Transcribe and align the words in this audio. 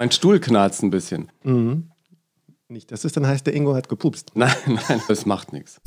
Mein 0.00 0.10
Stuhl 0.10 0.40
knarzt 0.40 0.82
ein 0.82 0.88
bisschen. 0.88 1.30
Mhm. 1.42 1.90
Nicht, 2.68 2.90
dass 2.90 3.04
es 3.04 3.12
dann 3.12 3.26
heißt, 3.26 3.46
der 3.46 3.52
Ingo 3.52 3.74
hat 3.74 3.90
gepupst. 3.90 4.30
Nein, 4.34 4.50
nein, 4.66 5.02
das 5.08 5.26
macht 5.26 5.52
nichts. 5.52 5.78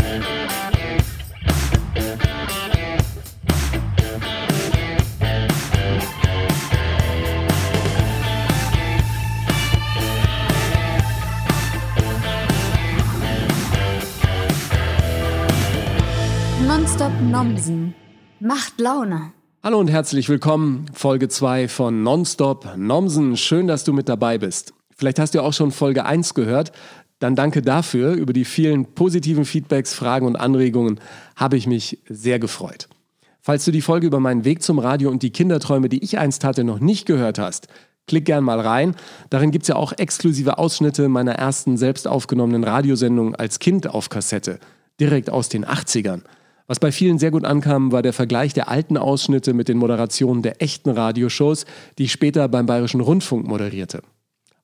Nonstop 16.67 17.11
Nomsen. 17.19 17.95
Macht 18.39 18.79
Laune. 18.79 19.33
Hallo 19.65 19.79
und 19.79 19.87
herzlich 19.87 20.27
willkommen. 20.27 20.87
Folge 20.91 21.29
2 21.29 21.69
von 21.69 22.03
Nonstop 22.03 22.75
Nomsen. 22.75 23.37
Schön, 23.37 23.65
dass 23.65 23.85
du 23.85 23.93
mit 23.93 24.09
dabei 24.09 24.37
bist. 24.37 24.73
Vielleicht 24.93 25.19
hast 25.19 25.35
du 25.35 25.41
auch 25.41 25.53
schon 25.53 25.71
Folge 25.71 26.03
1 26.03 26.33
gehört. 26.33 26.73
Dann 27.19 27.37
danke 27.37 27.61
dafür. 27.61 28.11
Über 28.11 28.33
die 28.33 28.43
vielen 28.43 28.93
positiven 28.93 29.45
Feedbacks, 29.45 29.93
Fragen 29.93 30.25
und 30.25 30.35
Anregungen 30.35 30.99
habe 31.37 31.55
ich 31.55 31.65
mich 31.65 31.99
sehr 32.09 32.39
gefreut. 32.39 32.89
Falls 33.39 33.63
du 33.63 33.71
die 33.71 33.79
Folge 33.79 34.05
über 34.05 34.19
meinen 34.19 34.43
Weg 34.43 34.61
zum 34.63 34.79
Radio 34.79 35.09
und 35.09 35.23
die 35.23 35.31
Kinderträume, 35.31 35.87
die 35.87 36.03
ich 36.03 36.19
einst 36.19 36.43
hatte, 36.43 36.65
noch 36.65 36.81
nicht 36.81 37.05
gehört 37.05 37.39
hast, 37.39 37.69
klick 38.05 38.25
gern 38.25 38.43
mal 38.43 38.59
rein. 38.59 38.97
Darin 39.29 39.51
gibt 39.51 39.63
es 39.63 39.69
ja 39.69 39.77
auch 39.77 39.93
exklusive 39.93 40.57
Ausschnitte 40.57 41.07
meiner 41.07 41.35
ersten 41.35 41.77
selbst 41.77 42.05
aufgenommenen 42.05 42.65
Radiosendung 42.65 43.33
als 43.33 43.59
Kind 43.59 43.87
auf 43.87 44.09
Kassette, 44.09 44.59
direkt 44.99 45.29
aus 45.29 45.47
den 45.47 45.63
80ern. 45.65 46.23
Was 46.67 46.79
bei 46.79 46.91
vielen 46.91 47.19
sehr 47.19 47.31
gut 47.31 47.43
ankam, 47.43 47.91
war 47.91 48.01
der 48.01 48.13
Vergleich 48.13 48.53
der 48.53 48.69
alten 48.69 48.97
Ausschnitte 48.97 49.53
mit 49.53 49.67
den 49.67 49.77
Moderationen 49.77 50.41
der 50.41 50.61
echten 50.61 50.89
Radioshows, 50.89 51.65
die 51.97 52.03
ich 52.03 52.11
später 52.11 52.47
beim 52.47 52.65
Bayerischen 52.65 53.01
Rundfunk 53.01 53.45
moderierte. 53.45 54.01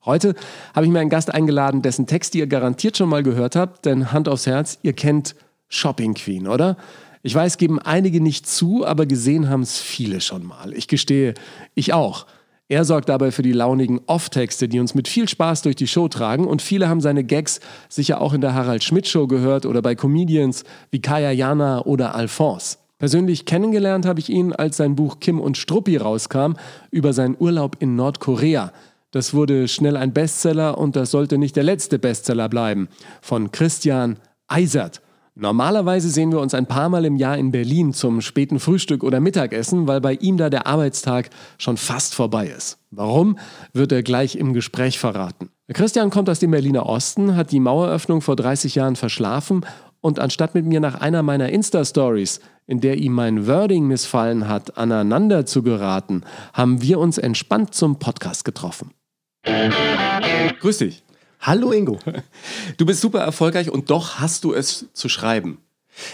Heute 0.04 0.34
habe 0.74 0.86
ich 0.86 0.92
mir 0.92 1.00
einen 1.00 1.10
Gast 1.10 1.32
eingeladen, 1.32 1.82
dessen 1.82 2.06
Text 2.06 2.34
ihr 2.34 2.46
garantiert 2.46 2.96
schon 2.96 3.10
mal 3.10 3.22
gehört 3.22 3.54
habt, 3.54 3.84
denn 3.84 4.12
Hand 4.12 4.28
aufs 4.28 4.46
Herz, 4.46 4.78
ihr 4.82 4.94
kennt 4.94 5.34
Shopping 5.68 6.14
Queen, 6.14 6.48
oder? 6.48 6.78
Ich 7.22 7.34
weiß, 7.34 7.58
geben 7.58 7.78
einige 7.78 8.22
nicht 8.22 8.46
zu, 8.46 8.86
aber 8.86 9.04
gesehen 9.04 9.50
haben 9.50 9.60
es 9.60 9.78
viele 9.78 10.22
schon 10.22 10.46
mal. 10.46 10.72
Ich 10.72 10.88
gestehe, 10.88 11.34
ich 11.74 11.92
auch. 11.92 12.26
Er 12.70 12.84
sorgt 12.84 13.08
dabei 13.08 13.32
für 13.32 13.42
die 13.42 13.50
launigen 13.50 14.00
Off-Texte, 14.06 14.68
die 14.68 14.78
uns 14.78 14.94
mit 14.94 15.08
viel 15.08 15.28
Spaß 15.28 15.62
durch 15.62 15.74
die 15.74 15.88
Show 15.88 16.06
tragen 16.06 16.46
und 16.46 16.62
viele 16.62 16.88
haben 16.88 17.00
seine 17.00 17.24
Gags 17.24 17.58
sicher 17.88 18.20
auch 18.20 18.32
in 18.32 18.40
der 18.40 18.54
Harald 18.54 18.84
Schmidt 18.84 19.08
Show 19.08 19.26
gehört 19.26 19.66
oder 19.66 19.82
bei 19.82 19.96
Comedians 19.96 20.62
wie 20.92 21.02
Kaya 21.02 21.32
Jana 21.32 21.84
oder 21.84 22.14
Alphonse. 22.14 22.76
Persönlich 23.00 23.44
kennengelernt 23.44 24.06
habe 24.06 24.20
ich 24.20 24.28
ihn, 24.28 24.52
als 24.52 24.76
sein 24.76 24.94
Buch 24.94 25.18
Kim 25.18 25.40
und 25.40 25.58
Struppi 25.58 25.96
rauskam 25.96 26.52
über 26.92 27.12
seinen 27.12 27.34
Urlaub 27.40 27.74
in 27.80 27.96
Nordkorea. 27.96 28.72
Das 29.10 29.34
wurde 29.34 29.66
schnell 29.66 29.96
ein 29.96 30.12
Bestseller 30.12 30.78
und 30.78 30.94
das 30.94 31.10
sollte 31.10 31.38
nicht 31.38 31.56
der 31.56 31.64
letzte 31.64 31.98
Bestseller 31.98 32.48
bleiben. 32.48 32.86
Von 33.20 33.50
Christian 33.50 34.16
Eisert. 34.46 35.02
Normalerweise 35.34 36.10
sehen 36.10 36.32
wir 36.32 36.40
uns 36.40 36.54
ein 36.54 36.66
paar 36.66 36.88
Mal 36.88 37.04
im 37.04 37.16
Jahr 37.16 37.38
in 37.38 37.50
Berlin 37.50 37.92
zum 37.92 38.20
späten 38.20 38.58
Frühstück 38.58 39.04
oder 39.04 39.20
Mittagessen, 39.20 39.86
weil 39.86 40.00
bei 40.00 40.14
ihm 40.14 40.36
da 40.36 40.50
der 40.50 40.66
Arbeitstag 40.66 41.30
schon 41.58 41.76
fast 41.76 42.14
vorbei 42.14 42.48
ist. 42.48 42.78
Warum, 42.90 43.38
wird 43.72 43.92
er 43.92 44.02
gleich 44.02 44.36
im 44.36 44.52
Gespräch 44.52 44.98
verraten. 44.98 45.50
Christian 45.72 46.10
kommt 46.10 46.28
aus 46.28 46.40
dem 46.40 46.50
Berliner 46.50 46.86
Osten, 46.86 47.36
hat 47.36 47.52
die 47.52 47.60
Maueröffnung 47.60 48.20
vor 48.20 48.36
30 48.36 48.74
Jahren 48.74 48.96
verschlafen 48.96 49.64
und 50.00 50.18
anstatt 50.18 50.54
mit 50.54 50.66
mir 50.66 50.80
nach 50.80 51.00
einer 51.00 51.22
meiner 51.22 51.50
Insta-Stories, 51.50 52.40
in 52.66 52.80
der 52.80 52.98
ihm 52.98 53.12
mein 53.12 53.46
Wording 53.46 53.86
missfallen 53.86 54.48
hat, 54.48 54.78
aneinander 54.78 55.46
zu 55.46 55.62
geraten, 55.62 56.22
haben 56.52 56.82
wir 56.82 56.98
uns 56.98 57.18
entspannt 57.18 57.74
zum 57.74 57.98
Podcast 57.98 58.44
getroffen. 58.44 58.92
Grüß 60.60 60.78
dich. 60.78 61.02
Hallo 61.40 61.72
Ingo. 61.72 61.98
Du 62.76 62.84
bist 62.86 63.00
super 63.00 63.20
erfolgreich 63.20 63.70
und 63.70 63.90
doch 63.90 64.20
hast 64.20 64.44
du 64.44 64.52
es 64.52 64.86
zu 64.92 65.08
schreiben. 65.08 65.58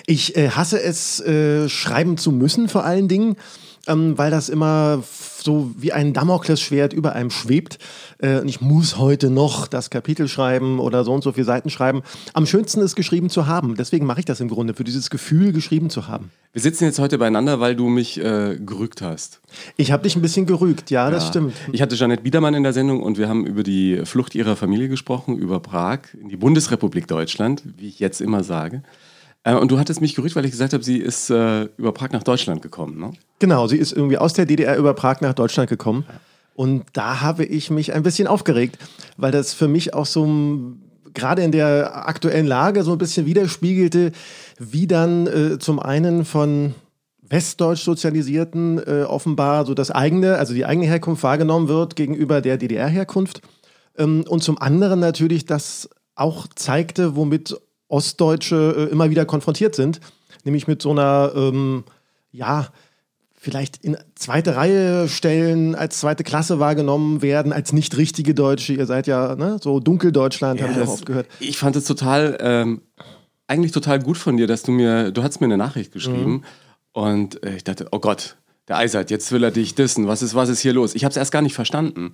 Ich 0.07 0.37
äh, 0.37 0.51
hasse 0.51 0.81
es, 0.81 1.21
äh, 1.21 1.69
schreiben 1.69 2.17
zu 2.17 2.33
müssen 2.33 2.69
vor 2.69 2.85
allen 2.85 3.09
Dingen, 3.09 3.36
ähm, 3.86 4.17
weil 4.19 4.30
das 4.30 4.48
immer 4.48 5.02
so 5.47 5.70
wie 5.79 5.92
ein 5.92 6.13
Damoklesschwert 6.13 6.92
über 6.92 7.14
einem 7.14 7.30
schwebt. 7.30 7.79
Äh, 8.19 8.41
und 8.41 8.48
ich 8.48 8.61
muss 8.61 8.98
heute 8.98 9.30
noch 9.30 9.69
das 9.69 9.91
Kapitel 9.91 10.29
schreiben 10.29 10.79
oder 10.80 11.05
so 11.05 11.13
und 11.13 11.23
so 11.23 11.33
viele 11.33 11.45
Seiten 11.45 11.70
schreiben. 11.70 12.02
Am 12.35 12.47
schönsten 12.47 12.80
ist 12.80 12.97
geschrieben 12.97 13.30
zu 13.30 13.47
haben. 13.47 13.77
Deswegen 13.77 14.07
mache 14.07 14.20
ich 14.20 14.24
das 14.24 14.41
im 14.41 14.48
Grunde, 14.48 14.74
für 14.74 14.85
dieses 14.85 15.08
Gefühl, 15.08 15.52
geschrieben 15.52 15.89
zu 15.89 16.08
haben. 16.08 16.30
Wir 16.52 16.63
sitzen 16.63 16.85
jetzt 16.85 16.98
heute 16.98 17.19
beieinander, 17.19 17.61
weil 17.61 17.77
du 17.77 17.89
mich 17.89 18.19
äh, 18.19 18.57
gerügt 18.58 19.02
hast. 19.02 19.41
Ich 19.77 19.92
habe 19.92 20.03
dich 20.03 20.17
ein 20.17 20.23
bisschen 20.23 20.47
gerügt, 20.47 20.91
ja, 20.91 21.11
das 21.11 21.29
stimmt. 21.29 21.55
Ich 21.73 21.83
hatte 21.83 21.95
Janette 21.95 22.23
Biedermann 22.23 22.55
in 22.55 22.63
der 22.63 22.73
Sendung 22.73 23.03
und 23.03 23.18
wir 23.18 23.29
haben 23.29 23.47
über 23.47 23.63
die 23.63 24.01
Flucht 24.05 24.35
ihrer 24.35 24.57
Familie 24.57 24.89
gesprochen, 24.89 25.36
über 25.36 25.61
Prag 25.61 26.01
in 26.20 26.29
die 26.29 26.36
Bundesrepublik 26.36 27.07
Deutschland, 27.07 27.63
wie 27.77 27.89
ich 27.89 28.01
jetzt 28.01 28.20
immer 28.20 28.42
sage. 28.42 28.83
Äh, 29.46 29.55
und 29.55 29.70
du 29.70 29.79
hattest 29.79 30.01
mich 30.01 30.14
gerügt, 30.14 30.36
weil 30.36 30.45
ich 30.45 30.51
gesagt 30.51 30.73
habe, 30.73 30.83
sie 30.83 30.98
ist 30.98 31.30
äh, 31.30 31.68
über 31.79 31.92
Prag 31.92 32.11
nach 32.11 32.24
Deutschland 32.24 32.61
gekommen, 32.62 32.98
ne? 32.98 33.12
Genau, 33.39 33.68
sie 33.68 33.77
ist 33.77 33.92
irgendwie 33.92 34.18
aus 34.18 34.33
der 34.33 34.45
DDR 34.45 34.77
über 34.77 34.92
Prag 34.92 35.20
nach 35.20 35.34
Deutschland 35.34 35.70
gekommen. 35.70 36.05
Und 36.55 36.84
da 36.95 37.20
habe 37.20 37.45
ich 37.45 37.70
mich 37.70 37.92
ein 37.92 38.02
bisschen 38.02 38.27
aufgeregt, 38.27 38.79
weil 39.17 39.30
das 39.30 39.55
für 39.55 39.68
mich 39.68 39.95
auch 39.95 40.06
so 40.06 40.27
gerade 41.14 41.42
in 41.42 41.52
der 41.52 42.08
aktuellen 42.08 42.46
Lage 42.46 42.83
so 42.83 42.92
ein 42.92 42.98
bisschen 42.98 43.27
widerspiegelte, 43.27 44.12
wie 44.58 44.86
dann 44.86 45.27
äh, 45.27 45.58
zum 45.58 45.79
einen 45.79 46.24
von 46.24 46.74
westdeutsch 47.29 47.83
sozialisierten 47.83 48.79
äh, 48.79 49.02
offenbar 49.02 49.64
so 49.64 49.74
das 49.74 49.90
eigene, 49.90 50.36
also 50.36 50.55
die 50.55 50.64
eigene 50.64 50.86
Herkunft 50.86 51.23
wahrgenommen 51.23 51.68
wird 51.68 51.95
gegenüber 51.95 52.40
der 52.40 52.56
DDR-Herkunft. 52.56 53.42
Ähm, 53.96 54.24
und 54.29 54.42
zum 54.42 54.58
anderen 54.58 54.98
natürlich 55.01 55.46
das 55.46 55.89
auch 56.14 56.46
zeigte, 56.55 57.17
womit 57.17 57.56
Ostdeutsche 57.89 58.74
äh, 58.77 58.92
immer 58.92 59.11
wieder 59.11 59.24
konfrontiert 59.24 59.74
sind, 59.74 60.01
nämlich 60.45 60.67
mit 60.67 60.83
so 60.83 60.91
einer, 60.91 61.33
ähm, 61.35 61.85
ja, 62.30 62.69
vielleicht 63.35 63.85
in 63.85 63.97
zweite 64.17 64.57
Reihe 64.57 65.08
stellen, 65.08 65.74
als 65.74 66.01
zweite 66.01 66.24
Klasse 66.24 66.58
wahrgenommen 66.58 67.23
werden, 67.23 67.52
als 67.52 67.73
nicht 67.73 67.97
richtige 67.97 68.35
Deutsche. 68.35 68.73
Ihr 68.73 68.86
seid 68.86 69.07
ja 69.07 69.36
ne, 69.36 69.58
so 69.63 69.79
Dunkeldeutschland, 69.79 70.58
ja, 70.58 70.67
habe 70.67 70.80
ich 70.80 70.86
auch 70.86 70.92
oft 70.95 71.07
gehört. 71.07 71.29
Ich 71.39 71.57
fand 71.58 71.77
es 71.77 71.85
total, 71.85 72.36
ähm, 72.41 72.83
eigentlich 73.47 73.73
total 73.73 74.01
gut 74.01 74.18
von 74.18 74.36
dir, 74.36 74.47
dass 74.47 74.63
du 74.63 74.73
mir, 74.73 75.13
du 75.13 75.23
hast 75.23 75.41
mir 75.41 75.47
eine 75.47 75.57
Nachricht 75.57 75.92
geschrieben 75.92 76.33
mhm. 76.33 76.45
und 76.92 77.45
äh, 77.45 77.57
ich 77.57 77.64
dachte, 77.64 77.86
oh 77.92 78.01
Gott, 78.01 78.36
der 78.69 78.79
Eisert, 78.79 79.11
jetzt 79.11 79.31
will 79.31 79.45
er 79.45 79.51
dich 79.51 79.75
dissen. 79.75 80.09
Was 80.09 80.23
ist, 80.23 80.35
was 80.35 80.49
ist 80.49 80.61
hier 80.61 80.73
los? 80.73 80.95
Ich 80.95 81.05
habe 81.05 81.11
es 81.11 81.17
erst 81.17 81.31
gar 81.31 81.43
nicht 81.43 81.55
verstanden. 81.55 82.13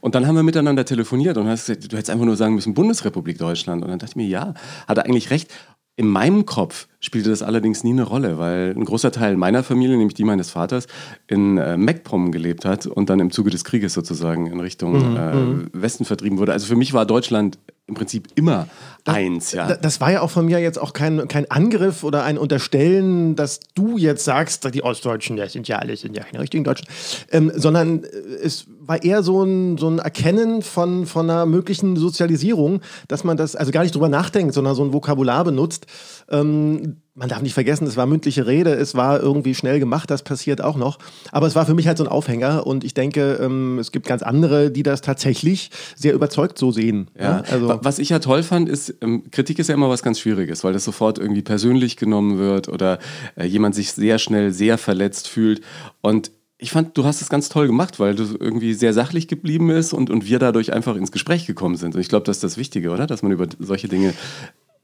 Und 0.00 0.14
dann 0.14 0.26
haben 0.26 0.34
wir 0.34 0.42
miteinander 0.42 0.84
telefoniert 0.84 1.36
und 1.36 1.46
hast 1.46 1.66
gesagt, 1.66 1.92
du 1.92 1.96
hättest 1.96 2.10
einfach 2.10 2.24
nur 2.24 2.36
sagen 2.36 2.54
müssen, 2.54 2.74
Bundesrepublik 2.74 3.38
Deutschland. 3.38 3.82
Und 3.82 3.90
dann 3.90 3.98
dachte 3.98 4.12
ich 4.12 4.16
mir, 4.16 4.26
ja, 4.26 4.54
hat 4.88 4.98
er 4.98 5.04
eigentlich 5.04 5.30
recht. 5.30 5.52
In 5.94 6.08
meinem 6.08 6.46
Kopf 6.46 6.88
spielte 7.00 7.28
das 7.28 7.42
allerdings 7.42 7.84
nie 7.84 7.90
eine 7.90 8.04
Rolle, 8.04 8.38
weil 8.38 8.74
ein 8.74 8.84
großer 8.84 9.12
Teil 9.12 9.36
meiner 9.36 9.62
Familie, 9.62 9.96
nämlich 9.98 10.14
die 10.14 10.24
meines 10.24 10.50
Vaters, 10.50 10.86
in 11.28 11.58
äh, 11.58 11.76
Meckpomm 11.76 12.32
gelebt 12.32 12.64
hat 12.64 12.86
und 12.86 13.10
dann 13.10 13.20
im 13.20 13.30
Zuge 13.30 13.50
des 13.50 13.62
Krieges 13.62 13.92
sozusagen 13.92 14.46
in 14.46 14.58
Richtung 14.58 15.10
mhm, 15.10 15.16
äh, 15.16 15.34
mhm. 15.34 15.70
Westen 15.74 16.06
vertrieben 16.06 16.38
wurde. 16.38 16.52
Also 16.52 16.66
für 16.66 16.76
mich 16.76 16.94
war 16.94 17.04
Deutschland 17.04 17.58
im 17.86 17.94
Prinzip 17.94 18.28
immer 18.36 18.68
das, 19.04 19.14
eins, 19.14 19.52
ja. 19.52 19.74
Das 19.76 20.00
war 20.00 20.12
ja 20.12 20.20
auch 20.20 20.30
von 20.30 20.46
mir 20.46 20.60
jetzt 20.60 20.78
auch 20.78 20.92
kein, 20.92 21.26
kein 21.28 21.50
Angriff 21.50 22.04
oder 22.04 22.22
ein 22.22 22.38
Unterstellen, 22.38 23.34
dass 23.34 23.60
du 23.74 23.98
jetzt 23.98 24.24
sagst, 24.24 24.72
die 24.72 24.84
Ostdeutschen, 24.84 25.36
das 25.36 25.52
sind 25.52 25.66
ja 25.66 25.78
alles, 25.78 26.02
sind 26.02 26.16
ja 26.16 26.22
keine 26.22 26.40
richtigen 26.40 26.64
Deutschen, 26.64 26.86
ähm, 27.32 27.50
sondern 27.54 28.04
es 28.42 28.66
war 28.84 29.02
eher 29.02 29.22
so 29.22 29.42
ein, 29.44 29.78
so 29.78 29.88
ein 29.88 29.98
Erkennen 29.98 30.62
von, 30.62 31.06
von 31.06 31.30
einer 31.30 31.46
möglichen 31.46 31.96
Sozialisierung, 31.96 32.80
dass 33.08 33.22
man 33.22 33.36
das, 33.36 33.54
also 33.54 33.70
gar 33.70 33.82
nicht 33.82 33.94
drüber 33.94 34.08
nachdenkt, 34.08 34.54
sondern 34.54 34.74
so 34.74 34.82
ein 34.84 34.92
Vokabular 34.92 35.44
benutzt. 35.44 35.86
Ähm, 36.28 36.96
man 37.14 37.28
darf 37.28 37.42
nicht 37.42 37.52
vergessen, 37.52 37.86
es 37.86 37.96
war 37.96 38.06
mündliche 38.06 38.46
Rede, 38.46 38.72
es 38.72 38.94
war 38.94 39.20
irgendwie 39.20 39.54
schnell 39.54 39.78
gemacht, 39.78 40.10
das 40.10 40.22
passiert 40.22 40.62
auch 40.62 40.76
noch. 40.76 40.98
Aber 41.30 41.46
es 41.46 41.54
war 41.54 41.66
für 41.66 41.74
mich 41.74 41.86
halt 41.86 41.98
so 41.98 42.04
ein 42.04 42.08
Aufhänger 42.08 42.66
und 42.66 42.84
ich 42.84 42.94
denke, 42.94 43.38
ähm, 43.40 43.78
es 43.78 43.92
gibt 43.92 44.06
ganz 44.06 44.22
andere, 44.22 44.70
die 44.70 44.82
das 44.82 45.02
tatsächlich 45.02 45.70
sehr 45.94 46.14
überzeugt 46.14 46.58
so 46.58 46.72
sehen. 46.72 47.10
Ja. 47.16 47.22
ja 47.22 47.44
also 47.52 47.78
was 47.82 47.98
ich 47.98 48.08
ja 48.08 48.18
toll 48.18 48.42
fand, 48.42 48.68
ist, 48.68 48.94
ähm, 49.02 49.30
Kritik 49.30 49.58
ist 49.58 49.68
ja 49.68 49.74
immer 49.74 49.90
was 49.90 50.02
ganz 50.02 50.18
Schwieriges, 50.18 50.64
weil 50.64 50.72
das 50.72 50.84
sofort 50.84 51.18
irgendwie 51.18 51.42
persönlich 51.42 51.96
genommen 51.96 52.38
wird 52.38 52.68
oder 52.68 52.98
äh, 53.36 53.44
jemand 53.44 53.74
sich 53.74 53.92
sehr 53.92 54.18
schnell 54.18 54.52
sehr 54.52 54.78
verletzt 54.78 55.28
fühlt. 55.28 55.60
Und 56.00 56.32
ich 56.62 56.70
fand, 56.70 56.96
du 56.96 57.04
hast 57.04 57.20
es 57.20 57.28
ganz 57.28 57.48
toll 57.48 57.66
gemacht, 57.66 57.98
weil 57.98 58.14
du 58.14 58.22
irgendwie 58.38 58.72
sehr 58.74 58.92
sachlich 58.92 59.26
geblieben 59.26 59.66
bist 59.66 59.92
und, 59.92 60.10
und 60.10 60.26
wir 60.26 60.38
dadurch 60.38 60.72
einfach 60.72 60.94
ins 60.94 61.10
Gespräch 61.10 61.44
gekommen 61.44 61.76
sind. 61.76 61.96
Und 61.96 62.00
ich 62.00 62.08
glaube, 62.08 62.24
das 62.24 62.36
ist 62.36 62.44
das 62.44 62.56
Wichtige, 62.56 62.90
oder? 62.90 63.08
Dass 63.08 63.22
man 63.22 63.32
über 63.32 63.48
solche 63.58 63.88
Dinge 63.88 64.14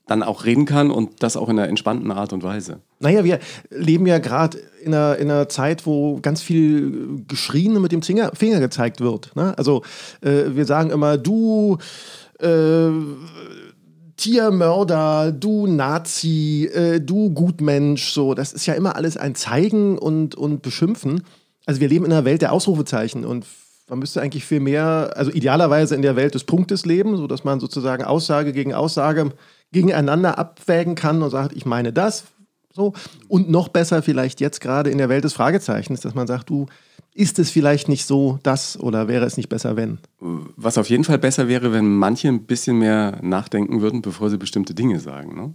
dann 0.09 0.25
auch 0.25 0.45
reden 0.45 0.65
kann 0.65 0.91
und 0.91 1.23
das 1.23 1.37
auch 1.37 1.49
in 1.49 1.57
einer 1.59 1.69
entspannten 1.69 2.11
Art 2.11 2.33
und 2.33 2.43
Weise. 2.43 2.81
Naja, 2.99 3.23
wir 3.23 3.39
leben 3.71 4.07
ja 4.07 4.19
gerade 4.19 4.59
in 4.83 4.93
einer, 4.93 5.19
in 5.19 5.31
einer 5.31 5.49
Zeit, 5.49 5.87
wo 5.87 6.19
ganz 6.21 6.43
viel 6.43 7.23
geschrien 7.29 7.77
und 7.77 7.83
mit 7.83 7.93
dem 7.93 8.03
Finger, 8.03 8.33
Finger 8.35 8.59
gezeigt 8.59 9.01
wird. 9.01 9.37
Ne? 9.37 9.57
Also 9.57 9.83
äh, 10.21 10.57
wir 10.57 10.65
sagen 10.65 10.91
immer, 10.91 11.17
du 11.17 11.79
äh, 12.41 12.89
Tiermörder, 14.17 15.31
du 15.31 15.69
Nazi, 15.69 16.69
äh, 16.75 17.01
du 17.01 17.31
Gutmensch, 17.31 18.11
so, 18.11 18.35
das 18.35 18.53
ist 18.53 18.67
ja 18.67 18.75
immer 18.75 18.97
alles 18.97 19.17
ein 19.17 19.37
Zeigen 19.37 19.97
und, 19.97 20.35
und 20.35 20.63
Beschimpfen. 20.63 21.23
Also 21.69 21.83
wir 21.83 21.89
leben 21.91 22.07
in 22.07 22.13
einer 22.13 22.25
Welt 22.25 22.41
der 22.41 22.51
Ausrufezeichen 22.51 23.27
und 23.27 23.45
man 23.91 23.99
müsste 23.99 24.23
eigentlich 24.23 24.47
viel 24.47 24.61
mehr, 24.61 25.13
also 25.15 25.31
idealerweise 25.31 25.95
in 25.95 26.01
der 26.01 26.17
Welt 26.17 26.35
des 26.35 26.45
Punktes 26.45 26.87
leben, 26.87 27.19
sodass 27.19 27.45
man 27.45 27.61
sozusagen 27.61 28.05
Aussage 28.05 28.55
gegen 28.55 28.73
Aussage 28.73 29.33
gegeneinander 29.71 30.39
abwägen 30.39 30.95
kann 30.95 31.23
und 31.23 31.29
sagt, 31.29 31.55
ich 31.55 31.67
meine 31.67 31.93
das. 31.93 32.25
So. 32.73 32.95
Und 33.29 33.51
noch 33.51 33.69
besser 33.69 34.01
vielleicht 34.01 34.41
jetzt 34.41 34.63
gerade 34.63 34.89
in 34.89 34.97
der 34.97 35.11
Welt 35.11 35.25
des 35.25 35.35
Fragezeichens, 35.35 36.01
dass 36.01 36.15
man 36.15 36.27
sagt, 36.27 36.49
du, 36.49 36.69
ist 37.13 37.39
es 37.39 37.51
vielleicht 37.51 37.91
nicht 37.91 38.07
so 38.07 38.39
das 38.43 38.81
oder 38.81 39.07
wäre 39.07 39.27
es 39.27 39.37
nicht 39.37 39.51
besser, 39.51 39.77
wenn? 39.77 39.99
Was 40.21 40.79
auf 40.79 40.89
jeden 40.89 41.05
Fall 41.05 41.19
besser 41.19 41.49
wäre, 41.49 41.71
wenn 41.71 41.97
manche 41.97 42.29
ein 42.29 42.45
bisschen 42.45 42.79
mehr 42.79 43.19
nachdenken 43.21 43.83
würden, 43.83 44.01
bevor 44.01 44.31
sie 44.31 44.39
bestimmte 44.39 44.73
Dinge 44.73 45.01
sagen. 45.01 45.37
Ne? 45.37 45.53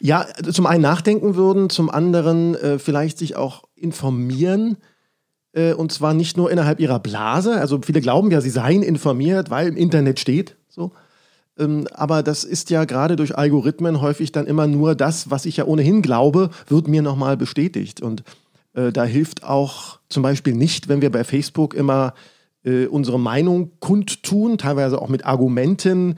Ja, 0.00 0.26
zum 0.50 0.66
einen 0.66 0.82
nachdenken 0.82 1.36
würden, 1.36 1.70
zum 1.70 1.90
anderen 1.90 2.56
äh, 2.56 2.80
vielleicht 2.80 3.18
sich 3.18 3.36
auch 3.36 3.62
informieren. 3.76 4.78
Äh, 5.54 5.72
und 5.72 5.92
zwar 5.92 6.14
nicht 6.14 6.36
nur 6.36 6.50
innerhalb 6.50 6.80
ihrer 6.80 6.98
Blase. 6.98 7.60
Also 7.60 7.80
viele 7.82 8.00
glauben 8.00 8.30
ja, 8.30 8.40
sie 8.40 8.50
seien 8.50 8.82
informiert, 8.82 9.50
weil 9.50 9.68
im 9.68 9.76
Internet 9.76 10.20
steht. 10.20 10.56
So. 10.68 10.92
Ähm, 11.58 11.86
aber 11.92 12.22
das 12.22 12.44
ist 12.44 12.70
ja 12.70 12.84
gerade 12.84 13.16
durch 13.16 13.36
Algorithmen 13.36 14.00
häufig 14.00 14.32
dann 14.32 14.46
immer 14.46 14.66
nur 14.66 14.94
das, 14.94 15.30
was 15.30 15.46
ich 15.46 15.56
ja 15.58 15.64
ohnehin 15.64 16.02
glaube, 16.02 16.50
wird 16.66 16.88
mir 16.88 17.02
nochmal 17.02 17.36
bestätigt. 17.36 18.02
Und 18.02 18.24
äh, 18.74 18.92
da 18.92 19.04
hilft 19.04 19.44
auch 19.44 20.00
zum 20.08 20.22
Beispiel 20.22 20.54
nicht, 20.54 20.88
wenn 20.88 21.00
wir 21.00 21.10
bei 21.10 21.24
Facebook 21.24 21.74
immer 21.74 22.14
äh, 22.64 22.86
unsere 22.86 23.20
Meinung 23.20 23.70
kundtun, 23.78 24.58
teilweise 24.58 25.00
auch 25.00 25.08
mit 25.08 25.24
Argumenten, 25.24 26.16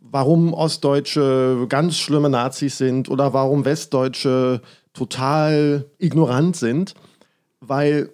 warum 0.00 0.52
Ostdeutsche 0.52 1.66
ganz 1.68 1.96
schlimme 1.96 2.28
Nazis 2.28 2.78
sind 2.78 3.08
oder 3.08 3.32
warum 3.32 3.64
Westdeutsche 3.64 4.60
total 4.92 5.86
ignorant 5.98 6.56
sind, 6.56 6.94
weil 7.60 8.10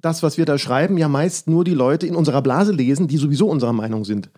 das, 0.00 0.22
was 0.22 0.38
wir 0.38 0.44
da 0.44 0.58
schreiben, 0.58 0.98
ja 0.98 1.08
meist 1.08 1.48
nur 1.48 1.64
die 1.64 1.74
Leute 1.74 2.06
in 2.06 2.14
unserer 2.14 2.42
Blase 2.42 2.72
lesen, 2.72 3.08
die 3.08 3.16
sowieso 3.16 3.48
unserer 3.48 3.72
Meinung 3.72 4.04
sind. 4.04 4.30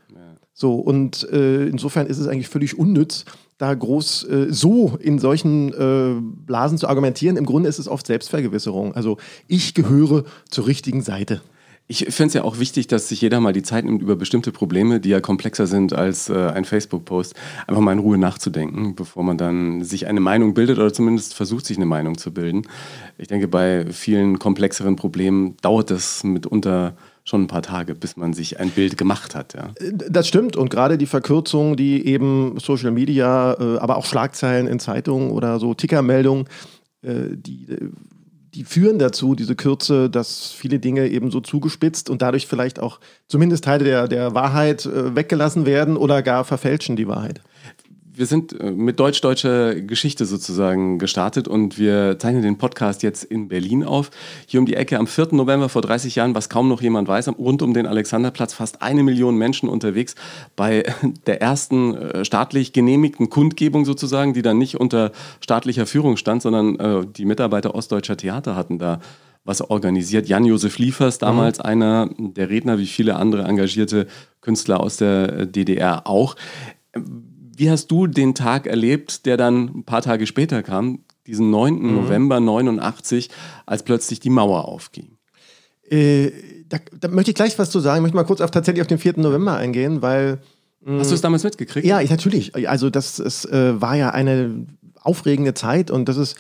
So, 0.61 0.75
und 0.75 1.23
äh, 1.31 1.67
insofern 1.69 2.09
ist 2.09 2.19
es 2.19 2.27
eigentlich 2.27 2.49
völlig 2.49 2.77
unnütz, 2.77 3.25
da 3.59 3.73
groß 3.73 4.25
äh, 4.25 4.47
so 4.51 4.99
in 5.01 5.21
solchen 5.21 5.73
äh, 5.73 6.21
Blasen 6.21 6.79
zu 6.79 6.89
argumentieren. 6.89 7.37
Im 7.37 7.47
Grunde 7.47 7.69
ist 7.69 7.79
es 7.79 7.87
oft 7.87 8.09
Selbstvergewisserung. 8.09 8.93
Also 8.93 9.19
ich 9.47 9.75
gehöre 9.75 10.25
zur 10.51 10.67
richtigen 10.67 11.03
Seite. 11.03 11.43
Ich 11.91 12.01
finde 12.11 12.27
es 12.27 12.35
ja 12.35 12.45
auch 12.45 12.59
wichtig, 12.59 12.87
dass 12.87 13.09
sich 13.09 13.23
jeder 13.23 13.41
mal 13.41 13.55
die 13.55 13.63
Zeit 13.63 13.87
nimmt, 13.87 14.03
über 14.03 14.15
bestimmte 14.15 14.53
Probleme, 14.53 15.01
die 15.01 15.09
ja 15.09 15.23
komplexer 15.23 15.67
sind 15.67 15.95
als 15.95 16.29
äh, 16.29 16.35
ein 16.35 16.67
Facebook-Post, 16.67 17.35
einfach 17.67 17.81
mal 17.81 17.93
in 17.93 17.99
Ruhe 17.99 18.19
nachzudenken, 18.19 18.95
bevor 18.95 19.23
man 19.23 19.39
dann 19.39 19.83
sich 19.83 20.07
eine 20.07 20.21
Meinung 20.21 20.53
bildet 20.53 20.77
oder 20.79 20.93
zumindest 20.93 21.33
versucht, 21.33 21.65
sich 21.65 21.79
eine 21.79 21.87
Meinung 21.87 22.19
zu 22.19 22.33
bilden. 22.33 22.67
Ich 23.17 23.29
denke, 23.29 23.49
bei 23.49 23.87
vielen 23.91 24.39
komplexeren 24.39 24.97
Problemen 24.97 25.57
dauert 25.63 25.91
das 25.91 26.25
mitunter 26.25 26.95
schon 27.25 27.43
ein 27.43 27.47
paar 27.47 27.63
Tage, 27.63 27.95
bis 27.95 28.19
man 28.19 28.35
sich 28.35 28.61
ein 28.61 28.71
Bild 28.71 28.99
gemacht 28.99 29.35
hat. 29.35 29.55
Ja. 29.55 29.71
Das 29.91 30.29
stimmt 30.29 30.57
und 30.57 30.69
gerade 30.69 30.99
die 30.99 31.07
Verkürzung, 31.07 31.77
die 31.77 32.07
eben 32.07 32.59
Social 32.59 32.91
Media, 32.91 33.55
äh, 33.55 33.79
aber 33.79 33.97
auch 33.97 34.05
Schlagzeilen 34.05 34.67
in 34.67 34.79
Zeitungen 34.79 35.31
oder 35.31 35.59
so 35.59 35.73
Tickermeldungen, 35.73 36.47
äh, 37.03 37.29
die, 37.31 37.67
die 38.59 38.65
führen 38.65 38.99
dazu, 38.99 39.37
diese 39.37 39.55
Kürze, 39.55 40.11
dass 40.11 40.51
viele 40.51 40.81
Dinge 40.81 41.07
eben 41.07 41.31
so 41.31 41.41
zugespitzt 41.41 42.11
und 42.11 42.23
dadurch 42.23 42.49
vielleicht 42.49 42.81
auch 42.81 42.99
zumindest 43.29 43.63
Teile 43.63 43.85
der, 43.85 44.09
der 44.09 44.35
Wahrheit 44.35 44.85
äh, 44.85 45.15
weggelassen 45.15 45.65
werden 45.65 45.97
oder 45.97 46.23
gar 46.23 46.43
verfälschen 46.43 46.97
die 46.97 47.07
Wahrheit 47.07 47.41
wir 48.19 48.27
sind 48.27 48.59
äh, 48.59 48.71
mit 48.71 48.99
deutsch-deutscher 48.99 49.77
Geschichte 49.77 50.27
sozusagen 50.27 50.99
gestartet 50.99 51.47
und 51.47 51.79
wir 51.79 52.19
zeichnen 52.19 52.43
den 52.43 52.59
Podcast 52.59 53.03
jetzt 53.03 53.23
in 53.23 53.49
Berlin 53.49 53.85
auf. 53.85 54.11
Hier 54.47 54.61
um 54.61 54.67
die 54.67 54.75
Ecke 54.75 54.99
am 54.99 55.07
4. 55.07 55.29
November 55.33 55.69
vor 55.69 55.83
30 55.83 56.17
Jahren, 56.17 56.35
was 56.35 56.49
kaum 56.49 56.69
noch 56.69 56.83
jemand 56.83 57.07
weiß, 57.07 57.29
rund 57.39 57.63
um 57.63 57.75
den 57.75 57.87
Alexanderplatz 57.87 58.55
fast 58.55 58.83
eine 58.83 59.03
Million 59.03 59.37
Menschen 59.37 59.69
unterwegs 59.69 60.17
bei 60.57 60.83
der 61.27 61.41
ersten 61.41 61.95
äh, 61.95 62.25
staatlich 62.25 62.73
genehmigten 62.73 63.31
Kundgebung 63.31 63.85
sozusagen, 63.85 64.35
die 64.35 64.43
dann 64.43 64.59
nicht 64.59 64.81
unter 64.81 65.13
staatlicher 65.41 65.87
Führung 65.87 66.17
stand, 66.17 66.43
sondern 66.43 66.77
äh, 66.77 67.07
die 67.07 67.25
Mitarbeiter 67.25 67.75
ostdeutscher 67.75 68.17
Theater 68.17 68.57
hatten 68.57 68.79
da 68.79 69.01
was 69.45 69.63
organisiert. 69.63 70.29
Jan-Josef 70.29 70.77
Liefers, 70.79 71.19
damals 71.19 71.59
mhm. 71.59 71.65
einer 71.65 72.11
der 72.19 72.51
Redner, 72.51 72.79
wie 72.79 72.87
viele 72.87 73.17
andere 73.17 73.45
engagierte 73.45 74.07
Künstler 74.41 74.81
aus 74.81 74.99
der 74.99 75.47
DDR 75.47 76.07
auch 76.07 76.35
wie 77.59 77.71
hast 77.71 77.89
du 77.89 78.07
den 78.07 78.35
Tag 78.35 78.67
erlebt, 78.67 79.27
der 79.27 79.37
dann 79.37 79.79
ein 79.79 79.85
paar 79.85 80.03
Tage 80.03 80.27
später 80.27 80.63
kam, 80.63 81.01
diesen 81.27 81.51
9. 81.51 81.75
Mhm. 81.75 81.95
November 81.95 82.41
89, 82.41 83.31
als 83.67 83.83
plötzlich 83.83 84.21
die 84.21 84.31
Mauer 84.31 84.67
aufging? 84.67 85.19
Äh, 85.91 86.31
da, 86.69 86.79
da, 87.01 87.09
möchte 87.09 87.31
ich 87.31 87.35
gleich 87.35 87.59
was 87.59 87.71
zu 87.71 87.81
sagen. 87.81 87.99
Ich 87.99 88.03
möchte 88.03 88.17
mal 88.17 88.25
kurz 88.25 88.41
auf, 88.41 88.51
tatsächlich 88.51 88.83
auf 88.83 88.89
den 88.89 88.99
4. 88.99 89.15
November 89.19 89.57
eingehen, 89.57 90.03
weil. 90.03 90.39
Mh, 90.83 91.01
hast 91.01 91.11
du 91.11 91.15
es 91.15 91.21
damals 91.21 91.45
mitgekriegt? 91.45 91.87
Ja, 91.87 92.01
ich, 92.01 92.11
natürlich. 92.11 92.55
Also, 92.69 92.91
das 92.91 93.19
es, 93.19 93.45
äh, 93.45 93.81
war 93.81 93.97
ja 93.97 94.11
eine 94.11 94.67
aufregende 95.01 95.55
Zeit 95.55 95.91
und 95.91 96.09
das 96.09 96.17
ist 96.17 96.37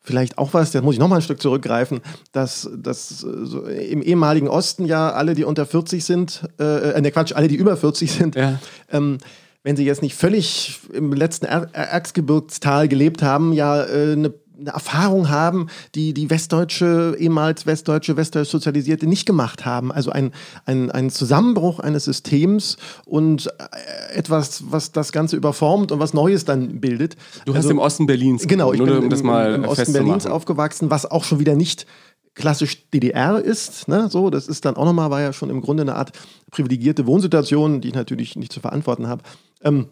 vielleicht 0.00 0.38
auch 0.38 0.54
was, 0.54 0.70
da 0.70 0.80
muss 0.82 0.94
ich 0.94 1.00
nochmal 1.00 1.18
ein 1.18 1.22
Stück 1.22 1.42
zurückgreifen, 1.42 2.00
dass, 2.32 2.70
dass 2.76 3.08
so 3.18 3.64
im 3.64 4.02
ehemaligen 4.02 4.48
Osten 4.48 4.86
ja 4.86 5.10
alle, 5.10 5.34
die 5.34 5.44
unter 5.44 5.66
40 5.66 6.04
sind, 6.04 6.48
äh, 6.60 6.92
äh, 6.92 7.00
ne 7.00 7.10
Quatsch, 7.10 7.32
alle, 7.32 7.48
die 7.48 7.56
über 7.56 7.76
40 7.76 8.12
sind, 8.12 8.36
ja. 8.36 8.58
ähm, 8.90 9.18
wenn 9.66 9.74
sie 9.74 9.84
jetzt 9.84 10.00
nicht 10.00 10.14
völlig 10.14 10.78
im 10.92 11.12
letzten 11.12 11.44
er 11.44 11.74
Erzgebirgstal 11.74 12.86
gelebt 12.86 13.20
haben, 13.20 13.52
ja 13.52 13.82
äh, 13.82 14.12
eine 14.12 14.32
eine 14.58 14.70
Erfahrung 14.70 15.28
haben, 15.28 15.66
die 15.94 16.14
die 16.14 16.30
westdeutsche, 16.30 17.14
ehemals 17.18 17.66
westdeutsche, 17.66 18.16
westdeutsch 18.16 18.48
sozialisierte 18.48 19.06
nicht 19.06 19.26
gemacht 19.26 19.66
haben. 19.66 19.92
Also 19.92 20.10
ein, 20.10 20.32
ein, 20.64 20.90
ein 20.90 21.10
Zusammenbruch 21.10 21.78
eines 21.78 22.06
Systems 22.06 22.78
und 23.04 23.48
äh, 23.48 24.14
etwas, 24.14 24.64
was 24.70 24.92
das 24.92 25.12
Ganze 25.12 25.36
überformt 25.36 25.92
und 25.92 26.00
was 26.00 26.14
Neues 26.14 26.46
dann 26.46 26.80
bildet. 26.80 27.16
Du 27.44 27.52
hast 27.52 27.64
also, 27.64 27.70
im 27.72 27.78
Osten 27.78 28.06
Berlins. 28.06 28.46
Genau, 28.46 28.72
ich 28.72 28.82
bin 28.82 28.96
um 28.96 29.10
das 29.10 29.22
mal 29.22 29.56
im, 29.56 29.64
im 29.64 29.68
Osten 29.68 29.92
Berlins 29.92 30.24
aufgewachsen, 30.24 30.88
was 30.88 31.04
auch 31.04 31.24
schon 31.24 31.38
wieder 31.38 31.54
nicht 31.54 31.86
klassisch 32.34 32.88
DDR 32.90 33.38
ist. 33.38 33.88
Ne? 33.88 34.08
So, 34.10 34.30
das 34.30 34.46
ist 34.46 34.64
dann 34.64 34.76
auch 34.76 34.84
nochmal, 34.84 35.10
war 35.10 35.20
ja 35.20 35.32
schon 35.32 35.50
im 35.50 35.60
Grunde 35.60 35.82
eine 35.82 35.96
Art 35.96 36.12
privilegierte 36.50 37.06
Wohnsituation, 37.06 37.80
die 37.80 37.88
ich 37.88 37.94
natürlich 37.94 38.36
nicht 38.36 38.52
zu 38.52 38.60
verantworten 38.60 39.08
habe. 39.08 39.22
Ähm, 39.62 39.86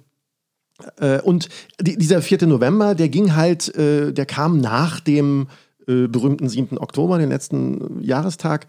äh, 0.98 1.20
und 1.20 1.48
die, 1.80 1.96
dieser 1.96 2.22
4. 2.22 2.46
November, 2.46 2.94
der 2.94 3.08
ging 3.08 3.36
halt, 3.36 3.74
äh, 3.76 4.12
der 4.12 4.26
kam 4.26 4.60
nach 4.60 5.00
dem 5.00 5.48
äh, 5.86 6.08
berühmten 6.08 6.48
7. 6.48 6.78
Oktober, 6.78 7.18
den 7.18 7.28
letzten 7.28 8.02
Jahrestag, 8.02 8.66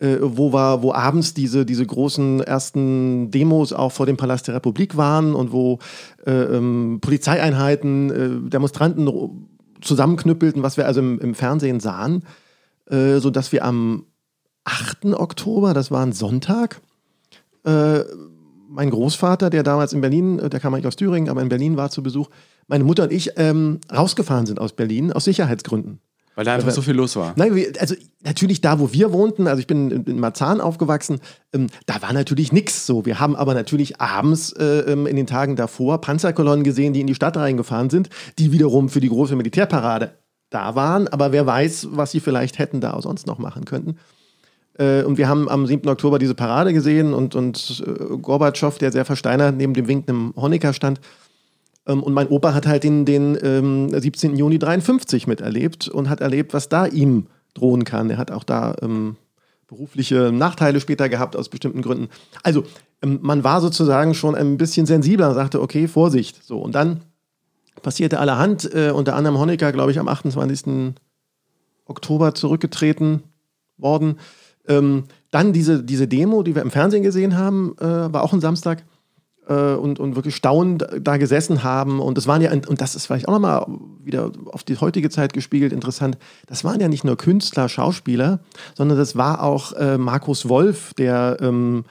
äh, 0.00 0.18
wo, 0.20 0.52
war, 0.52 0.82
wo 0.82 0.92
abends 0.92 1.34
diese, 1.34 1.66
diese 1.66 1.86
großen 1.86 2.40
ersten 2.40 3.30
Demos 3.30 3.72
auch 3.72 3.92
vor 3.92 4.06
dem 4.06 4.16
Palast 4.16 4.48
der 4.48 4.54
Republik 4.54 4.96
waren 4.96 5.34
und 5.34 5.52
wo 5.52 5.78
äh, 6.26 6.32
ähm, 6.32 6.98
Polizeieinheiten, 7.00 8.10
äh, 8.10 8.50
Demonstranten 8.50 9.08
zusammenknüppelten, 9.80 10.62
was 10.62 10.76
wir 10.76 10.86
also 10.86 11.00
im, 11.00 11.18
im 11.20 11.34
Fernsehen 11.34 11.80
sahen, 11.80 12.24
äh, 12.86 13.18
sodass 13.18 13.52
wir 13.52 13.64
am 13.64 14.06
8. 14.64 15.06
Oktober, 15.14 15.74
das 15.74 15.90
war 15.90 16.04
ein 16.04 16.12
Sonntag, 16.12 16.80
mein 18.72 18.90
Großvater, 18.90 19.50
der 19.50 19.62
damals 19.62 19.92
in 19.92 20.00
Berlin, 20.00 20.38
äh, 20.38 20.50
der 20.50 20.60
kam 20.60 20.74
eigentlich 20.74 20.86
aus 20.86 20.96
Thüringen, 20.96 21.28
aber 21.28 21.42
in 21.42 21.48
Berlin 21.48 21.76
war 21.76 21.90
zu 21.90 22.02
Besuch, 22.02 22.28
meine 22.66 22.84
Mutter 22.84 23.04
und 23.04 23.12
ich 23.12 23.30
ähm, 23.36 23.80
rausgefahren 23.92 24.46
sind 24.46 24.60
aus 24.60 24.72
Berlin 24.72 25.12
aus 25.12 25.24
Sicherheitsgründen. 25.24 26.00
Weil 26.34 26.46
da 26.46 26.54
einfach 26.54 26.68
also, 26.68 26.80
so 26.80 26.84
viel 26.86 26.94
los 26.94 27.14
war. 27.16 27.34
Nein, 27.36 27.52
also 27.78 27.94
natürlich 28.22 28.62
da, 28.62 28.78
wo 28.80 28.90
wir 28.92 29.12
wohnten, 29.12 29.46
also 29.46 29.60
ich 29.60 29.66
bin 29.66 29.90
in 29.90 30.18
Marzahn 30.18 30.62
aufgewachsen, 30.62 31.20
ähm, 31.52 31.66
da 31.84 32.00
war 32.00 32.14
natürlich 32.14 32.52
nichts 32.52 32.86
so. 32.86 33.04
Wir 33.04 33.20
haben 33.20 33.36
aber 33.36 33.52
natürlich 33.52 34.00
abends 34.00 34.52
äh, 34.52 34.80
ähm, 34.90 35.06
in 35.06 35.16
den 35.16 35.26
Tagen 35.26 35.56
davor 35.56 36.00
Panzerkolonnen 36.00 36.64
gesehen, 36.64 36.94
die 36.94 37.02
in 37.02 37.06
die 37.06 37.14
Stadt 37.14 37.36
reingefahren 37.36 37.90
sind, 37.90 38.08
die 38.38 38.50
wiederum 38.50 38.88
für 38.88 39.00
die 39.00 39.10
große 39.10 39.36
Militärparade 39.36 40.12
da 40.48 40.74
waren. 40.74 41.06
Aber 41.08 41.32
wer 41.32 41.44
weiß, 41.44 41.88
was 41.90 42.12
sie 42.12 42.20
vielleicht 42.20 42.58
hätten 42.58 42.80
da 42.80 42.94
auch 42.94 43.02
sonst 43.02 43.26
noch 43.26 43.38
machen 43.38 43.66
könnten. 43.66 43.98
Äh, 44.78 45.02
und 45.02 45.18
wir 45.18 45.28
haben 45.28 45.48
am 45.48 45.66
7. 45.66 45.88
Oktober 45.88 46.18
diese 46.18 46.34
Parade 46.34 46.72
gesehen 46.72 47.14
und, 47.14 47.34
und 47.34 47.84
äh, 47.86 48.16
Gorbatschow, 48.16 48.76
der 48.78 48.92
sehr 48.92 49.04
versteinert 49.04 49.56
neben 49.56 49.74
dem 49.74 49.88
winkenden 49.88 50.32
Honecker 50.36 50.72
stand. 50.72 51.00
Ähm, 51.86 52.02
und 52.02 52.12
mein 52.14 52.28
Opa 52.28 52.54
hat 52.54 52.66
halt 52.66 52.84
den, 52.84 53.04
den 53.04 53.38
ähm, 53.42 53.90
17. 53.90 54.36
Juni 54.36 54.58
53 54.58 55.26
miterlebt 55.26 55.88
und 55.88 56.08
hat 56.08 56.20
erlebt, 56.20 56.54
was 56.54 56.68
da 56.68 56.86
ihm 56.86 57.26
drohen 57.54 57.84
kann. 57.84 58.10
Er 58.10 58.18
hat 58.18 58.30
auch 58.30 58.44
da 58.44 58.74
ähm, 58.80 59.16
berufliche 59.66 60.32
Nachteile 60.32 60.80
später 60.80 61.08
gehabt 61.08 61.36
aus 61.36 61.48
bestimmten 61.48 61.82
Gründen. 61.82 62.08
Also 62.42 62.64
ähm, 63.02 63.18
man 63.22 63.44
war 63.44 63.60
sozusagen 63.60 64.14
schon 64.14 64.34
ein 64.34 64.56
bisschen 64.56 64.86
sensibler 64.86 65.28
und 65.28 65.34
sagte, 65.34 65.60
okay, 65.60 65.88
Vorsicht. 65.88 66.44
So, 66.44 66.58
und 66.58 66.74
dann 66.74 67.00
passierte 67.82 68.20
allerhand, 68.20 68.72
äh, 68.74 68.90
unter 68.90 69.16
anderem 69.16 69.38
Honecker, 69.38 69.72
glaube 69.72 69.90
ich, 69.90 69.98
am 69.98 70.08
28. 70.08 70.94
Oktober 71.86 72.34
zurückgetreten 72.34 73.22
worden. 73.76 74.18
Ähm, 74.68 75.04
dann 75.30 75.52
diese, 75.52 75.82
diese 75.82 76.06
Demo, 76.06 76.42
die 76.42 76.54
wir 76.54 76.62
im 76.62 76.70
Fernsehen 76.70 77.02
gesehen 77.02 77.36
haben, 77.36 77.74
äh, 77.80 78.12
war 78.12 78.22
auch 78.22 78.32
ein 78.32 78.40
Samstag. 78.40 78.84
äh, 79.48 79.74
und, 79.74 79.98
und 79.98 80.16
wirklich 80.16 80.36
staunend 80.36 80.86
da 81.00 81.16
gesessen 81.16 81.62
haben. 81.62 82.00
Und 82.00 82.16
das 82.16 82.26
waren 82.26 82.42
ja, 82.42 82.52
und 82.52 82.80
das 82.80 82.94
ist 82.94 83.06
vielleicht 83.06 83.28
auch 83.28 83.32
nochmal 83.32 83.66
wieder 84.02 84.30
auf 84.46 84.62
die 84.62 84.76
heutige 84.76 85.10
Zeit 85.10 85.32
gespiegelt 85.32 85.72
interessant, 85.72 86.18
das 86.46 86.64
waren 86.64 86.80
ja 86.80 86.88
nicht 86.88 87.04
nur 87.04 87.16
Künstler, 87.16 87.68
Schauspieler, 87.68 88.40
sondern 88.74 88.98
das 88.98 89.16
war 89.16 89.42
auch 89.42 89.72
äh, 89.72 89.98
Markus 89.98 90.48
Wolf, 90.48 90.94
der 90.94 91.38
ähm, 91.40 91.84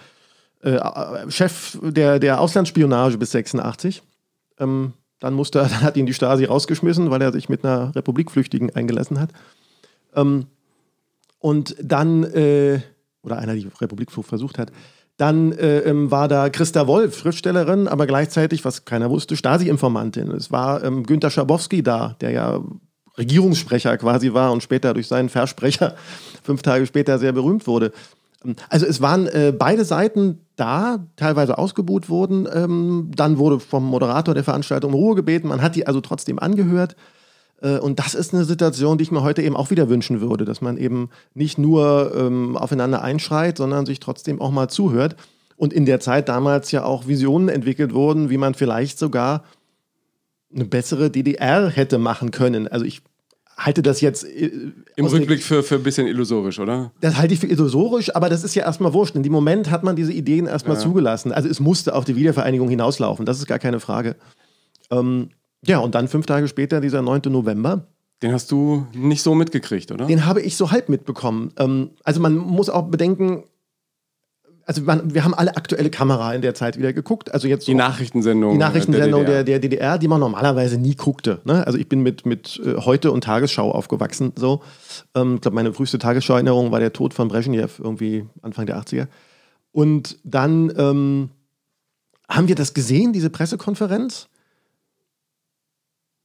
äh, 0.62 0.80
Chef 1.30 1.78
der, 1.82 2.20
der 2.20 2.40
Auslandsspionage 2.40 3.18
bis 3.18 3.32
86. 3.32 4.02
Ähm, 4.60 4.94
dann, 5.20 5.34
musste, 5.34 5.60
dann 5.60 5.82
hat 5.82 5.98
ihn 5.98 6.06
die 6.06 6.14
Stasi 6.14 6.46
rausgeschmissen, 6.46 7.10
weil 7.12 7.22
er 7.22 7.32
sich 7.32 7.50
mit 7.50 7.66
einer 7.66 7.96
Republikflüchtigen 7.96 8.76
eingelassen 8.76 9.20
hat. 9.20 9.32
Ähm, 10.16 10.48
und 11.42 11.76
dann, 11.82 12.24
äh, 12.24 12.80
oder 13.24 13.40
einer 13.40 13.56
die 13.56 13.68
Republikflucht 13.80 14.30
versucht 14.30 14.58
hat, 14.58 14.72
dann 15.18 15.52
äh, 15.52 15.80
ähm, 15.80 16.10
war 16.10 16.28
da 16.28 16.50
Christa 16.50 16.88
Wolf, 16.88 17.20
Schriftstellerin, 17.20 17.88
aber 17.88 18.08
gleichzeitig, 18.08 18.64
was 18.64 18.86
keiner 18.86 19.10
wusste, 19.10 19.36
Stasi-Informantin. 19.36 20.32
Es 20.32 20.52
war 20.52 20.84
ähm, 20.84 21.04
Günter 21.04 21.30
Schabowski 21.30 21.84
da, 21.84 22.16
der 22.22 22.32
ja 22.32 22.62
Regierungssprecher 23.18 23.98
quasi 23.98 24.34
war 24.34 24.52
und 24.52 24.64
später 24.64 24.94
durch 24.94 25.08
seinen 25.08 25.30
Versprecher 25.30 25.96
fünf 26.44 26.62
Tage 26.62 26.86
später 26.86 27.20
sehr 27.20 27.34
berühmt 27.34 27.68
wurde. 27.68 27.92
Also 28.70 28.88
es 28.88 29.02
waren 29.02 29.28
äh, 29.28 29.54
beide 29.56 29.86
Seiten 29.86 30.40
da, 30.56 31.06
teilweise 31.16 31.58
ausgebuht 31.60 32.10
wurden. 32.10 32.48
Ähm, 32.52 33.12
dann 33.16 33.38
wurde 33.38 33.60
vom 33.60 33.86
Moderator 33.86 34.34
der 34.34 34.44
Veranstaltung 34.44 34.94
Ruhe 34.94 35.16
gebeten. 35.16 35.50
Man 35.50 35.62
hat 35.62 35.76
die 35.76 35.86
also 35.86 36.02
trotzdem 36.02 36.40
angehört. 36.40 36.96
Äh, 37.62 37.78
und 37.78 38.00
das 38.00 38.14
ist 38.14 38.34
eine 38.34 38.44
Situation, 38.44 38.98
die 38.98 39.04
ich 39.04 39.12
mir 39.12 39.24
heute 39.24 39.42
eben 39.42 39.56
auch 39.56 39.70
wieder 39.72 39.90
wünschen 39.90 40.22
würde, 40.22 40.46
dass 40.46 40.62
man 40.62 40.78
eben 40.78 41.10
nicht 41.34 41.58
nur 41.58 42.14
ähm, 42.16 42.58
aufeinander 42.58 43.02
einschreit, 43.02 43.58
sondern 43.58 43.86
sich 43.86 44.00
trotzdem 44.00 44.42
auch 44.42 44.52
mal 44.52 44.68
zuhört. 44.68 45.16
Und 45.56 45.74
in 45.74 45.86
der 45.86 46.00
Zeit 46.00 46.28
damals 46.28 46.72
ja 46.72 46.84
auch 46.84 47.08
Visionen 47.08 47.48
entwickelt 47.50 47.94
wurden, 47.94 48.30
wie 48.30 48.38
man 48.38 48.56
vielleicht 48.56 48.98
sogar 48.98 49.44
eine 50.54 50.66
bessere 50.66 51.12
DDR 51.12 51.70
hätte 51.70 51.98
machen 51.98 52.32
können. 52.32 52.68
Also 52.68 52.84
ich 52.84 53.04
halte 53.58 53.84
das 53.84 54.02
jetzt. 54.02 54.24
Äh, 54.24 54.72
Im 54.96 55.06
Rückblick 55.06 55.44
für, 55.44 55.62
für 55.62 55.76
ein 55.76 55.84
bisschen 55.84 56.08
illusorisch, 56.08 56.60
oder? 56.60 56.92
Das 57.00 57.18
halte 57.18 57.36
ich 57.36 57.40
für 57.40 57.48
illusorisch, 57.48 58.16
aber 58.16 58.28
das 58.30 58.44
ist 58.44 58.56
ja 58.56 58.64
erstmal 58.64 58.94
wurscht. 58.94 59.16
In 59.16 59.24
dem 59.24 59.32
Moment 59.32 59.70
hat 59.70 59.84
man 59.84 59.96
diese 59.96 60.12
Ideen 60.12 60.48
erstmal 60.48 60.78
ja. 60.78 60.82
zugelassen. 60.82 61.32
Also 61.32 61.48
es 61.48 61.60
musste 61.60 61.94
auf 61.94 62.06
die 62.06 62.16
Wiedervereinigung 62.16 62.70
hinauslaufen, 62.70 63.26
das 63.26 63.38
ist 63.38 63.46
gar 63.46 63.60
keine 63.60 63.80
Frage. 63.80 64.16
Ähm, 64.90 65.30
ja, 65.66 65.80
und 65.80 65.96
dann 65.96 66.08
fünf 66.08 66.26
Tage 66.26 66.48
später, 66.48 66.82
dieser 66.82 67.02
9. 67.02 67.22
November. 67.28 67.88
Den 68.22 68.34
hast 68.34 68.52
du 68.52 68.86
nicht 68.94 69.22
so 69.24 69.34
mitgekriegt, 69.34 69.92
oder? 69.92 70.06
Den 70.06 70.26
habe 70.26 70.42
ich 70.42 70.56
so 70.56 70.72
halb 70.72 70.90
mitbekommen. 70.90 71.52
Ähm, 71.58 71.92
also 72.04 72.20
man 72.20 72.36
muss 72.36 72.70
auch 72.70 72.84
bedenken, 72.84 73.44
also 74.66 74.84
man, 74.84 75.14
wir 75.14 75.24
haben 75.24 75.34
alle 75.34 75.58
aktuelle 75.58 75.90
Kamera 75.90 76.34
in 76.34 76.42
der 76.42 76.54
Zeit 76.54 76.78
wieder 76.78 76.94
geguckt. 76.94 77.34
Also 77.34 77.48
jetzt 77.48 77.68
die 77.68 77.74
Nachrichtensendung. 77.74 78.54
Die 78.54 78.58
Nachrichtensendung 78.60 79.26
der, 79.26 79.44
der, 79.44 79.60
DDR. 79.60 79.60
der 79.60 79.70
DDR, 79.70 79.98
die 79.98 80.08
man 80.08 80.20
normalerweise 80.20 80.78
nie 80.78 80.96
guckte. 80.96 81.42
Ne? 81.46 81.66
Also 81.66 81.80
ich 81.80 81.90
bin 81.90 82.02
mit, 82.02 82.26
mit 82.26 82.62
äh, 82.64 82.76
Heute 82.78 83.12
und 83.12 83.24
Tagesschau 83.24 83.72
aufgewachsen. 83.72 84.34
So. 84.36 84.62
Ähm, 85.16 85.36
ich 85.36 85.42
glaube, 85.42 85.56
meine 85.56 85.74
früheste 85.74 85.98
Tagesschau-Erinnerung 85.98 86.72
war 86.72 86.80
der 86.80 86.94
Tod 86.94 87.14
von 87.14 87.28
Brezhnev 87.28 87.80
irgendwie 87.80 88.26
Anfang 88.42 88.66
der 88.68 88.80
80er. 88.80 89.08
Und 89.72 90.20
dann 90.24 90.72
ähm, 90.78 91.30
haben 92.30 92.48
wir 92.48 92.56
das 92.56 92.74
gesehen, 92.74 93.14
diese 93.14 93.30
Pressekonferenz 93.30 94.28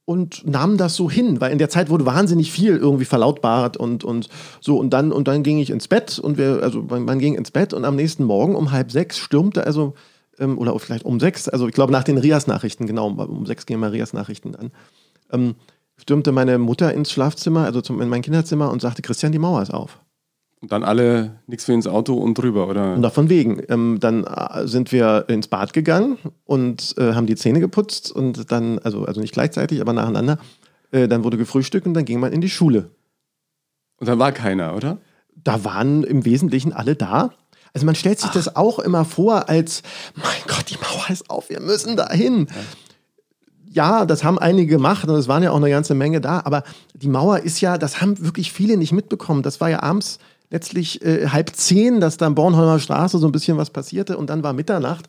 und 0.07 0.47
nahmen 0.47 0.77
das 0.77 0.95
so 0.95 1.11
hin, 1.11 1.41
weil 1.41 1.51
in 1.51 1.57
der 1.57 1.69
Zeit 1.69 1.89
wurde 1.89 2.05
wahnsinnig 2.05 2.49
viel 2.49 2.77
irgendwie 2.77 3.03
verlautbart 3.03 3.75
und, 3.75 4.05
und 4.05 4.29
so 4.61 4.77
und 4.77 4.91
dann 4.91 5.11
und 5.11 5.27
dann 5.27 5.43
ging 5.43 5.59
ich 5.59 5.69
ins 5.69 5.89
Bett 5.89 6.17
und 6.17 6.37
wir, 6.37 6.63
also 6.63 6.81
man, 6.81 7.03
man 7.03 7.19
ging 7.19 7.35
ins 7.35 7.51
Bett 7.51 7.73
und 7.73 7.83
am 7.83 7.97
nächsten 7.97 8.23
Morgen 8.23 8.55
um 8.55 8.71
halb 8.71 8.89
sechs 8.89 9.17
stürmte 9.17 9.65
also 9.65 9.95
ähm, 10.39 10.57
oder 10.57 10.79
vielleicht 10.79 11.03
um 11.03 11.19
sechs, 11.19 11.49
also 11.49 11.67
ich 11.67 11.73
glaube 11.73 11.91
nach 11.91 12.05
den 12.05 12.17
Rias-Nachrichten, 12.17 12.87
genau, 12.87 13.09
um 13.09 13.45
sechs 13.45 13.65
gingen 13.65 13.81
mal 13.81 13.89
Rias-Nachrichten 13.89 14.55
an, 14.55 14.71
ähm, 15.33 15.55
stürmte 15.97 16.31
meine 16.31 16.57
Mutter 16.57 16.93
ins 16.93 17.11
Schlafzimmer, 17.11 17.65
also 17.65 17.81
zum, 17.81 18.01
in 18.01 18.07
mein 18.07 18.21
Kinderzimmer 18.21 18.71
und 18.71 18.81
sagte, 18.81 19.01
Christian, 19.01 19.33
die 19.33 19.39
Mauer 19.39 19.61
ist 19.61 19.73
auf. 19.73 19.99
Und 20.59 20.71
dann 20.71 20.83
alle 20.83 21.39
nichts 21.45 21.65
für 21.65 21.73
ins 21.73 21.85
Auto 21.85 22.15
und 22.15 22.35
drüber, 22.35 22.67
oder? 22.67 22.95
Und 22.95 23.03
davon 23.03 23.29
wegen. 23.29 23.61
Ähm, 23.69 23.97
dann 23.99 24.23
äh, 24.23 24.67
sind 24.67 24.91
wir 24.91 25.25
ins 25.27 25.47
Bad 25.47 25.71
gegangen 25.71 26.17
und 26.45 26.95
äh, 26.97 27.13
haben 27.13 27.27
die 27.27 27.35
Zähne 27.35 27.59
geputzt 27.59 28.11
und 28.11 28.51
dann, 28.51 28.79
also, 28.79 29.05
also 29.05 29.21
nicht 29.21 29.33
gleichzeitig, 29.33 29.81
aber 29.81 29.93
nacheinander. 29.93 30.39
Äh, 30.91 31.07
dann 31.07 31.23
wurde 31.23 31.37
gefrühstückt 31.37 31.85
und 31.85 31.93
dann 31.93 32.05
ging 32.05 32.19
man 32.19 32.33
in 32.33 32.41
die 32.41 32.49
Schule. 32.49 32.89
Und 33.99 34.07
dann 34.07 34.17
war 34.17 34.31
keiner, 34.31 34.75
oder? 34.75 34.97
Da 35.35 35.63
waren 35.63 36.03
im 36.03 36.25
Wesentlichen 36.25 36.73
alle 36.73 36.95
da. 36.95 37.31
Also 37.73 37.85
man 37.85 37.93
stellt 37.95 38.19
sich 38.19 38.29
Ach. 38.29 38.33
das 38.33 38.55
auch 38.55 38.79
immer 38.79 39.05
vor 39.05 39.49
als, 39.49 39.83
mein 40.15 40.25
Gott, 40.47 40.71
die 40.71 40.77
Mauer 40.77 41.09
ist 41.09 41.29
auf, 41.29 41.49
wir 41.51 41.59
müssen 41.59 41.95
dahin. 41.95 42.47
Ja. 43.69 43.99
ja, 43.99 44.05
das 44.05 44.23
haben 44.23 44.39
einige 44.39 44.71
gemacht 44.71 45.07
und 45.07 45.15
es 45.15 45.27
waren 45.27 45.43
ja 45.43 45.51
auch 45.51 45.57
eine 45.57 45.69
ganze 45.69 45.93
Menge 45.93 46.19
da, 46.19 46.41
aber 46.43 46.63
die 46.95 47.09
Mauer 47.09 47.39
ist 47.39 47.61
ja, 47.61 47.77
das 47.77 48.01
haben 48.01 48.23
wirklich 48.23 48.51
viele 48.51 48.77
nicht 48.77 48.93
mitbekommen. 48.93 49.43
Das 49.43 49.61
war 49.61 49.69
ja 49.69 49.83
abends 49.83 50.17
letztlich 50.49 51.03
äh, 51.03 51.27
halb 51.27 51.55
zehn, 51.55 51.99
dass 51.99 52.17
da 52.17 52.25
am 52.25 52.35
Bornholmer 52.35 52.79
Straße 52.79 53.17
so 53.17 53.27
ein 53.27 53.31
bisschen 53.31 53.57
was 53.57 53.69
passierte 53.69 54.17
und 54.17 54.29
dann 54.29 54.43
war 54.43 54.53
Mitternacht. 54.53 55.07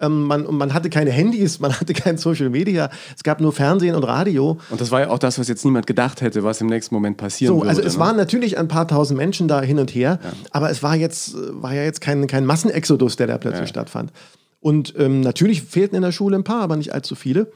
Ähm, 0.00 0.24
man, 0.24 0.52
man 0.52 0.74
hatte 0.74 0.90
keine 0.90 1.10
Handys, 1.10 1.60
man 1.60 1.72
hatte 1.72 1.92
kein 1.92 2.18
Social 2.18 2.50
Media, 2.50 2.90
es 3.16 3.22
gab 3.22 3.40
nur 3.40 3.52
Fernsehen 3.52 3.94
und 3.94 4.04
Radio. 4.04 4.58
Und 4.70 4.80
das 4.80 4.90
war 4.90 5.02
ja 5.02 5.10
auch 5.10 5.18
das, 5.18 5.38
was 5.38 5.48
jetzt 5.48 5.64
niemand 5.64 5.86
gedacht 5.86 6.20
hätte, 6.20 6.42
was 6.42 6.60
im 6.60 6.66
nächsten 6.66 6.94
Moment 6.94 7.16
passieren 7.16 7.54
so, 7.54 7.60
würde. 7.60 7.70
Also 7.70 7.82
es 7.82 7.94
ne? 7.94 8.00
waren 8.00 8.16
natürlich 8.16 8.58
ein 8.58 8.68
paar 8.68 8.88
tausend 8.88 9.16
Menschen 9.16 9.48
da 9.48 9.62
hin 9.62 9.78
und 9.78 9.94
her, 9.94 10.18
ja. 10.22 10.32
aber 10.50 10.70
es 10.70 10.82
war 10.82 10.96
jetzt 10.96 11.36
war 11.50 11.74
ja 11.74 11.82
jetzt 11.82 12.00
kein, 12.00 12.26
kein 12.26 12.44
Massenexodus, 12.44 13.16
der 13.16 13.28
da 13.28 13.38
plötzlich 13.38 13.60
ja. 13.60 13.66
stattfand. 13.68 14.12
Und 14.60 14.94
ähm, 14.98 15.20
natürlich 15.20 15.62
fehlten 15.62 15.94
in 15.94 16.02
der 16.02 16.12
Schule 16.12 16.36
ein 16.36 16.44
paar, 16.44 16.62
aber 16.62 16.76
nicht 16.76 16.94
allzu 16.94 17.14
viele. 17.14 17.52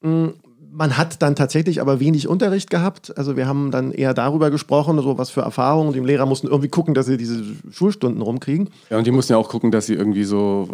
Mm, 0.00 0.28
man 0.76 0.98
hat 0.98 1.22
dann 1.22 1.34
tatsächlich 1.34 1.80
aber 1.80 2.00
wenig 2.00 2.28
Unterricht 2.28 2.68
gehabt. 2.68 3.16
Also 3.16 3.36
wir 3.36 3.46
haben 3.46 3.70
dann 3.70 3.92
eher 3.92 4.12
darüber 4.12 4.50
gesprochen, 4.50 5.00
so 5.00 5.16
was 5.16 5.30
für 5.30 5.40
Erfahrungen. 5.40 5.94
Die 5.94 6.00
Lehrer 6.00 6.26
mussten 6.26 6.48
irgendwie 6.48 6.68
gucken, 6.68 6.92
dass 6.92 7.06
sie 7.06 7.16
diese 7.16 7.42
Schulstunden 7.70 8.20
rumkriegen. 8.20 8.68
Ja, 8.90 8.98
und 8.98 9.06
die 9.06 9.10
mussten 9.10 9.32
ja 9.32 9.38
auch 9.38 9.48
gucken, 9.48 9.70
dass 9.70 9.86
sie 9.86 9.94
irgendwie 9.94 10.24
so 10.24 10.68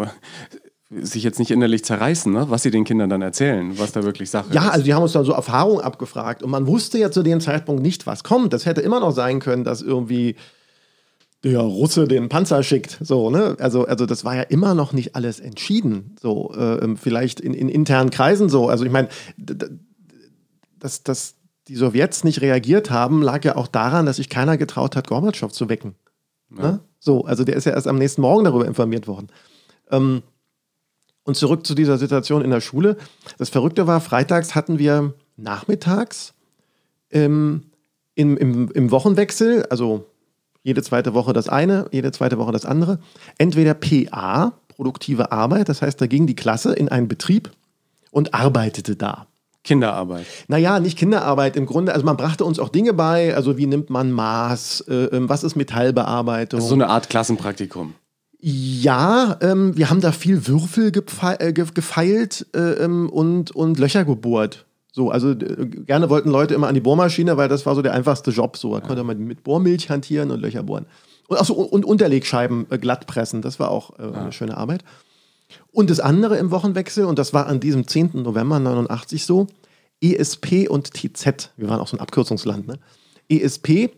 sich 0.91 1.23
jetzt 1.23 1.39
nicht 1.39 1.51
innerlich 1.51 1.85
zerreißen, 1.85 2.31
ne? 2.31 2.47
was 2.51 2.63
sie 2.65 2.71
den 2.71 2.85
Kindern 2.85 3.09
dann 3.09 3.23
erzählen, 3.23 3.79
was 3.79 3.93
da 3.93 4.03
wirklich 4.03 4.29
Sache 4.29 4.53
ja, 4.53 4.61
ist. 4.61 4.67
Ja, 4.67 4.73
also 4.73 4.85
die 4.85 4.93
haben 4.93 5.03
uns 5.03 5.13
dann 5.13 5.25
so 5.25 5.33
Erfahrungen 5.33 5.81
abgefragt 5.81 6.43
und 6.43 6.51
man 6.51 6.67
wusste 6.67 6.99
ja 6.99 7.11
zu 7.11 7.23
dem 7.23 7.41
Zeitpunkt 7.41 7.83
nicht, 7.83 8.07
was 8.07 8.25
kommt. 8.25 8.53
Das 8.53 8.67
hätte 8.67 8.83
immer 8.83 9.01
noch 9.01 9.13
sein 9.13 9.41
können, 9.41 9.65
dass 9.65 9.81
irgendwie 9.81 10.37
der 11.45 11.61
Russe 11.61 12.07
den 12.07 12.29
Panzer 12.29 12.63
schickt. 12.63 12.99
So, 13.01 13.31
ne? 13.31 13.57
Also, 13.59 13.87
also 13.87 14.05
das 14.05 14.25
war 14.25 14.37
ja 14.37 14.43
immer 14.43 14.75
noch 14.75 14.93
nicht 14.93 15.17
alles 15.17 15.41
entschieden. 15.41 16.15
So, 16.21 16.53
äh, 16.55 16.97
vielleicht 16.97 17.41
in, 17.41 17.55
in 17.55 17.69
internen 17.69 18.11
Kreisen 18.11 18.49
so. 18.49 18.69
Also 18.69 18.85
ich 18.85 18.93
meine, 18.93 19.09
dass, 20.83 21.03
dass 21.03 21.37
die 21.69 21.77
Sowjets 21.77 22.25
nicht 22.25 22.41
reagiert 22.41 22.91
haben, 22.91 23.23
lag 23.23 23.45
ja 23.45 23.57
auch 23.57 23.69
daran, 23.69 24.05
dass 24.07 24.17
sich 24.17 24.29
keiner 24.29 24.57
getraut 24.57 24.97
hat, 24.97 25.07
Gorbatschow 25.07 25.53
zu 25.53 25.69
wecken. 25.69 25.95
Ja. 26.57 26.63
Ne? 26.63 26.81
So, 26.99 27.25
also 27.25 27.45
der 27.45 27.57
ist 27.57 27.65
ja 27.65 27.73
erst 27.73 27.87
am 27.87 27.99
nächsten 27.99 28.21
Morgen 28.21 28.45
darüber 28.45 28.67
informiert 28.67 29.07
worden. 29.07 29.29
Ähm, 29.91 30.23
und 31.25 31.37
zurück 31.37 31.65
zu 31.65 31.75
dieser 31.75 31.99
Situation 31.99 32.43
in 32.43 32.51
der 32.51 32.61
Schule. 32.61 32.97
Das 33.39 33.49
Verrückte 33.49 33.87
war, 33.87 34.01
freitags 34.01 34.57
hatten 34.57 34.81
wir 34.81 35.15
nachmittags 35.37 36.35
ähm, 37.11 37.71
im, 38.17 38.37
im, 38.37 38.71
im 38.73 38.91
Wochenwechsel, 38.91 39.67
also 39.71 40.07
jede 40.65 40.83
zweite 40.83 41.15
Woche 41.15 41.33
das 41.33 41.49
eine, 41.49 41.87
jede 41.93 42.11
zweite 42.11 42.39
Woche 42.39 42.53
das 42.53 42.65
andere, 42.65 42.99
entweder 43.39 43.75
PA, 43.75 44.53
produktive 44.69 45.31
Arbeit, 45.31 45.69
das 45.69 45.81
heißt, 45.81 46.01
da 46.01 46.07
ging 46.07 46.27
die 46.27 46.35
Klasse 46.35 46.73
in 46.73 46.89
einen 46.89 47.09
Betrieb 47.09 47.51
und 48.11 48.35
arbeitete 48.35 48.97
da. 48.97 49.27
Kinderarbeit. 49.65 50.27
Naja, 50.49 50.81
nicht 50.81 50.99
Kinderarbeit 50.99 51.57
im 51.57 51.67
Grunde. 51.67 51.93
Also 51.93 52.05
man 52.05 52.17
brachte 52.17 52.45
uns 52.45 52.59
auch 52.59 52.69
Dinge 52.69 52.95
bei, 52.95 53.35
also 53.35 53.57
wie 53.59 53.67
nimmt 53.67 53.91
man 53.91 54.11
Maß, 54.11 54.85
äh, 54.89 54.95
ähm, 55.17 55.29
was 55.29 55.45
ist 55.45 55.55
Metallbearbeitung. 55.55 56.59
Also 56.59 56.69
so 56.69 56.75
eine 56.75 56.89
Art 56.89 57.09
Klassenpraktikum. 57.09 57.95
Ja, 58.41 59.39
ähm, 59.41 59.77
wir 59.77 59.89
haben 59.89 60.01
da 60.01 60.11
viel 60.11 60.49
Würfel 60.49 60.91
gefei 60.91 61.37
äh, 61.39 61.53
gefeilt 61.53 62.47
äh, 62.57 62.59
ähm, 62.59 63.09
und, 63.09 63.53
und 63.53 63.79
Löcher 63.79 64.05
gebohrt. 64.05 64.67
So, 64.91 65.11
also 65.13 65.31
äh, 65.31 65.67
gerne 65.67 66.11
wollten 66.11 66.29
Leute 66.29 66.55
immer 66.55 66.67
an 66.67 66.75
die 66.75 66.81
Bohrmaschine, 66.81 67.37
weil 67.37 67.49
das 67.49 67.65
war 67.65 67.77
so 67.77 67.83
der 67.83 67.95
einfachste 67.95 68.33
Job. 68.33 68.57
So, 68.57 68.73
da 68.73 68.81
ja. 68.81 68.87
konnte 68.87 69.05
man 69.05 69.19
mit 69.19 69.45
Bohrmilch 69.45 69.91
hantieren 69.91 70.33
und 70.33 70.41
Löcher 70.41 70.65
bohren. 70.65 70.87
Und, 71.29 71.39
achso, 71.39 71.55
und 71.55 71.85
Unterlegscheiben 71.85 72.67
äh, 72.71 72.79
glatt 72.79 73.07
pressen, 73.07 73.43
das 73.43 73.61
war 73.61 73.71
auch 73.71 73.97
ja. 73.97 74.11
eine 74.11 74.33
schöne 74.33 74.57
Arbeit. 74.57 74.83
Und 75.71 75.91
das 75.91 76.01
andere 76.01 76.37
im 76.39 76.51
Wochenwechsel, 76.51 77.05
und 77.05 77.19
das 77.19 77.33
war 77.33 77.47
an 77.47 77.61
diesem 77.61 77.87
10. 77.87 78.11
November 78.15 78.59
89 78.59 79.25
so, 79.25 79.47
ESP 80.03 80.69
und 80.69 80.93
TZ, 80.95 81.53
wir 81.57 81.69
waren 81.69 81.81
auch 81.81 81.89
so 81.89 81.97
ein 81.97 82.01
Abkürzungsland, 82.01 82.67
ne? 82.67 82.79
ESP, 83.29 83.91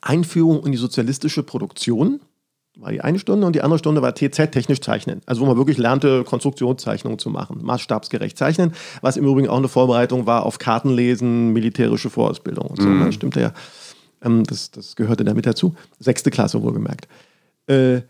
Einführung 0.00 0.64
in 0.66 0.72
die 0.72 0.78
sozialistische 0.78 1.42
Produktion, 1.42 2.20
war 2.76 2.90
die 2.90 3.00
eine 3.00 3.18
Stunde 3.18 3.46
und 3.46 3.54
die 3.54 3.62
andere 3.62 3.78
Stunde 3.78 4.02
war 4.02 4.14
TZ, 4.14 4.50
technisch 4.50 4.80
zeichnen. 4.80 5.20
Also 5.26 5.40
wo 5.42 5.46
man 5.46 5.56
wirklich 5.56 5.78
lernte, 5.78 6.24
Konstruktionszeichnungen 6.24 7.18
zu 7.18 7.30
machen, 7.30 7.62
maßstabsgerecht 7.62 8.36
zeichnen, 8.36 8.72
was 9.00 9.16
im 9.16 9.24
Übrigen 9.24 9.48
auch 9.48 9.58
eine 9.58 9.68
Vorbereitung 9.68 10.26
war 10.26 10.44
auf 10.44 10.58
Kartenlesen, 10.58 11.52
militärische 11.52 12.10
Vorausbildung 12.10 12.66
und 12.66 12.82
so. 12.82 12.88
Mhm. 12.88 12.98
Das 12.98 13.06
ne? 13.06 13.12
stimmte 13.12 13.40
ja. 13.40 13.52
Ähm, 14.22 14.44
das, 14.44 14.72
das 14.72 14.96
gehörte 14.96 15.24
damit 15.24 15.46
dazu. 15.46 15.74
Sechste 16.00 16.30
Klasse 16.30 16.62
wohlgemerkt. 16.62 17.06
Äh, 17.68 18.02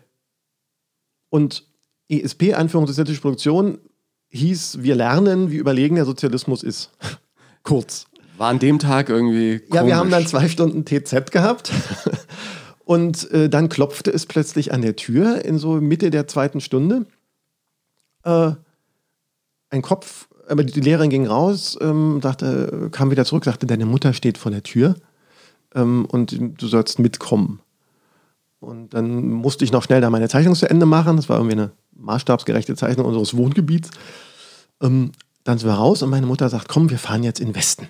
und 1.29 1.65
ESP, 2.09 2.55
Einführung 2.55 2.87
sozialistische 2.87 3.23
Produktion, 3.23 3.79
hieß, 4.31 4.83
wir 4.83 4.95
lernen, 4.95 5.51
wie 5.51 5.57
überlegen 5.57 5.97
der 5.97 6.05
Sozialismus 6.05 6.63
ist. 6.63 6.91
Kurz. 7.63 8.07
War 8.37 8.49
an 8.51 8.59
dem 8.59 8.79
Tag 8.79 9.09
irgendwie. 9.09 9.61
Komisch. 9.61 9.75
Ja, 9.75 9.87
wir 9.87 9.97
haben 9.97 10.11
dann 10.11 10.27
zwei 10.27 10.49
Stunden 10.49 10.85
TZ 10.85 11.31
gehabt. 11.31 11.73
Und 12.85 13.31
äh, 13.31 13.49
dann 13.49 13.69
klopfte 13.69 14.13
es 14.13 14.27
plötzlich 14.27 14.73
an 14.73 14.83
der 14.83 14.97
Tür 14.97 15.45
in 15.45 15.59
so 15.59 15.81
Mitte 15.81 16.11
der 16.11 16.27
zweiten 16.27 16.61
Stunde. 16.61 17.07
Äh, 18.25 18.53
ein 19.71 19.83
Kopf, 19.83 20.29
aber 20.49 20.65
die 20.65 20.81
Lehrerin 20.81 21.09
ging 21.09 21.27
raus, 21.27 21.79
ähm, 21.81 22.19
dachte, 22.21 22.89
kam 22.93 23.11
wieder 23.11 23.25
zurück, 23.25 23.45
sagte, 23.45 23.67
deine 23.67 23.87
Mutter 23.87 24.13
steht 24.13 24.37
vor 24.37 24.53
der 24.53 24.63
Tür 24.63 24.97
ähm, 25.75 26.05
und 26.07 26.37
du 26.39 26.67
sollst 26.67 26.99
mitkommen. 26.99 27.61
Und 28.61 28.95
dann 28.95 29.31
musste 29.31 29.65
ich 29.65 29.73
noch 29.73 29.83
schnell 29.83 30.01
da 30.01 30.11
meine 30.11 30.29
Zeichnung 30.29 30.55
zu 30.55 30.69
Ende 30.69 30.87
machen. 30.87 31.17
Das 31.17 31.29
war 31.29 31.37
irgendwie 31.39 31.57
eine 31.57 31.73
maßstabsgerechte 31.97 32.77
Zeichnung 32.77 33.07
unseres 33.07 33.37
Wohngebiets. 33.37 33.91
Ähm, 34.83 35.13
dann 35.45 35.59
sind 35.59 35.69
wir 35.69 35.75
raus 35.75 36.03
und 36.03 36.11
meine 36.11 36.27
Mutter 36.27 36.49
sagt, 36.49 36.69
komm, 36.69 36.91
wir 36.91 36.99
fahren 36.99 37.23
jetzt 37.23 37.41
in 37.41 37.49
den 37.49 37.55
Westen. 37.55 37.89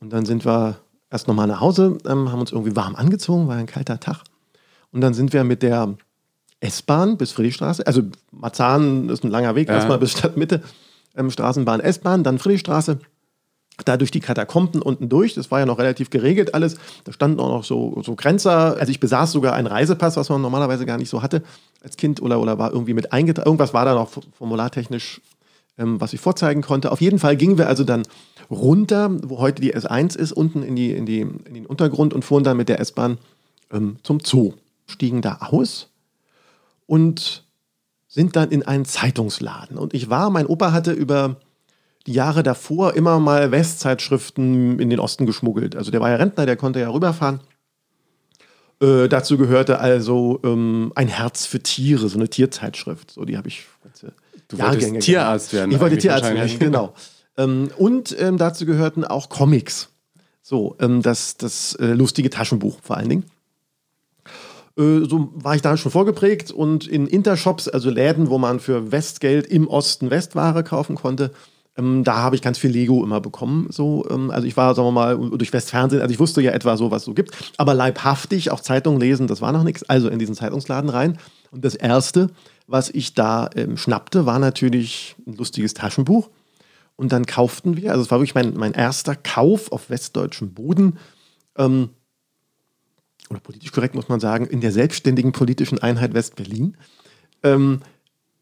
Und 0.00 0.12
dann 0.12 0.26
sind 0.26 0.44
wir 0.44 0.78
erst 1.10 1.28
nochmal 1.28 1.46
nach 1.46 1.60
Hause, 1.60 1.98
ähm, 2.06 2.30
haben 2.30 2.40
uns 2.40 2.52
irgendwie 2.52 2.76
warm 2.76 2.96
angezogen, 2.96 3.48
war 3.48 3.56
ein 3.56 3.66
kalter 3.66 4.00
Tag. 4.00 4.22
Und 4.92 5.00
dann 5.00 5.14
sind 5.14 5.32
wir 5.32 5.44
mit 5.44 5.62
der 5.62 5.96
S-Bahn 6.60 7.16
bis 7.16 7.32
Friedrichstraße, 7.32 7.86
also 7.86 8.02
Marzahn 8.32 9.08
ist 9.08 9.24
ein 9.24 9.30
langer 9.30 9.54
Weg, 9.54 9.68
ja. 9.68 9.74
erstmal 9.74 9.98
bis 9.98 10.12
Stadtmitte, 10.12 10.62
ähm, 11.16 11.30
Straßenbahn, 11.30 11.80
S-Bahn, 11.80 12.24
dann 12.24 12.38
Friedrichstraße, 12.38 12.98
da 13.82 13.96
durch 13.96 14.10
die 14.10 14.20
Katakomben 14.20 14.82
unten 14.82 15.08
durch. 15.08 15.34
Das 15.34 15.50
war 15.50 15.60
ja 15.60 15.66
noch 15.66 15.78
relativ 15.78 16.10
geregelt 16.10 16.54
alles. 16.54 16.76
Da 17.04 17.12
standen 17.12 17.40
auch 17.40 17.48
noch 17.48 17.64
so, 17.64 18.00
so 18.04 18.14
Grenzer. 18.14 18.76
Also 18.78 18.90
ich 18.90 19.00
besaß 19.00 19.32
sogar 19.32 19.54
einen 19.54 19.66
Reisepass, 19.66 20.16
was 20.16 20.28
man 20.28 20.42
normalerweise 20.42 20.86
gar 20.86 20.98
nicht 20.98 21.10
so 21.10 21.22
hatte 21.22 21.42
als 21.82 21.96
Kind 21.96 22.20
oder, 22.22 22.40
oder 22.40 22.58
war 22.58 22.72
irgendwie 22.72 22.94
mit 22.94 23.12
eingetragen. 23.12 23.46
Irgendwas 23.46 23.74
war 23.74 23.84
da 23.84 23.94
noch 23.94 24.10
formulartechnisch, 24.38 25.20
ähm, 25.78 26.00
was 26.00 26.12
ich 26.12 26.20
vorzeigen 26.20 26.62
konnte. 26.62 26.92
Auf 26.92 27.00
jeden 27.00 27.18
Fall 27.18 27.36
gingen 27.36 27.58
wir 27.58 27.68
also 27.68 27.84
dann 27.84 28.02
runter, 28.50 29.10
wo 29.22 29.38
heute 29.38 29.62
die 29.62 29.74
S1 29.74 30.16
ist, 30.16 30.32
unten 30.32 30.62
in, 30.62 30.76
die, 30.76 30.92
in, 30.92 31.06
die, 31.06 31.20
in 31.20 31.54
den 31.54 31.66
Untergrund 31.66 32.14
und 32.14 32.24
fuhren 32.24 32.44
dann 32.44 32.56
mit 32.56 32.68
der 32.68 32.80
S-Bahn 32.80 33.18
ähm, 33.72 33.96
zum 34.02 34.20
Zoo. 34.20 34.54
Stiegen 34.86 35.22
da 35.22 35.38
aus 35.40 35.88
und 36.86 37.44
sind 38.08 38.34
dann 38.34 38.50
in 38.50 38.64
einen 38.64 38.84
Zeitungsladen. 38.84 39.78
Und 39.78 39.94
ich 39.94 40.10
war, 40.10 40.30
mein 40.30 40.46
Opa 40.46 40.72
hatte 40.72 40.90
über 40.90 41.36
Jahre 42.12 42.42
davor 42.42 42.94
immer 42.94 43.18
mal 43.20 43.50
Westzeitschriften 43.50 44.78
in 44.78 44.90
den 44.90 45.00
Osten 45.00 45.26
geschmuggelt. 45.26 45.76
Also 45.76 45.90
der 45.90 46.00
war 46.00 46.10
ja 46.10 46.16
Rentner, 46.16 46.46
der 46.46 46.56
konnte 46.56 46.80
ja 46.80 46.90
rüberfahren. 46.90 47.40
Äh, 48.82 49.08
dazu 49.08 49.36
gehörte 49.36 49.78
also 49.78 50.40
ähm, 50.42 50.92
ein 50.94 51.08
Herz 51.08 51.46
für 51.46 51.60
Tiere, 51.60 52.08
so 52.08 52.18
eine 52.18 52.28
Tierzeitschrift. 52.28 53.10
So, 53.10 53.24
die 53.24 53.36
habe 53.36 53.48
ich 53.48 53.66
ganze 53.82 54.12
Du 54.48 54.56
Jahrgänge 54.56 54.92
wolltest 54.92 55.06
Tierarzt 55.06 55.52
werden. 55.52 55.70
Ich 55.70 55.80
wollte 55.80 55.98
Tierarzt 55.98 56.34
werden, 56.34 56.58
genau. 56.58 56.94
Ähm, 57.36 57.70
und 57.76 58.16
ähm, 58.18 58.36
dazu 58.36 58.66
gehörten 58.66 59.04
auch 59.04 59.28
Comics. 59.28 59.90
So, 60.42 60.76
ähm, 60.80 61.02
das, 61.02 61.36
das 61.36 61.74
äh, 61.74 61.92
lustige 61.92 62.30
Taschenbuch 62.30 62.78
vor 62.82 62.96
allen 62.96 63.08
Dingen. 63.08 63.24
Äh, 64.76 65.06
so 65.08 65.30
war 65.34 65.54
ich 65.54 65.62
da 65.62 65.76
schon 65.76 65.92
vorgeprägt 65.92 66.50
und 66.50 66.86
in 66.86 67.06
Intershops, 67.06 67.68
also 67.68 67.90
Läden, 67.90 68.30
wo 68.30 68.38
man 68.38 68.58
für 68.58 68.90
Westgeld 68.90 69.46
im 69.46 69.68
Osten 69.68 70.10
Westware 70.10 70.64
kaufen 70.64 70.96
konnte, 70.96 71.32
ähm, 71.80 72.04
da 72.04 72.16
habe 72.16 72.36
ich 72.36 72.42
ganz 72.42 72.58
viel 72.58 72.70
Lego 72.70 73.02
immer 73.02 73.20
bekommen. 73.20 73.68
So, 73.70 74.06
ähm, 74.10 74.30
also 74.30 74.46
ich 74.46 74.56
war, 74.56 74.74
sagen 74.74 74.88
wir 74.88 74.92
mal, 74.92 75.16
durch 75.16 75.52
Westfernsehen, 75.52 76.02
also 76.02 76.12
ich 76.12 76.20
wusste 76.20 76.42
ja 76.42 76.52
etwa 76.52 76.76
so, 76.76 76.90
was 76.90 77.04
so 77.04 77.14
gibt, 77.14 77.36
aber 77.56 77.74
leibhaftig 77.74 78.50
auch 78.50 78.60
Zeitungen 78.60 79.00
lesen, 79.00 79.26
das 79.26 79.40
war 79.40 79.52
noch 79.52 79.64
nichts. 79.64 79.82
Also 79.88 80.08
in 80.08 80.18
diesen 80.18 80.34
Zeitungsladen 80.34 80.90
rein. 80.90 81.18
Und 81.50 81.64
das 81.64 81.74
Erste, 81.74 82.30
was 82.66 82.90
ich 82.90 83.14
da 83.14 83.50
ähm, 83.56 83.76
schnappte, 83.76 84.26
war 84.26 84.38
natürlich 84.38 85.16
ein 85.26 85.36
lustiges 85.36 85.74
Taschenbuch 85.74 86.30
und 86.96 87.12
dann 87.12 87.26
kauften 87.26 87.76
wir, 87.76 87.90
also 87.92 88.02
es 88.02 88.10
war 88.10 88.18
wirklich 88.18 88.34
mein, 88.34 88.54
mein 88.56 88.72
erster 88.72 89.16
Kauf 89.16 89.72
auf 89.72 89.90
westdeutschem 89.90 90.52
Boden, 90.52 90.98
ähm, 91.56 91.90
oder 93.30 93.40
politisch 93.40 93.70
korrekt 93.70 93.94
muss 93.94 94.08
man 94.08 94.18
sagen, 94.18 94.46
in 94.46 94.60
der 94.60 94.72
selbstständigen 94.72 95.32
politischen 95.32 95.78
Einheit 95.78 96.14
West-Berlin, 96.14 96.76
ähm, 97.44 97.80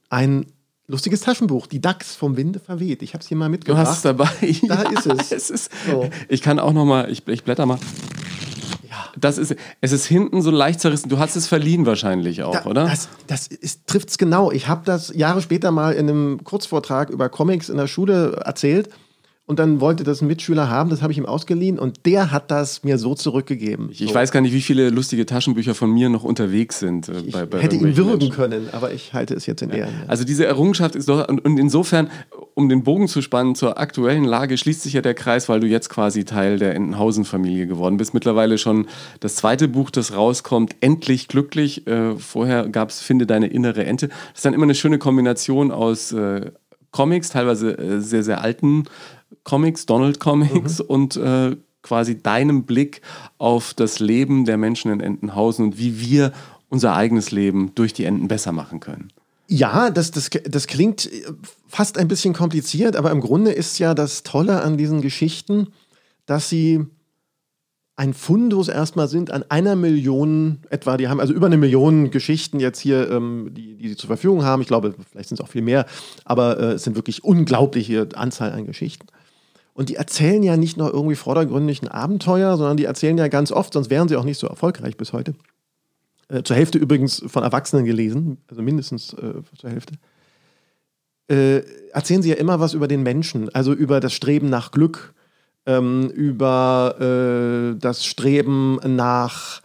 ein 0.09 0.47
lustiges 0.89 1.21
Taschenbuch, 1.21 1.67
die 1.67 1.81
DAX 1.81 2.17
vom 2.17 2.37
Winde 2.37 2.59
verweht. 2.59 3.03
Ich 3.03 3.15
habe 3.15 3.23
es 3.23 3.29
hier 3.29 3.37
mal 3.37 3.49
mitgebracht. 3.49 3.85
Du 3.85 3.89
hast 3.89 3.97
es 3.99 4.03
dabei. 4.03 4.29
Da 4.69 4.83
ja, 4.83 4.91
ist 4.91 5.07
es. 5.07 5.33
es 5.33 5.51
ist, 5.51 5.71
so. 5.87 6.11
Ich 6.29 6.43
kann 6.43 6.59
auch 6.59 6.73
noch 6.73 6.85
mal, 6.85 7.11
ich, 7.11 7.27
ich 7.29 7.45
blätter 7.45 7.67
mal 7.67 7.79
das 9.21 9.39
ist, 9.39 9.55
es 9.81 9.93
ist 9.93 10.07
hinten 10.07 10.43
so 10.43 10.51
leicht 10.51 10.81
zerrissen. 10.81 11.09
Du 11.09 11.19
hast 11.19 11.37
es 11.37 11.47
verliehen 11.47 11.87
wahrscheinlich 11.87 12.43
auch, 12.43 12.53
da, 12.53 12.65
oder? 12.65 12.87
Das, 12.87 13.09
das 13.27 13.49
trifft 13.87 14.11
es 14.11 14.19
genau. 14.19 14.51
Ich 14.51 14.69
habe 14.69 14.83
das 14.85 15.13
Jahre 15.15 15.43
später 15.43 15.71
mal 15.71 15.93
in 15.95 16.09
einem 16.09 16.45
Kurzvortrag 16.45 17.11
über 17.11 17.29
Comics 17.29 17.69
in 17.69 17.77
der 17.77 17.87
Schule 17.87 18.41
erzählt. 18.45 18.91
Und 19.49 19.59
dann 19.59 19.81
wollte 19.81 20.05
das 20.05 20.21
ein 20.21 20.29
Mitschüler 20.29 20.69
haben, 20.69 20.91
das 20.91 21.01
habe 21.01 21.11
ich 21.11 21.17
ihm 21.17 21.25
ausgeliehen 21.25 21.79
und 21.79 22.05
der 22.05 22.33
hat 22.33 22.51
das 22.51 22.85
mir 22.85 22.99
so 22.99 23.15
zurückgegeben. 23.15 23.89
Ich, 23.91 24.01
so. 24.01 24.15
weiß 24.15 24.31
gar 24.31 24.43
nicht, 24.43 24.53
wie 24.53 24.61
viele 24.61 24.91
lustige 24.91 25.25
Taschenbücher 25.25 25.75
von 25.75 25.91
mir 25.91 26.11
noch 26.11 26.23
unterwegs 26.23 26.81
sind. 26.81 27.09
Äh, 27.09 27.23
bei, 27.33 27.47
bei 27.47 27.61
hätte 27.61 27.77
ihn 27.77 27.97
würgen 27.97 28.19
Menschen. 28.19 28.31
können, 28.31 28.69
aber 28.73 28.93
ich 28.93 29.15
halte 29.15 29.33
es 29.33 29.47
jetzt 29.47 29.63
in 29.63 29.71
ja. 29.71 29.77
Ehren. 29.77 29.95
Also 30.07 30.25
diese 30.25 30.45
Errungenschaft 30.45 30.95
ist 30.95 31.09
doch, 31.09 31.27
und 31.27 31.59
insofern, 31.59 32.11
um 32.53 32.69
den 32.69 32.85
Bogen 32.85 33.09
zu 33.09 33.23
spannen 33.23 33.55
zur 33.55 33.79
aktuellen 33.79 34.25
Lage, 34.25 34.59
schließt 34.59 34.83
sich 34.83 34.93
ja 34.93 35.01
der 35.01 35.15
Kreis, 35.15 35.49
weil 35.49 35.61
du 35.61 35.67
jetzt 35.67 35.89
quasi 35.89 36.27
Teil 36.27 36.59
der 36.59 36.75
Entenhausen-Familie 36.75 37.67
geworden 37.67 37.97
bist. 37.97 38.13
Mittlerweile 38.13 38.59
schon 38.59 38.87
das 39.21 39.37
zweite 39.37 39.67
Buch, 39.67 39.89
das 39.91 40.15
rauskommt, 40.15 40.77
Endlich 40.83 41.27
glücklich. 41.27 41.87
Äh, 41.87 42.17
vorher 42.19 42.69
gab 42.69 42.91
es 42.91 43.01
Finde 43.01 43.25
deine 43.25 43.47
innere 43.47 43.87
Ente. 43.87 44.09
Das 44.09 44.19
ist 44.35 44.45
dann 44.45 44.53
immer 44.53 44.65
eine 44.65 44.75
schöne 44.75 44.99
Kombination 44.99 45.71
aus 45.71 46.13
äh, 46.13 46.51
Comics, 46.91 47.31
teilweise 47.31 47.79
äh, 47.79 48.01
sehr, 48.01 48.23
sehr 48.23 48.43
alten 48.43 48.85
Comics, 49.45 49.87
Donald 49.87 50.21
Comics 50.21 50.79
mhm. 50.81 50.85
und 50.87 51.17
äh, 51.17 51.57
quasi 51.83 52.23
deinem 52.23 52.65
Blick 52.65 53.01
auf 53.39 53.75
das 53.75 53.99
Leben 53.99 54.45
der 54.45 54.57
Menschen 54.57 54.93
in 54.93 55.01
Entenhausen 55.01 55.67
und 55.67 55.79
wie 55.79 56.01
wir 56.01 56.33
unser 56.69 56.95
eigenes 56.95 57.31
Leben 57.31 57.73
durch 57.75 57.93
die 57.93 58.05
Enten 58.05 58.29
besser 58.29 58.53
machen 58.53 58.81
können. 58.81 59.11
Ja, 59.47 59.91
das, 59.91 60.11
das, 60.11 60.29
das 60.45 60.67
klingt 60.67 61.09
fast 61.67 61.97
ein 61.97 62.09
bisschen 62.09 62.35
kompliziert, 62.35 62.97
aber 62.97 63.11
im 63.11 63.21
Grunde 63.21 63.53
ist 63.53 63.79
ja 63.79 63.95
das 63.95 64.23
Tolle 64.23 64.61
an 64.63 64.77
diesen 64.77 65.01
Geschichten, 65.01 65.69
dass 66.27 66.51
sie 66.51 66.85
ein 67.97 68.15
Fundus 68.15 68.69
erstmal 68.69 69.09
sind 69.09 69.33
an 69.33 69.45
einer 69.49 69.75
Million 69.75 70.59
etwa. 70.71 70.97
Die 70.97 71.09
haben 71.09 71.19
also 71.19 71.33
über 71.33 71.47
eine 71.47 71.57
Million 71.57 72.11
Geschichten 72.11 72.61
jetzt 72.61 72.79
hier, 72.79 73.11
ähm, 73.11 73.51
die, 73.53 73.77
die 73.77 73.89
sie 73.89 73.97
zur 73.97 74.07
Verfügung 74.07 74.45
haben. 74.45 74.63
Ich 74.63 74.69
glaube, 74.69 74.95
vielleicht 75.11 75.31
sind 75.31 75.41
es 75.41 75.45
auch 75.45 75.51
viel 75.51 75.63
mehr, 75.63 75.87
aber 76.25 76.61
äh, 76.61 76.73
es 76.75 76.85
sind 76.85 76.95
wirklich 76.95 77.25
unglaubliche 77.25 78.07
Anzahl 78.15 78.53
an 78.53 78.67
Geschichten. 78.67 79.09
Und 79.79 79.91
die 79.91 79.95
erzählen 79.95 80.43
ja 80.43 80.57
nicht 80.57 80.77
nur 80.77 80.93
irgendwie 80.93 81.15
vordergründig 81.15 81.83
ein 81.83 81.89
Abenteuer, 81.89 82.57
sondern 82.57 82.77
die 82.77 82.87
erzählen 82.87 83.17
ja 83.17 83.29
ganz 83.29 83.53
oft, 83.53 83.73
sonst 83.73 83.91
wären 83.91 84.09
sie 84.09 84.17
auch 84.17 84.25
nicht 84.25 84.39
so 84.39 84.49
erfolgreich 84.49 84.97
bis 84.97 85.13
heute. 85.13 85.37
Äh, 86.27 86.43
zur 86.43 86.57
Hälfte 86.57 86.79
übrigens 86.79 87.23
von 87.29 87.45
Erwachsenen 87.45 87.85
gelesen, 87.85 88.39
also 88.49 88.61
mindestens 88.61 89.13
äh, 89.13 89.35
zur 89.57 89.71
Hälfte. 89.71 89.95
Äh, 91.31 91.63
erzählen 91.93 92.23
sie 92.23 92.31
ja 92.31 92.35
immer 92.35 92.59
was 92.59 92.75
über 92.75 92.89
den 92.89 93.05
Menschen, 93.05 93.55
also 93.55 93.73
über 93.73 94.01
das 94.01 94.15
Streben 94.15 94.51
nach 94.51 94.73
Glück, 94.73 95.15
ähm, 95.65 96.11
über 96.11 96.97
äh, 96.99 97.79
das 97.79 98.05
Streben 98.05 98.81
nach 98.85 99.63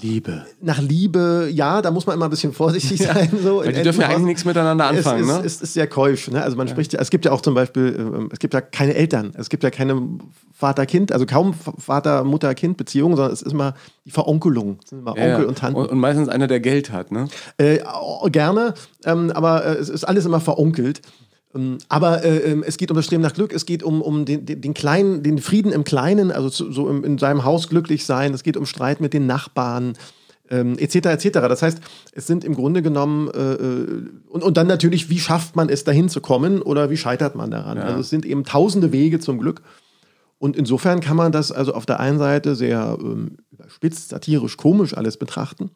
Liebe. 0.00 0.46
Nach 0.60 0.80
Liebe, 0.80 1.48
ja, 1.52 1.82
da 1.82 1.90
muss 1.90 2.06
man 2.06 2.16
immer 2.16 2.26
ein 2.26 2.30
bisschen 2.30 2.52
vorsichtig 2.52 2.98
sein. 3.06 3.30
So. 3.42 3.58
Weil 3.58 3.72
die 3.72 3.82
dürfen 3.82 4.00
ja 4.00 4.08
eigentlich 4.08 4.24
nichts 4.24 4.44
miteinander 4.44 4.86
anfangen. 4.86 5.24
Es 5.24 5.28
ist, 5.28 5.40
ne? 5.40 5.46
es 5.46 5.62
ist 5.62 5.74
sehr 5.74 5.86
keusch. 5.86 6.30
Ne? 6.30 6.42
Also 6.42 6.56
man 6.56 6.66
ja. 6.66 6.72
spricht, 6.72 6.94
es 6.94 7.10
gibt 7.10 7.24
ja 7.24 7.32
auch 7.32 7.40
zum 7.40 7.54
Beispiel, 7.54 8.28
äh, 8.30 8.32
es 8.32 8.38
gibt 8.38 8.54
ja 8.54 8.60
keine 8.60 8.94
Eltern, 8.94 9.32
es 9.36 9.48
gibt 9.48 9.62
ja 9.62 9.70
keine 9.70 10.00
Vater-Kind, 10.52 11.12
also 11.12 11.24
kaum 11.26 11.54
Vater-Mutter-Kind-Beziehungen, 11.54 13.16
sondern 13.16 13.32
es 13.32 13.42
ist 13.42 13.52
immer 13.52 13.74
die 14.04 14.10
Veronkelung. 14.10 14.78
Es 14.82 14.90
sind 14.90 15.00
immer 15.00 15.16
ja, 15.16 15.34
Onkel 15.34 15.46
und 15.46 15.58
Tanten. 15.58 15.80
Und, 15.80 15.98
meistens 15.98 16.28
einer, 16.28 16.48
der 16.48 16.60
Geld 16.60 16.90
hat, 16.90 17.12
ne? 17.12 17.28
Äh, 17.58 17.78
gerne, 18.30 18.74
ähm, 19.04 19.30
aber 19.32 19.64
äh, 19.64 19.74
es 19.74 19.88
ist 19.88 20.04
alles 20.04 20.26
immer 20.26 20.40
veronkelt. 20.40 21.02
Ähm, 21.54 21.78
aber 21.88 22.24
äh, 22.24 22.52
ähm, 22.52 22.64
es 22.66 22.76
geht 22.76 22.90
um 22.90 22.96
das 22.96 23.06
Streben 23.06 23.22
nach 23.22 23.34
Glück, 23.34 23.52
es 23.52 23.66
geht 23.66 23.82
um, 23.82 24.02
um 24.02 24.24
den, 24.24 24.44
den, 24.46 24.60
den, 24.60 24.74
kleinen, 24.74 25.22
den 25.22 25.38
Frieden 25.38 25.72
im 25.72 25.84
Kleinen, 25.84 26.30
also 26.30 26.50
zu, 26.50 26.72
so 26.72 26.88
im, 26.88 27.04
in 27.04 27.18
seinem 27.18 27.44
Haus 27.44 27.68
glücklich 27.68 28.04
sein, 28.04 28.34
es 28.34 28.42
geht 28.42 28.56
um 28.56 28.66
Streit 28.66 29.00
mit 29.00 29.14
den 29.14 29.26
Nachbarn, 29.26 29.94
ähm, 30.50 30.78
etc. 30.78 31.06
etc. 31.06 31.28
Das 31.32 31.62
heißt, 31.62 31.80
es 32.12 32.26
sind 32.26 32.44
im 32.44 32.54
Grunde 32.54 32.82
genommen 32.82 33.28
äh, 33.28 33.52
äh, 33.54 34.02
und, 34.28 34.42
und 34.42 34.56
dann 34.56 34.66
natürlich, 34.66 35.10
wie 35.10 35.18
schafft 35.18 35.56
man 35.56 35.68
es 35.68 35.84
dahin 35.84 36.08
zu 36.08 36.20
kommen 36.20 36.62
oder 36.62 36.90
wie 36.90 36.96
scheitert 36.96 37.34
man 37.34 37.50
daran? 37.50 37.78
Ja. 37.78 37.84
Also 37.84 38.00
es 38.00 38.10
sind 38.10 38.24
eben 38.24 38.44
tausende 38.44 38.92
Wege 38.92 39.20
zum 39.20 39.38
Glück. 39.38 39.62
Und 40.38 40.56
insofern 40.56 41.00
kann 41.00 41.16
man 41.16 41.32
das 41.32 41.50
also 41.50 41.74
auf 41.74 41.84
der 41.84 41.98
einen 41.98 42.18
Seite 42.18 42.54
sehr 42.54 42.96
ähm, 43.00 43.38
überspitzt, 43.50 44.10
satirisch, 44.10 44.56
komisch 44.56 44.96
alles 44.96 45.16
betrachten. 45.16 45.70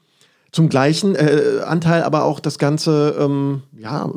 Zum 0.53 0.69
gleichen 0.69 1.17
äh, 1.17 1.63
Anteil 1.65 2.03
aber 2.05 2.25
auch 2.25 2.39
das 2.39 2.59
Ganze, 2.59 3.17
ähm, 3.19 3.63
ja, 3.77 4.09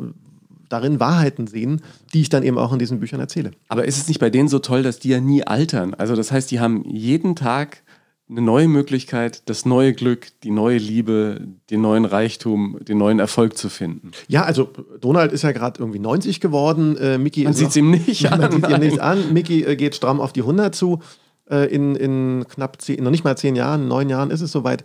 darin 0.68 1.00
Wahrheiten 1.00 1.46
sehen, 1.46 1.82
die 2.12 2.22
ich 2.22 2.28
dann 2.28 2.42
eben 2.42 2.58
auch 2.58 2.72
in 2.72 2.78
diesen 2.78 3.00
Büchern 3.00 3.20
erzähle. 3.20 3.52
Aber 3.68 3.84
ist 3.84 3.98
es 3.98 4.08
nicht 4.08 4.20
bei 4.20 4.30
denen 4.30 4.48
so 4.48 4.58
toll, 4.58 4.82
dass 4.82 4.98
die 4.98 5.08
ja 5.08 5.20
nie 5.20 5.46
altern? 5.46 5.94
Also 5.94 6.16
das 6.16 6.32
heißt, 6.32 6.50
die 6.50 6.60
haben 6.60 6.84
jeden 6.84 7.36
Tag 7.36 7.82
eine 8.28 8.40
neue 8.40 8.66
Möglichkeit, 8.66 9.48
das 9.48 9.66
neue 9.66 9.92
Glück, 9.92 10.28
die 10.42 10.50
neue 10.50 10.78
Liebe, 10.78 11.46
den 11.70 11.80
neuen 11.80 12.04
Reichtum, 12.04 12.78
den 12.82 12.98
neuen 12.98 13.20
Erfolg 13.20 13.56
zu 13.56 13.68
finden. 13.68 14.10
Ja, 14.26 14.42
also 14.42 14.68
Donald 15.00 15.32
ist 15.32 15.42
ja 15.42 15.52
gerade 15.52 15.78
irgendwie 15.78 16.00
90 16.00 16.40
geworden. 16.40 16.96
Äh, 16.96 17.18
Mickey 17.18 17.44
man 17.44 17.54
sieht 17.54 17.68
es 17.68 17.76
ihm 17.76 17.90
nicht 17.90 18.26
an. 18.32 18.40
Man 18.40 18.50
sieht 18.50 18.68
ihm 18.68 18.80
nicht 18.80 19.00
an. 19.00 19.32
Mickey 19.32 19.62
äh, 19.62 19.76
geht 19.76 19.94
stramm 19.94 20.20
auf 20.20 20.32
die 20.32 20.40
100 20.40 20.74
zu. 20.74 21.00
Äh, 21.48 21.72
in, 21.72 21.94
in 21.94 22.44
knapp 22.48 22.82
zehn, 22.82 23.02
noch 23.04 23.12
nicht 23.12 23.22
mal 23.22 23.36
zehn 23.36 23.54
Jahren, 23.54 23.86
neun 23.86 24.08
Jahren 24.08 24.32
ist 24.32 24.40
es 24.40 24.50
soweit. 24.50 24.82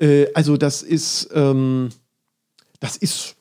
Äh, 0.00 0.26
also 0.34 0.56
das 0.56 0.82
ist, 0.82 1.30
ähm, 1.32 1.90
das 2.80 2.96
ist 2.96 3.35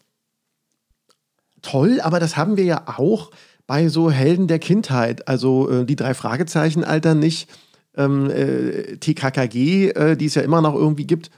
toll, 1.65 1.99
aber 2.01 2.19
das 2.19 2.37
haben 2.37 2.57
wir 2.57 2.63
ja 2.63 2.83
auch 2.97 3.31
bei 3.67 3.89
so 3.89 4.11
Helden 4.11 4.47
der 4.47 4.59
Kindheit. 4.59 5.27
Also 5.27 5.69
äh, 5.69 5.85
die 5.85 5.95
drei 5.95 6.13
Fragezeichen 6.13 6.83
altern 6.83 7.19
nicht 7.19 7.49
ähm, 7.97 8.29
äh, 8.29 8.97
TKKG, 8.97 9.89
äh, 9.89 10.15
die 10.17 10.25
es 10.25 10.35
ja 10.35 10.41
immer 10.41 10.61
noch 10.61 10.75
irgendwie 10.75 11.07
gibt, 11.07 11.31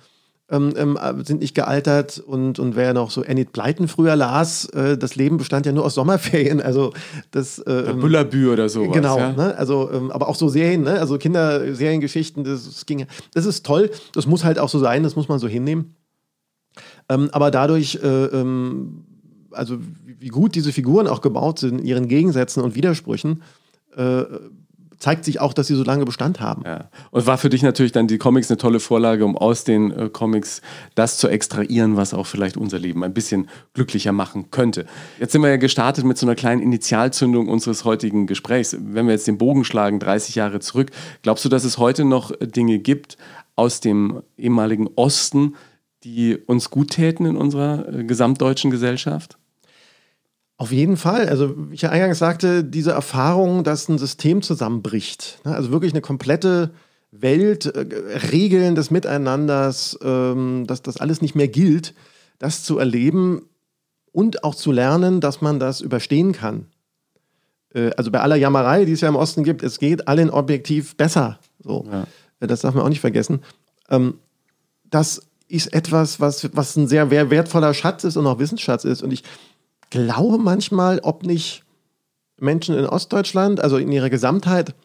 ähm, 0.49 0.73
ähm, 0.77 0.97
sind 1.23 1.41
nicht 1.41 1.55
gealtert 1.55 2.19
und, 2.19 2.57
und 2.57 2.75
wer 2.75 2.93
noch 2.93 3.11
so 3.11 3.21
Enid 3.21 3.51
Blyton 3.51 3.87
früher 3.87 4.15
las, 4.15 4.65
äh, 4.69 4.97
das 4.97 5.15
Leben 5.15 5.37
bestand 5.37 5.65
ja 5.65 5.73
nur 5.73 5.85
aus 5.85 5.95
Sommerferien, 5.95 6.61
also 6.61 6.93
das 7.31 7.59
äh, 7.59 7.93
Bullabü 7.99 8.51
oder 8.51 8.69
so. 8.69 8.89
Genau, 8.89 9.17
ja? 9.17 9.33
ne? 9.33 9.55
also 9.57 9.89
ähm, 9.91 10.09
aber 10.11 10.29
auch 10.29 10.35
so 10.35 10.47
Serien, 10.47 10.83
ne? 10.83 10.99
also 10.99 11.17
Kinderseriengeschichten, 11.17 12.43
das, 12.43 12.65
das 12.65 12.85
ging, 12.85 13.05
das 13.33 13.45
ist 13.45 13.65
toll, 13.65 13.91
das 14.13 14.25
muss 14.25 14.43
halt 14.45 14.57
auch 14.57 14.69
so 14.69 14.79
sein, 14.79 15.03
das 15.03 15.15
muss 15.15 15.27
man 15.27 15.39
so 15.39 15.47
hinnehmen. 15.47 15.95
Ähm, 17.09 17.29
aber 17.31 17.51
dadurch, 17.51 17.99
äh, 18.01 18.25
ähm, 18.25 19.05
also 19.57 19.77
wie 20.05 20.27
gut 20.29 20.55
diese 20.55 20.71
Figuren 20.71 21.07
auch 21.07 21.21
gebaut 21.21 21.59
sind, 21.59 21.79
in 21.79 21.85
ihren 21.85 22.07
Gegensätzen 22.07 22.63
und 22.63 22.75
Widersprüchen, 22.75 23.43
äh, 23.95 24.23
zeigt 24.99 25.25
sich 25.25 25.39
auch, 25.39 25.53
dass 25.53 25.67
sie 25.67 25.75
so 25.75 25.83
lange 25.83 26.05
Bestand 26.05 26.39
haben. 26.39 26.63
Ja. 26.65 26.89
Und 27.11 27.27
war 27.27 27.37
für 27.37 27.49
dich 27.49 27.61
natürlich 27.61 27.91
dann 27.91 28.07
die 28.07 28.17
Comics 28.17 28.49
eine 28.49 28.57
tolle 28.57 28.79
Vorlage, 28.79 29.25
um 29.25 29.37
aus 29.37 29.63
den 29.63 29.91
äh, 29.91 30.09
Comics 30.09 30.61
das 30.95 31.17
zu 31.17 31.27
extrahieren, 31.27 31.97
was 31.97 32.13
auch 32.13 32.25
vielleicht 32.25 32.57
unser 32.57 32.79
Leben 32.79 33.03
ein 33.03 33.13
bisschen 33.13 33.47
glücklicher 33.73 34.11
machen 34.11 34.49
könnte. 34.49 34.85
Jetzt 35.19 35.33
sind 35.33 35.41
wir 35.41 35.49
ja 35.49 35.57
gestartet 35.57 36.03
mit 36.03 36.17
so 36.17 36.25
einer 36.25 36.35
kleinen 36.35 36.61
Initialzündung 36.61 37.47
unseres 37.47 37.85
heutigen 37.85 38.25
Gesprächs. 38.25 38.75
Wenn 38.79 39.05
wir 39.05 39.13
jetzt 39.13 39.27
den 39.27 39.37
Bogen 39.37 39.63
schlagen, 39.65 39.99
30 39.99 40.35
Jahre 40.35 40.59
zurück, 40.59 40.91
glaubst 41.21 41.45
du, 41.45 41.49
dass 41.49 41.63
es 41.63 41.77
heute 41.77 42.03
noch 42.03 42.31
Dinge 42.39 42.79
gibt 42.79 43.17
aus 43.55 43.81
dem 43.81 44.23
ehemaligen 44.37 44.87
Osten, 44.95 45.55
die 46.03 46.37
uns 46.37 46.69
gut 46.69 46.91
täten 46.91 47.25
in 47.25 47.37
unserer 47.37 47.87
äh, 47.87 48.03
gesamtdeutschen 48.03 48.71
Gesellschaft? 48.71 49.37
Auf 50.57 50.71
jeden 50.71 50.97
Fall. 50.97 51.29
Also, 51.29 51.53
wie 51.69 51.75
ich 51.75 51.83
ja 51.83 51.89
eingangs 51.89 52.17
sagte, 52.17 52.63
diese 52.63 52.91
Erfahrung, 52.91 53.63
dass 53.63 53.87
ein 53.89 53.99
System 53.99 54.41
zusammenbricht. 54.41 55.39
Ne? 55.45 55.55
Also 55.55 55.71
wirklich 55.71 55.93
eine 55.93 56.01
komplette 56.01 56.71
Welt, 57.11 57.67
äh, 57.67 57.85
Regeln 58.31 58.73
des 58.73 58.89
Miteinanders, 58.89 59.99
ähm, 60.01 60.65
dass 60.65 60.81
das 60.81 60.97
alles 60.97 61.21
nicht 61.21 61.35
mehr 61.35 61.47
gilt, 61.47 61.93
das 62.39 62.63
zu 62.63 62.79
erleben 62.79 63.43
und 64.11 64.43
auch 64.43 64.55
zu 64.55 64.71
lernen, 64.71 65.21
dass 65.21 65.41
man 65.41 65.59
das 65.59 65.79
überstehen 65.79 66.31
kann. 66.31 66.65
Äh, 67.73 67.91
also 67.95 68.09
bei 68.09 68.19
aller 68.19 68.35
Jammerei, 68.35 68.85
die 68.85 68.93
es 68.93 69.01
ja 69.01 69.09
im 69.09 69.15
Osten 69.15 69.43
gibt, 69.43 69.61
es 69.61 69.77
geht 69.77 70.07
allen 70.07 70.31
objektiv 70.31 70.97
besser. 70.97 71.39
So. 71.59 71.85
Ja. 71.91 72.07
Äh, 72.39 72.47
das 72.47 72.61
darf 72.61 72.73
man 72.73 72.83
auch 72.83 72.89
nicht 72.89 73.01
vergessen. 73.01 73.43
Ähm, 73.89 74.15
das 74.89 75.21
ist 75.47 75.73
etwas, 75.73 76.19
was, 76.19 76.49
was 76.53 76.75
ein 76.75 76.87
sehr 76.87 77.11
wertvoller 77.11 77.73
Schatz 77.73 78.03
ist 78.03 78.17
und 78.17 78.25
auch 78.25 78.39
Wissensschatz 78.39 78.83
ist. 78.85 79.01
Und 79.01 79.13
ich 79.13 79.23
glaube 79.89 80.37
manchmal, 80.37 80.99
ob 80.99 81.23
nicht 81.23 81.63
Menschen 82.39 82.75
in 82.77 82.85
Ostdeutschland, 82.85 83.59
also 83.61 83.77
in 83.77 83.91
ihrer 83.91 84.09
Gesamtheit, 84.09 84.75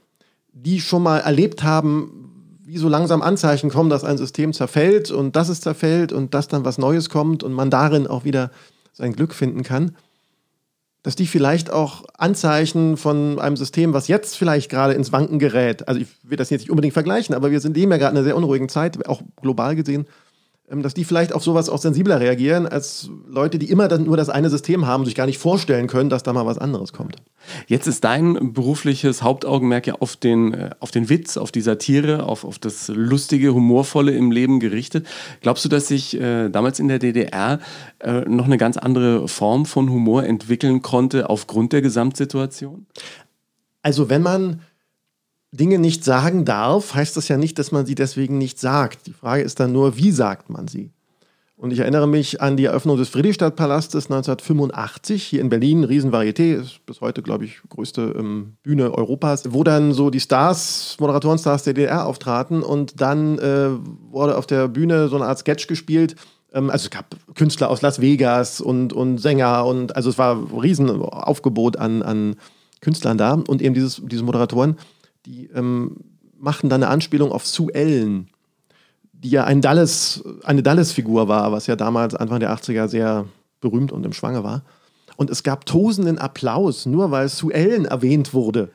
die 0.53 0.81
schon 0.81 1.03
mal 1.03 1.19
erlebt 1.19 1.63
haben, 1.63 2.59
wie 2.65 2.79
so 2.79 2.89
langsam 2.89 3.23
Anzeichen 3.23 3.71
kommen, 3.71 3.91
dass 3.91 4.05
ein 4.05 4.19
System 4.19 4.53
zerfällt 4.53 5.11
und 5.11 5.37
dass 5.37 5.49
es 5.49 5.61
zerfällt 5.61 6.13
und 6.13 6.35
dass 6.35 6.49
dann 6.49 6.65
was 6.65 6.79
Neues 6.79 7.11
kommt 7.11 7.43
und 7.43 7.53
man 7.53 7.71
darin 7.71 8.07
auch 8.07 8.25
wieder 8.25 8.51
sein 8.93 9.15
Glück 9.15 9.35
finden 9.35 9.63
kann, 9.63 9.97
dass 11.03 11.17
die 11.17 11.27
vielleicht 11.27 11.73
auch 11.73 12.05
Anzeichen 12.17 12.97
von 12.97 13.39
einem 13.41 13.57
System, 13.57 13.93
was 13.93 14.09
jetzt 14.09 14.37
vielleicht 14.37 14.71
gerade 14.71 14.95
ins 14.95 15.13
Wanken 15.13 15.39
gerät, 15.39 15.89
also 15.89 16.01
ich 16.01 16.09
will 16.23 16.37
das 16.37 16.51
jetzt 16.51 16.63
nicht 16.63 16.71
unbedingt 16.71 16.95
vergleichen, 16.95 17.35
aber 17.35 17.51
wir 17.51 17.61
sind 17.61 17.77
dem 17.77 17.91
ja 17.91 17.97
gerade 17.97 18.13
in 18.13 18.19
einer 18.19 18.25
sehr 18.25 18.37
unruhigen 18.37 18.69
Zeit, 18.69 19.07
auch 19.09 19.23
global 19.41 19.75
gesehen, 19.75 20.07
dass 20.81 20.95
die 20.95 21.05
vielleicht 21.05 21.35
auf 21.35 21.45
sowas 21.45 21.69
auch 21.69 21.79
sensibler 21.79 22.21
reagieren, 22.21 22.67
als 22.67 23.11
Leute, 23.29 23.59
die 23.59 23.69
immer 23.69 23.89
dann 23.89 24.05
nur 24.05 24.17
das 24.17 24.31
eine 24.31 24.49
System 24.49 24.87
haben, 24.87 25.05
sich 25.05 25.15
gar 25.15 25.27
nicht 25.27 25.39
vorstellen 25.39 25.89
können, 25.89 26.09
dass 26.09 26.23
da 26.23 26.33
mal 26.33 26.47
was 26.47 26.57
anderes 26.57 26.95
kommt. 26.95 27.17
Jetzt 27.67 27.87
ist 27.87 28.05
dein 28.05 28.55
berufliches 28.55 29.23
Hauptaugenmerk 29.23 29.87
ja 29.87 29.95
auf 29.95 30.17
den, 30.17 30.55
äh, 30.55 30.71
auf 30.81 30.91
den 30.91 31.11
Witz, 31.11 31.37
auf 31.37 31.53
die 31.53 31.61
Satire, 31.61 32.23
auf, 32.23 32.45
auf 32.45 32.59
das 32.59 32.89
Lustige, 32.89 33.53
Humorvolle 33.53 34.13
im 34.13 34.31
Leben 34.31 34.61
gerichtet. 34.61 35.07
Glaubst 35.43 35.65
du, 35.65 35.69
dass 35.69 35.89
sich 35.89 36.19
äh, 36.19 36.49
damals 36.49 36.79
in 36.79 36.89
der 36.89 36.99
DDR 36.99 37.59
äh, 37.99 38.21
noch 38.21 38.47
eine 38.47 38.57
ganz 38.57 38.79
andere 38.79 39.29
Form 39.29 39.67
von 39.67 39.91
Humor 39.91 40.25
entwickeln 40.25 40.81
konnte 40.81 41.29
aufgrund 41.29 41.75
der 41.75 41.83
Gesamtsituation? 41.83 42.87
Also 43.83 44.09
wenn 44.09 44.23
man 44.23 44.61
Dinge 45.53 45.79
nicht 45.79 46.03
sagen 46.03 46.47
darf, 46.47 46.95
heißt 46.95 47.17
das 47.17 47.29
ja 47.29 47.37
nicht, 47.37 47.59
dass 47.59 47.73
man 47.73 47.85
sie 47.85 47.95
deswegen 47.95 48.39
nicht 48.39 48.59
sagt. 48.59 49.07
Die 49.07 49.13
Frage 49.13 49.43
ist 49.43 49.61
dann 49.61 49.73
nur, 49.73 49.97
wie 49.97 50.11
sagt 50.11 50.49
man 50.49 50.67
sie? 50.67 50.91
Und 51.63 51.71
ich 51.73 51.79
erinnere 51.79 52.09
mich 52.09 52.41
an 52.41 52.57
die 52.57 52.65
Eröffnung 52.65 52.97
des 52.97 53.11
Friedrichstadtpalastes 53.11 54.07
1985 54.07 55.23
hier 55.23 55.41
in 55.41 55.49
Berlin, 55.49 55.85
Riesenvarieté, 55.85 56.61
ist 56.61 56.85
bis 56.87 57.01
heute, 57.01 57.23
glaube 57.23 57.45
ich, 57.45 57.61
größte 57.69 58.17
ähm, 58.19 58.57
Bühne 58.65 58.93
Europas, 58.93 59.45
wo 59.53 59.63
dann 59.63 59.93
so 59.93 60.11
die 60.11 60.19
Stars, 60.19 60.97
Moderatorenstars 60.99 61.63
der 61.63 61.75
DDR 61.75 62.07
auftraten 62.07 62.65
und 62.65 63.01
dann 63.01 63.39
äh, 63.39 63.69
wurde 64.11 64.39
auf 64.39 64.47
der 64.47 64.67
Bühne 64.67 65.09
so 65.09 65.17
eine 65.17 65.27
Art 65.27 65.39
Sketch 65.39 65.69
gespielt. 65.69 66.17
Ähm, 66.53 66.69
also 66.69 66.87
es 66.87 66.91
gab 66.91 67.15
Künstler 67.37 67.71
aus 67.71 67.81
Las 67.83 68.01
Vegas 68.01 68.61
und, 68.61 68.93
und 68.93 69.19
Sänger 69.19 69.65
und 69.65 69.95
also 69.95 70.11
es 70.11 70.19
war 70.19 70.35
ein 70.35 70.59
Riesenaufgebot 70.59 71.77
an, 71.77 72.03
an 72.03 72.37
Künstlern 72.81 73.19
da 73.19 73.35
und 73.35 73.63
eben 73.63 73.75
dieses, 73.75 74.03
diese 74.05 74.25
Moderatoren 74.25 74.79
die 75.27 75.47
ähm, 75.55 75.97
machten 76.39 76.69
dann 76.69 76.83
eine 76.83 76.93
Anspielung 76.93 77.33
auf 77.33 77.47
Sue 77.47 77.73
Ellen, 77.75 78.29
die 79.13 79.31
ja 79.31 79.45
ein 79.45 79.61
Dallas, 79.61 80.25
eine 80.43 80.63
Dallas-Figur 80.63 81.29
war, 81.29 81.53
was 81.53 81.67
ja 81.67 81.77
damals 81.77 82.15
Anfang 82.15 82.41
der 82.41 82.53
80er 82.55 82.89
sehr 82.89 83.27
berühmt 83.61 83.93
und 83.93 84.05
im 84.05 84.13
Schwange 84.13 84.43
war. 84.43 84.63
Und 85.17 85.31
es 85.31 85.43
gab 85.43 85.67
tosenden 85.67 86.19
Applaus, 86.19 86.87
nur 86.87 87.11
weil 87.11 87.29
Sue 87.29 87.55
Ellen 87.55 87.85
erwähnt 87.85 88.35
wurde. 88.35 88.71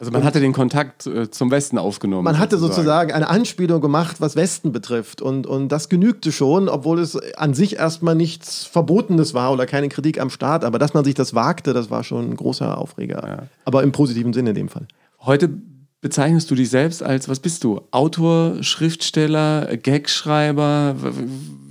Also 0.00 0.10
man 0.10 0.22
und 0.22 0.26
hatte 0.26 0.40
den 0.40 0.52
Kontakt 0.52 1.06
äh, 1.06 1.30
zum 1.30 1.52
Westen 1.52 1.78
aufgenommen. 1.78 2.24
Man 2.24 2.38
hatte 2.38 2.58
sozusagen. 2.58 2.74
sozusagen 2.74 3.12
eine 3.12 3.28
Anspielung 3.28 3.80
gemacht, 3.80 4.20
was 4.20 4.34
Westen 4.34 4.72
betrifft. 4.72 5.22
Und, 5.22 5.46
und 5.46 5.68
das 5.68 5.88
genügte 5.88 6.32
schon, 6.32 6.68
obwohl 6.68 6.98
es 6.98 7.16
an 7.36 7.54
sich 7.54 7.76
erstmal 7.76 8.16
nichts 8.16 8.64
Verbotenes 8.64 9.34
war 9.34 9.52
oder 9.52 9.66
keine 9.66 9.88
Kritik 9.88 10.20
am 10.20 10.30
Staat. 10.30 10.64
Aber 10.64 10.80
dass 10.80 10.94
man 10.94 11.04
sich 11.04 11.14
das 11.14 11.34
wagte, 11.34 11.72
das 11.72 11.90
war 11.90 12.02
schon 12.02 12.30
ein 12.30 12.36
großer 12.36 12.76
Aufreger. 12.76 13.22
Ja. 13.26 13.42
Aber 13.64 13.84
im 13.84 13.92
positiven 13.92 14.32
Sinne 14.32 14.50
in 14.50 14.56
dem 14.56 14.68
Fall. 14.68 14.88
Heute 15.20 15.50
bezeichnest 16.04 16.50
du 16.50 16.54
dich 16.54 16.68
selbst 16.68 17.02
als, 17.02 17.30
was 17.30 17.40
bist 17.40 17.64
du? 17.64 17.80
Autor, 17.90 18.62
Schriftsteller, 18.62 19.74
Gagschreiber? 19.78 20.96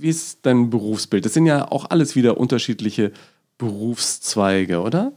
Wie 0.00 0.08
ist 0.08 0.40
dein 0.42 0.70
Berufsbild? 0.70 1.24
Das 1.24 1.34
sind 1.34 1.46
ja 1.46 1.70
auch 1.70 1.90
alles 1.90 2.16
wieder 2.16 2.36
unterschiedliche 2.36 3.12
Berufszweige, 3.58 4.80
oder? 4.80 5.12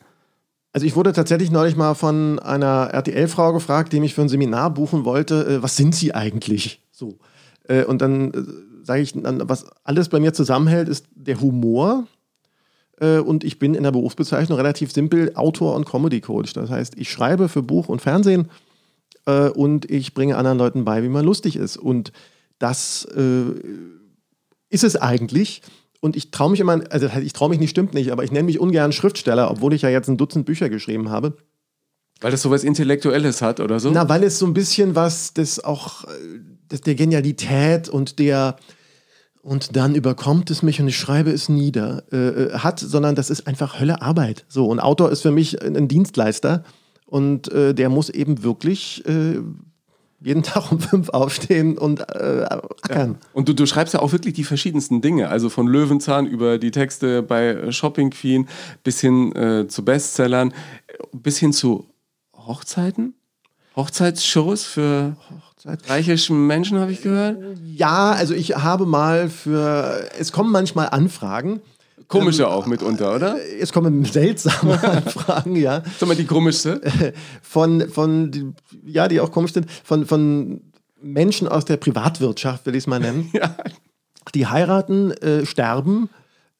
Also 0.71 0.85
ich 0.85 0.95
wurde 0.95 1.13
tatsächlich 1.13 1.49
neulich 1.49 1.75
mal 1.75 1.95
von 1.95 2.37
einer 2.37 2.91
RTL-Frau 2.93 3.53
gefragt, 3.53 3.91
die 3.91 4.01
mich 4.01 4.13
für 4.13 4.21
ein 4.21 4.29
Seminar 4.29 4.71
buchen 4.71 5.03
wollte, 5.03 5.47
äh, 5.47 5.63
was 5.63 5.75
sind 5.75 5.95
Sie 5.95 6.13
eigentlich? 6.13 6.83
So. 6.91 7.17
Äh, 7.63 7.85
und 7.85 8.03
dann 8.03 8.31
äh, 8.35 8.43
sage 8.83 9.01
ich, 9.01 9.15
was 9.15 9.65
alles 9.83 10.09
bei 10.09 10.19
mir 10.19 10.33
zusammenhält, 10.33 10.89
ist 10.89 11.07
der 11.15 11.41
Humor. 11.41 12.05
Und 12.99 13.43
ich 13.43 13.59
bin 13.59 13.75
in 13.75 13.83
der 13.83 13.91
Berufsbezeichnung 13.91 14.57
relativ 14.57 14.91
simpel 14.91 15.35
Autor 15.35 15.75
und 15.75 15.85
Comedy 15.85 16.19
Coach. 16.19 16.53
Das 16.53 16.71
heißt, 16.71 16.97
ich 16.97 17.11
schreibe 17.11 17.47
für 17.47 17.61
Buch 17.61 17.89
und 17.89 18.01
Fernsehen 18.01 18.49
äh, 19.27 19.49
und 19.49 19.91
ich 19.91 20.15
bringe 20.15 20.37
anderen 20.37 20.57
Leuten 20.57 20.85
bei, 20.85 21.03
wie 21.03 21.09
man 21.09 21.25
lustig 21.25 21.55
ist. 21.55 21.77
Und 21.77 22.11
das 22.57 23.05
äh, 23.15 23.53
ist 24.69 24.83
es 24.83 24.95
eigentlich. 24.95 25.61
Und 25.99 26.15
ich 26.15 26.31
traue 26.31 26.51
mich 26.51 26.59
immer, 26.59 26.81
also 26.89 27.07
ich 27.21 27.33
traue 27.33 27.49
mich 27.49 27.59
nicht, 27.59 27.69
stimmt 27.69 27.93
nicht, 27.93 28.11
aber 28.11 28.23
ich 28.23 28.31
nenne 28.31 28.45
mich 28.45 28.59
ungern 28.59 28.91
Schriftsteller, 28.91 29.51
obwohl 29.51 29.73
ich 29.73 29.81
ja 29.81 29.89
jetzt 29.89 30.07
ein 30.07 30.17
Dutzend 30.17 30.45
Bücher 30.45 30.69
geschrieben 30.69 31.09
habe. 31.09 31.37
Weil 32.21 32.31
das 32.31 32.41
so 32.41 32.49
was 32.49 32.63
Intellektuelles 32.63 33.41
hat 33.41 33.59
oder 33.59 33.79
so? 33.79 33.91
Na, 33.91 34.09
weil 34.09 34.23
es 34.23 34.39
so 34.39 34.47
ein 34.47 34.53
bisschen 34.53 34.95
was, 34.95 35.33
das 35.33 35.63
auch, 35.63 36.05
äh, 36.05 36.07
das 36.69 36.81
der 36.81 36.95
Genialität 36.95 37.89
und 37.89 38.17
der, 38.19 38.55
und 39.41 39.75
dann 39.75 39.93
überkommt 39.93 40.49
es 40.49 40.63
mich 40.63 40.79
und 40.79 40.87
ich 40.87 40.97
schreibe 40.97 41.31
es 41.31 41.49
nieder, 41.49 42.03
äh, 42.11 42.17
äh 42.17 42.53
hat, 42.59 42.79
sondern 42.79 43.15
das 43.15 43.29
ist 43.29 43.45
einfach 43.45 43.79
Hölle 43.79 44.01
Arbeit. 44.01 44.45
So, 44.47 44.67
und 44.67 44.79
Autor 44.79 45.11
ist 45.11 45.21
für 45.21 45.31
mich 45.31 45.61
ein 45.61 45.87
Dienstleister 45.87 46.63
und 47.07 47.51
äh, 47.51 47.73
der 47.73 47.89
muss 47.89 48.09
eben 48.09 48.43
wirklich 48.43 49.03
äh, 49.07 49.39
jeden 50.19 50.43
Tag 50.43 50.71
um 50.71 50.79
fünf 50.79 51.09
aufstehen 51.09 51.77
und 51.77 52.01
äh, 52.01 52.45
ackern. 52.83 53.17
Ja. 53.19 53.29
Und 53.33 53.49
du, 53.49 53.53
du 53.53 53.65
schreibst 53.65 53.93
ja 53.93 54.01
auch 54.01 54.11
wirklich 54.11 54.35
die 54.35 54.43
verschiedensten 54.43 55.01
Dinge. 55.01 55.29
Also 55.29 55.49
von 55.49 55.67
Löwenzahn 55.67 56.27
über 56.27 56.59
die 56.59 56.71
Texte 56.71 57.23
bei 57.23 57.71
Shopping 57.71 58.11
Queen 58.11 58.47
bis 58.83 58.99
hin 59.01 59.35
äh, 59.35 59.67
zu 59.67 59.83
Bestsellern, 59.83 60.53
bis 61.11 61.39
hin 61.39 61.53
zu 61.53 61.87
Hochzeiten. 62.35 63.15
Hochzeitsshows 63.75 64.63
für 64.63 65.15
Reiche 65.87 66.33
Menschen 66.33 66.79
habe 66.79 66.91
ich 66.91 67.01
gehört. 67.01 67.37
Ja, 67.65 68.11
also 68.11 68.33
ich 68.33 68.55
habe 68.55 68.85
mal 68.85 69.29
für, 69.29 70.07
es 70.17 70.31
kommen 70.31 70.51
manchmal 70.51 70.89
Anfragen. 70.89 71.61
Komische 72.07 72.43
ähm, 72.43 72.49
auch 72.49 72.65
mitunter, 72.65 73.15
oder? 73.15 73.37
Es 73.59 73.73
kommen 73.73 74.05
seltsame 74.11 74.81
Anfragen, 74.83 75.55
ja. 75.55 75.83
Sag 75.99 76.07
mal, 76.07 76.15
die 76.15 76.25
komischste? 76.25 76.81
Von, 77.41 77.89
von, 77.89 78.55
ja, 78.85 79.07
die 79.07 79.19
auch 79.19 79.31
komisch 79.31 79.53
sind, 79.53 79.69
von, 79.83 80.05
von 80.05 80.61
Menschen 81.01 81.47
aus 81.47 81.65
der 81.65 81.77
Privatwirtschaft, 81.77 82.65
will 82.65 82.75
ich 82.75 82.83
es 82.83 82.87
mal 82.87 82.99
nennen. 82.99 83.29
ja. 83.33 83.55
Die 84.33 84.47
heiraten, 84.47 85.11
äh, 85.11 85.45
sterben 85.45 86.09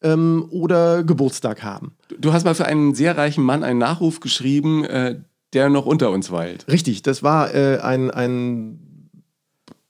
ähm, 0.02 0.48
oder 0.52 1.04
Geburtstag 1.04 1.64
haben. 1.64 1.96
Du 2.18 2.34
hast 2.34 2.46
mal 2.46 2.56
für 2.56 2.66
einen 2.66 2.96
sehr 2.96 3.18
reichen 3.18 3.44
Mann 3.44 3.64
einen 3.64 3.80
Nachruf 3.80 4.20
geschrieben, 4.20 4.84
äh, 4.86 5.20
der 5.54 5.70
noch 5.70 5.86
unter 5.86 6.12
uns 6.12 6.32
weilt. 6.32 6.68
Richtig, 6.68 7.02
das 7.04 7.24
war 7.24 7.54
äh, 7.54 7.80
ein, 7.80 8.12
ein 8.12 9.10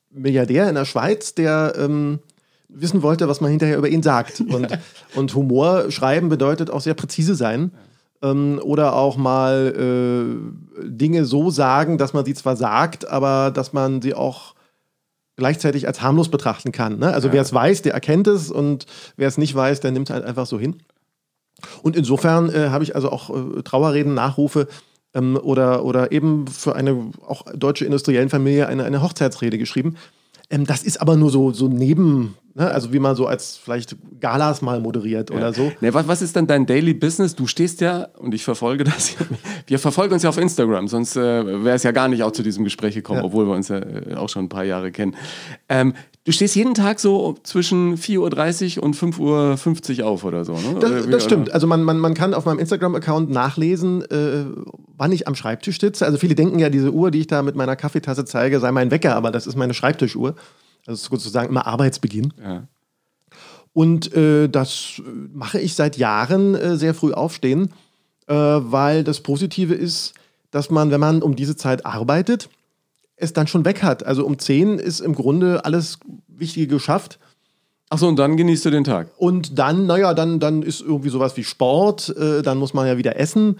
Milliardär 0.10 0.70
in 0.70 0.76
der 0.76 0.86
Schweiz, 0.86 1.36
der 1.36 1.74
ähm, 1.78 2.20
wissen 2.80 3.02
wollte, 3.02 3.28
was 3.28 3.42
man 3.42 3.52
hinterher 3.52 3.78
über 3.78 3.90
ihn 3.90 4.04
sagt. 4.04 4.42
Und, 4.48 4.72
ja. 4.72 4.78
und 5.16 5.34
Humor 5.36 5.92
schreiben 5.92 6.30
bedeutet 6.30 6.70
auch 6.70 6.82
sehr 6.82 6.94
präzise 6.94 7.36
sein. 7.36 7.72
Ähm, 8.22 8.60
oder 8.64 8.96
auch 8.96 9.16
mal 9.18 9.74
äh, 9.78 10.88
Dinge 10.88 11.26
so 11.26 11.52
sagen, 11.52 11.98
dass 11.98 12.14
man 12.14 12.26
sie 12.26 12.34
zwar 12.34 12.56
sagt, 12.56 13.08
aber 13.08 13.52
dass 13.52 13.74
man 13.74 14.02
sie 14.02 14.16
auch 14.16 14.56
gleichzeitig 15.36 15.88
als 15.88 16.02
harmlos 16.02 16.30
betrachten 16.30 16.72
kann. 16.72 16.98
Ne? 16.98 17.14
Also 17.14 17.28
ja. 17.28 17.36
wer 17.36 17.42
es 17.44 17.54
weiß, 17.54 17.84
der 17.84 17.94
erkennt 17.94 18.28
es 18.28 18.50
und 18.50 18.88
wer 19.18 19.28
es 19.28 19.38
nicht 19.38 19.54
weiß, 19.54 19.80
der 19.82 19.92
nimmt 19.92 20.10
es 20.10 20.14
halt 20.14 20.26
einfach 20.26 20.48
so 20.48 20.60
hin. 20.60 20.78
Und 21.84 21.96
insofern 21.96 22.50
äh, 22.50 22.70
habe 22.70 22.84
ich 22.84 22.96
also 22.96 23.12
auch 23.12 23.30
äh, 23.30 23.62
Trauerreden, 23.62 24.14
Nachrufe 24.14 24.68
ähm, 25.14 25.38
oder, 25.38 25.86
oder 25.86 26.12
eben 26.12 26.48
für 26.48 26.76
eine 26.76 27.12
auch 27.26 27.44
deutsche 27.54 27.86
Industriellenfamilie 27.86 28.68
eine, 28.68 28.84
eine 28.84 29.02
Hochzeitsrede 29.02 29.58
geschrieben. 29.58 29.96
Ähm, 30.50 30.66
das 30.66 30.84
ist 30.84 31.02
aber 31.02 31.18
nur 31.18 31.30
so, 31.30 31.52
so 31.52 31.68
neben, 31.68 32.36
ne? 32.56 32.72
also 32.72 32.94
wie 32.94 33.00
man 33.00 33.16
so 33.16 33.28
als 33.28 33.58
vielleicht 33.58 33.98
Galas 34.22 34.62
mal 34.62 34.80
moderiert 34.80 35.30
ja. 35.30 35.36
oder 35.36 35.54
so. 35.54 35.72
Ne, 35.82 35.94
was, 35.94 36.08
was 36.08 36.22
ist 36.22 36.36
dann 36.36 36.48
dein 36.48 36.66
Daily 36.66 36.94
Business? 36.94 37.36
Du 37.36 37.48
stehst 37.48 37.82
ja, 37.82 38.08
und 38.18 38.34
ich 38.34 38.44
verfolge 38.44 38.86
das, 38.86 39.16
wir 39.68 39.80
verfolgen 39.80 40.14
uns 40.14 40.24
ja 40.24 40.30
auf 40.30 40.38
Instagram, 40.38 40.88
sonst 40.88 41.18
äh, 41.18 41.64
wäre 41.64 41.76
es 41.76 41.84
ja 41.84 41.92
gar 41.92 42.08
nicht 42.08 42.24
auch 42.24 42.32
zu 42.32 42.44
diesem 42.44 42.64
Gespräch 42.64 42.96
gekommen, 42.96 43.20
ja. 43.20 43.26
obwohl 43.26 43.46
wir 43.46 43.56
uns 43.56 43.68
ja 43.68 43.80
äh, 43.80 44.16
auch 44.16 44.30
schon 44.30 44.46
ein 44.46 44.50
paar 44.50 44.64
Jahre 44.64 44.92
kennen. 44.92 45.16
Ähm, 45.68 45.94
Du 46.28 46.34
stehst 46.34 46.58
jeden 46.58 46.74
Tag 46.74 47.00
so 47.00 47.38
zwischen 47.44 47.96
4.30 47.96 48.80
Uhr 48.80 48.84
und 48.84 48.98
5.50 48.98 50.02
Uhr 50.02 50.08
auf 50.08 50.26
oder 50.26 50.44
so, 50.44 50.52
ne? 50.56 50.76
Das, 50.78 51.10
das 51.10 51.24
stimmt. 51.24 51.54
Also 51.54 51.68
man, 51.68 51.84
man, 51.84 52.00
man 52.00 52.16
kann 52.16 52.34
auf 52.34 52.44
meinem 52.44 52.60
Instagram-Account 52.60 53.30
nachlesen, 53.30 54.02
äh, 54.12 54.44
wann 54.98 55.14
ich 55.14 55.26
am 55.30 55.36
Schreibtisch 55.36 55.80
sitze. 55.80 56.06
Also 56.06 56.18
viele 56.18 56.36
denken 56.36 56.60
ja, 56.60 56.70
diese 56.70 56.92
Uhr, 56.92 57.12
die 57.12 57.22
ich 57.22 57.28
da 57.28 57.44
mit 57.44 57.56
meiner 57.56 57.78
Kaffeetasse 57.78 58.26
zeige, 58.26 58.60
sei 58.60 58.74
mein 58.74 58.92
Wecker, 58.92 59.16
aber 59.16 59.32
das 59.32 59.48
ist 59.48 59.56
meine 59.56 59.74
Schreibtischuhr. 59.74 60.36
Also 60.86 61.10
sozusagen 61.10 61.50
immer 61.50 61.68
Arbeitsbeginn. 61.68 62.34
Ja. 62.42 62.68
Und 63.74 64.14
äh, 64.16 64.48
das 64.48 65.02
mache 65.34 65.60
ich 65.60 65.76
seit 65.76 65.98
Jahren 65.98 66.56
äh, 66.56 66.78
sehr 66.78 66.94
früh 66.94 67.14
aufstehen, 67.14 67.74
äh, 68.28 68.34
weil 68.34 69.04
das 69.04 69.20
Positive 69.20 69.76
ist, 69.76 70.14
dass 70.50 70.70
man, 70.72 70.90
wenn 70.90 71.00
man 71.00 71.22
um 71.22 71.36
diese 71.36 71.56
Zeit 71.56 71.86
arbeitet, 71.86 72.50
es 73.18 73.34
dann 73.34 73.48
schon 73.48 73.66
weg 73.66 73.84
hat. 73.84 74.06
Also 74.06 74.26
um 74.26 74.40
10 74.40 74.80
ist 74.80 75.00
im 75.00 75.14
Grunde 75.14 75.66
alles 75.66 76.00
Wichtige 76.28 76.68
geschafft. 76.68 77.20
Achso, 77.90 78.08
und 78.08 78.18
dann 78.18 78.36
genießt 78.36 78.66
du 78.66 78.70
den 78.70 78.84
Tag. 78.84 79.10
Und 79.18 79.58
dann, 79.60 79.86
naja, 79.86 80.14
dann, 80.14 80.40
dann 80.40 80.62
ist 80.62 80.82
irgendwie 80.82 81.10
sowas 81.10 81.38
wie 81.38 81.44
Sport, 81.44 82.10
äh, 82.18 82.42
dann 82.42 82.58
muss 82.58 82.74
man 82.74 82.88
ja 82.88 82.98
wieder 82.98 83.20
essen. 83.20 83.60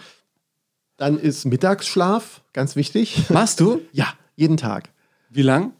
Dann 0.98 1.20
ist 1.20 1.46
Mittagsschlaf, 1.46 2.42
ganz 2.54 2.76
wichtig. 2.76 3.30
Machst 3.30 3.60
du? 3.60 3.82
ja, 3.92 4.08
jeden 4.36 4.58
Tag. 4.58 4.90
Wie 5.30 5.42
lang? 5.42 5.74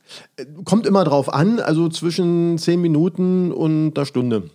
Kommt 0.66 0.86
immer 0.86 1.04
drauf 1.04 1.34
an, 1.34 1.60
also 1.60 1.90
zwischen 1.90 2.58
10 2.58 2.82
Minuten 2.82 3.52
und 3.52 3.98
einer 3.98 4.06
Stunde. 4.06 4.50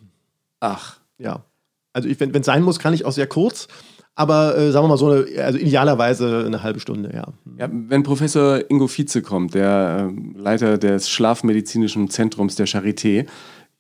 Ach. 0.61 0.99
Ja. 1.19 1.45
Also 1.93 2.09
wenn 2.19 2.35
es 2.35 2.47
sein 2.47 2.63
muss, 2.63 2.79
kann 2.79 2.95
ich 2.95 3.05
auch 3.05 3.13
sehr 3.13 3.27
kurz. 3.27 3.69
Aber 4.15 4.57
äh, 4.59 4.71
sagen 4.71 4.85
wir 4.85 4.89
mal 4.89 4.99
so, 4.99 5.11
eine, 5.11 5.43
also 5.43 5.59
idealerweise 5.59 6.45
eine 6.47 6.63
halbe 6.63 6.81
Stunde, 6.81 7.11
ja. 7.15 7.29
ja 7.57 7.69
wenn 7.71 8.03
Professor 8.03 8.61
Ingo 8.71 8.87
Vize 8.87 9.23
kommt, 9.23 9.55
der 9.55 10.11
äh, 10.11 10.39
Leiter 10.39 10.77
des 10.77 11.09
Schlafmedizinischen 11.09 12.11
Zentrums 12.11 12.57
der 12.57 12.67
Charité, 12.69 13.27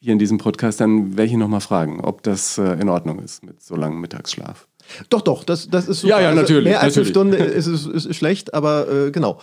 hier 0.00 0.12
in 0.12 0.18
diesem 0.18 0.38
Podcast, 0.38 0.80
dann 0.80 1.12
werde 1.12 1.26
ich 1.26 1.32
ihn 1.32 1.38
nochmal 1.38 1.60
fragen, 1.60 2.00
ob 2.00 2.22
das 2.22 2.58
äh, 2.58 2.72
in 2.80 2.88
Ordnung 2.88 3.20
ist 3.20 3.44
mit 3.44 3.62
so 3.62 3.76
langem 3.76 4.00
Mittagsschlaf. 4.00 4.66
Doch, 5.10 5.20
doch, 5.20 5.44
das, 5.44 5.68
das 5.68 5.86
ist 5.86 6.00
super. 6.00 6.14
Ja, 6.14 6.22
ja, 6.22 6.28
also 6.30 6.40
natürlich. 6.40 6.64
mehr 6.64 6.80
als 6.80 6.96
natürlich. 6.96 7.16
eine 7.16 7.30
Stunde 7.30 7.36
ist, 7.36 7.66
ist, 7.68 7.86
ist 7.86 8.16
schlecht, 8.16 8.52
aber 8.52 8.90
äh, 8.90 9.10
genau. 9.12 9.38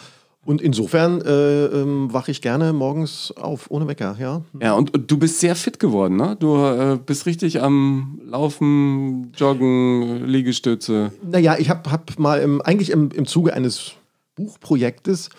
Und 0.46 0.62
insofern 0.62 1.22
äh, 1.22 1.66
ähm, 1.66 2.12
wache 2.14 2.32
ich 2.32 2.42
gerne 2.42 2.72
morgens 2.72 3.34
auf 3.36 3.70
ohne 3.70 3.88
Wecker, 3.88 4.16
ja. 4.20 4.42
Ja, 4.60 4.74
und, 4.74 4.94
und 4.94 5.12
du 5.12 5.18
bist 5.18 5.40
sehr 5.40 5.56
fit 5.56 5.80
geworden, 5.80 6.16
ne? 6.16 6.38
Du 6.40 6.56
äh, 6.56 6.98
bist 7.06 7.26
richtig 7.26 7.62
am 7.62 8.22
Laufen, 8.26 9.32
Joggen, 9.36 10.26
Liegestütze. 10.26 11.12
Naja, 11.22 11.58
ich 11.60 11.70
habe 11.70 11.92
hab 11.92 12.18
mal 12.18 12.40
im, 12.40 12.62
eigentlich 12.62 12.90
im, 12.90 13.12
im 13.12 13.28
Zuge 13.28 13.54
eines 13.54 13.92
Buchprojektes. 14.36 15.30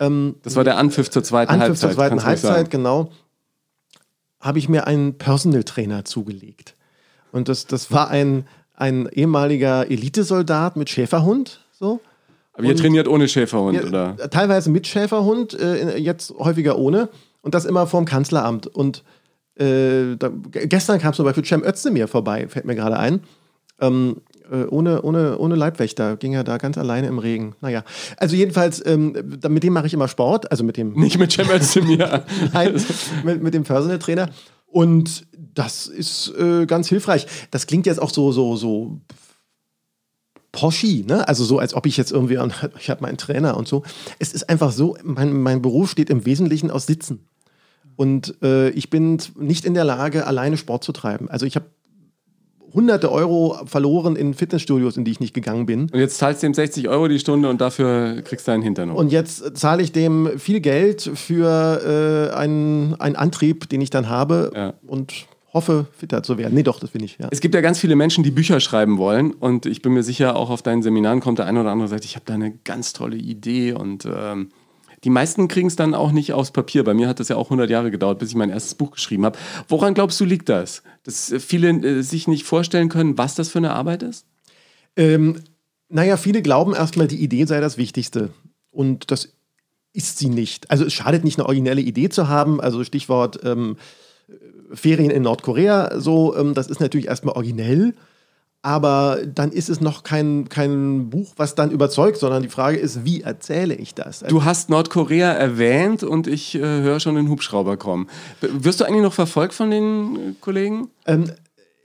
Ähm, 0.00 0.34
das 0.42 0.56
war 0.56 0.64
der 0.64 0.78
Anpfiff 0.78 1.10
zur 1.10 1.22
zweiten 1.22 1.52
Anpfiff 1.52 1.68
Halbzeit. 1.68 1.88
zur 1.90 1.96
zweiten 1.96 2.24
Halbzeit, 2.24 2.70
genau. 2.70 3.12
Habe 4.40 4.58
ich 4.58 4.68
mir 4.68 4.86
einen 4.86 5.16
Personal 5.16 5.62
Trainer 5.62 6.04
zugelegt. 6.04 6.74
Und 7.30 7.48
das, 7.48 7.66
das 7.66 7.92
war 7.92 8.10
ein, 8.10 8.46
ein 8.74 9.08
ehemaliger 9.12 9.88
Elitesoldat 9.88 10.76
mit 10.76 10.90
Schäferhund, 10.90 11.60
so 11.70 12.00
aber 12.60 12.68
ihr 12.68 12.76
trainiert 12.76 13.08
ohne 13.08 13.28
Schäferhund, 13.28 13.76
ja, 13.76 13.86
oder? 13.86 14.16
Teilweise 14.30 14.70
mit 14.70 14.86
Schäferhund, 14.86 15.58
äh, 15.58 15.96
jetzt 15.96 16.32
häufiger 16.38 16.78
ohne. 16.78 17.08
Und 17.42 17.54
das 17.54 17.64
immer 17.64 17.86
vorm 17.86 18.04
Kanzleramt. 18.04 18.66
Und 18.66 19.02
äh, 19.56 20.16
da, 20.18 20.30
gestern 20.50 20.98
kam 20.98 21.14
zum 21.14 21.24
Beispiel 21.24 21.44
Cem 21.44 21.64
Özdemir 21.64 22.08
vorbei, 22.08 22.48
fällt 22.48 22.66
mir 22.66 22.74
gerade 22.74 22.98
ein. 22.98 23.20
Ähm, 23.80 24.16
äh, 24.50 24.64
ohne, 24.64 25.02
ohne, 25.02 25.38
ohne 25.38 25.54
Leibwächter 25.54 26.16
ging 26.16 26.34
er 26.34 26.44
da 26.44 26.58
ganz 26.58 26.76
alleine 26.76 27.06
im 27.06 27.18
Regen. 27.18 27.54
Naja, 27.60 27.84
also 28.16 28.36
jedenfalls, 28.36 28.84
ähm, 28.84 29.16
mit 29.48 29.62
dem 29.62 29.72
mache 29.72 29.86
ich 29.86 29.94
immer 29.94 30.08
Sport. 30.08 30.50
Also 30.50 30.64
mit 30.64 30.76
dem. 30.76 30.92
Nicht 31.00 31.18
mit 31.18 31.32
Cem 31.32 31.48
Özdemir. 31.50 32.24
Nein, 32.52 32.74
mit, 33.24 33.42
mit 33.42 33.54
dem 33.54 33.64
Personal 33.64 33.98
Trainer. 33.98 34.28
Und 34.66 35.26
das 35.32 35.86
ist 35.86 36.32
äh, 36.38 36.66
ganz 36.66 36.88
hilfreich. 36.88 37.26
Das 37.50 37.66
klingt 37.66 37.86
jetzt 37.86 38.00
auch 38.00 38.10
so, 38.10 38.32
so, 38.32 38.56
so 38.56 39.00
Poschi, 40.52 41.04
ne? 41.06 41.26
Also 41.28 41.44
so, 41.44 41.58
als 41.58 41.74
ob 41.74 41.86
ich 41.86 41.96
jetzt 41.96 42.12
irgendwie, 42.12 42.38
ich 42.78 42.90
habe 42.90 43.02
meinen 43.02 43.16
Trainer 43.16 43.56
und 43.56 43.68
so. 43.68 43.82
Es 44.18 44.32
ist 44.32 44.48
einfach 44.48 44.72
so, 44.72 44.96
mein, 45.02 45.32
mein 45.32 45.62
Beruf 45.62 45.90
steht 45.90 46.10
im 46.10 46.26
Wesentlichen 46.26 46.70
aus 46.70 46.86
Sitzen. 46.86 47.26
Und 47.96 48.36
äh, 48.42 48.70
ich 48.70 48.88
bin 48.88 49.18
nicht 49.38 49.64
in 49.66 49.74
der 49.74 49.84
Lage, 49.84 50.26
alleine 50.26 50.56
Sport 50.56 50.84
zu 50.84 50.92
treiben. 50.92 51.28
Also 51.28 51.44
ich 51.44 51.54
habe 51.56 51.66
hunderte 52.72 53.10
Euro 53.10 53.58
verloren 53.64 54.16
in 54.16 54.34
Fitnessstudios, 54.34 54.96
in 54.96 55.04
die 55.04 55.10
ich 55.10 55.20
nicht 55.20 55.34
gegangen 55.34 55.66
bin. 55.66 55.90
Und 55.92 55.98
jetzt 55.98 56.18
zahlst 56.18 56.42
du 56.42 56.46
ihm 56.46 56.54
60 56.54 56.88
Euro 56.88 57.08
die 57.08 57.18
Stunde 57.18 57.48
und 57.48 57.60
dafür 57.60 58.22
kriegst 58.22 58.46
du 58.48 58.52
einen 58.52 58.62
Hintern. 58.62 58.90
Und 58.90 59.12
jetzt 59.12 59.56
zahle 59.56 59.82
ich 59.82 59.92
dem 59.92 60.38
viel 60.38 60.60
Geld 60.60 61.10
für 61.14 62.30
äh, 62.32 62.34
einen, 62.34 62.94
einen 63.00 63.16
Antrieb, 63.16 63.68
den 63.68 63.80
ich 63.80 63.90
dann 63.90 64.08
habe. 64.08 64.52
Ja. 64.54 64.74
Und 64.86 65.26
hoffe, 65.52 65.86
fitter 65.96 66.22
zu 66.22 66.38
werden. 66.38 66.54
Nee, 66.54 66.62
doch, 66.62 66.78
das 66.78 66.90
bin 66.90 67.02
ich. 67.02 67.18
Ja. 67.18 67.28
Es 67.30 67.40
gibt 67.40 67.54
ja 67.54 67.60
ganz 67.60 67.78
viele 67.78 67.96
Menschen, 67.96 68.24
die 68.24 68.30
Bücher 68.30 68.60
schreiben 68.60 68.98
wollen. 68.98 69.32
Und 69.32 69.66
ich 69.66 69.82
bin 69.82 69.92
mir 69.92 70.02
sicher, 70.02 70.36
auch 70.36 70.50
auf 70.50 70.62
deinen 70.62 70.82
Seminaren 70.82 71.20
kommt 71.20 71.38
der 71.38 71.46
eine 71.46 71.60
oder 71.60 71.70
andere 71.70 71.84
und 71.84 71.90
sagt, 71.90 72.04
ich 72.04 72.14
habe 72.14 72.24
da 72.26 72.34
eine 72.34 72.52
ganz 72.64 72.92
tolle 72.92 73.16
Idee. 73.16 73.72
Und 73.72 74.06
ähm, 74.06 74.50
die 75.02 75.10
meisten 75.10 75.48
kriegen 75.48 75.68
es 75.68 75.76
dann 75.76 75.94
auch 75.94 76.12
nicht 76.12 76.32
aufs 76.32 76.50
Papier. 76.50 76.84
Bei 76.84 76.94
mir 76.94 77.08
hat 77.08 77.20
das 77.20 77.28
ja 77.28 77.36
auch 77.36 77.46
100 77.46 77.68
Jahre 77.68 77.90
gedauert, 77.90 78.18
bis 78.18 78.30
ich 78.30 78.36
mein 78.36 78.50
erstes 78.50 78.74
Buch 78.74 78.92
geschrieben 78.92 79.24
habe. 79.24 79.38
Woran 79.68 79.94
glaubst 79.94 80.20
du, 80.20 80.24
liegt 80.24 80.48
das? 80.48 80.82
Dass 81.04 81.34
viele 81.38 81.70
äh, 81.70 82.02
sich 82.02 82.28
nicht 82.28 82.44
vorstellen 82.44 82.88
können, 82.88 83.18
was 83.18 83.34
das 83.34 83.48
für 83.48 83.58
eine 83.58 83.72
Arbeit 83.72 84.02
ist? 84.02 84.26
Ähm, 84.96 85.40
naja, 85.88 86.16
viele 86.16 86.42
glauben 86.42 86.74
erstmal, 86.74 87.08
die 87.08 87.22
Idee 87.22 87.44
sei 87.46 87.60
das 87.60 87.76
Wichtigste. 87.76 88.30
Und 88.70 89.10
das 89.10 89.32
ist 89.92 90.18
sie 90.18 90.28
nicht. 90.28 90.70
Also 90.70 90.84
es 90.84 90.92
schadet 90.92 91.24
nicht, 91.24 91.38
eine 91.38 91.46
originelle 91.46 91.80
Idee 91.80 92.08
zu 92.08 92.28
haben. 92.28 92.60
Also 92.60 92.84
Stichwort 92.84 93.40
ähm, 93.44 93.76
Ferien 94.72 95.10
in 95.10 95.22
Nordkorea, 95.22 96.00
so, 96.00 96.36
ähm, 96.36 96.54
das 96.54 96.68
ist 96.68 96.80
natürlich 96.80 97.06
erstmal 97.06 97.34
originell, 97.34 97.94
aber 98.62 99.20
dann 99.26 99.52
ist 99.52 99.70
es 99.70 99.80
noch 99.80 100.02
kein, 100.02 100.48
kein 100.50 101.08
Buch, 101.08 101.32
was 101.36 101.54
dann 101.54 101.70
überzeugt, 101.70 102.18
sondern 102.18 102.42
die 102.42 102.50
Frage 102.50 102.76
ist, 102.76 103.04
wie 103.04 103.22
erzähle 103.22 103.74
ich 103.74 103.94
das? 103.94 104.20
Du 104.20 104.44
hast 104.44 104.68
Nordkorea 104.68 105.32
erwähnt 105.32 106.02
und 106.02 106.26
ich 106.26 106.54
äh, 106.54 106.60
höre 106.60 107.00
schon 107.00 107.14
den 107.14 107.30
Hubschrauber 107.30 107.78
kommen. 107.78 108.08
Wirst 108.40 108.80
du 108.80 108.84
eigentlich 108.84 109.02
noch 109.02 109.14
verfolgt 109.14 109.54
von 109.54 109.70
den 109.70 110.36
Kollegen? 110.42 110.90
Ähm, 111.06 111.30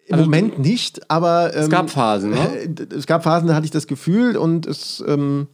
Im 0.08 0.15
also, 0.15 0.26
Moment 0.26 0.60
nicht, 0.60 1.10
aber. 1.10 1.56
Ähm, 1.56 1.63
es 1.63 1.69
gab 1.69 1.89
Phasen, 1.89 2.32
ne? 2.32 2.58
Äh, 2.58 2.69
es 2.95 3.08
gab 3.08 3.24
Phasen, 3.24 3.48
da 3.48 3.56
hatte 3.56 3.65
ich 3.65 3.71
das 3.71 3.88
Gefühl 3.88 4.36
und 4.36 4.65
es. 4.65 5.04
Ähm, 5.08 5.48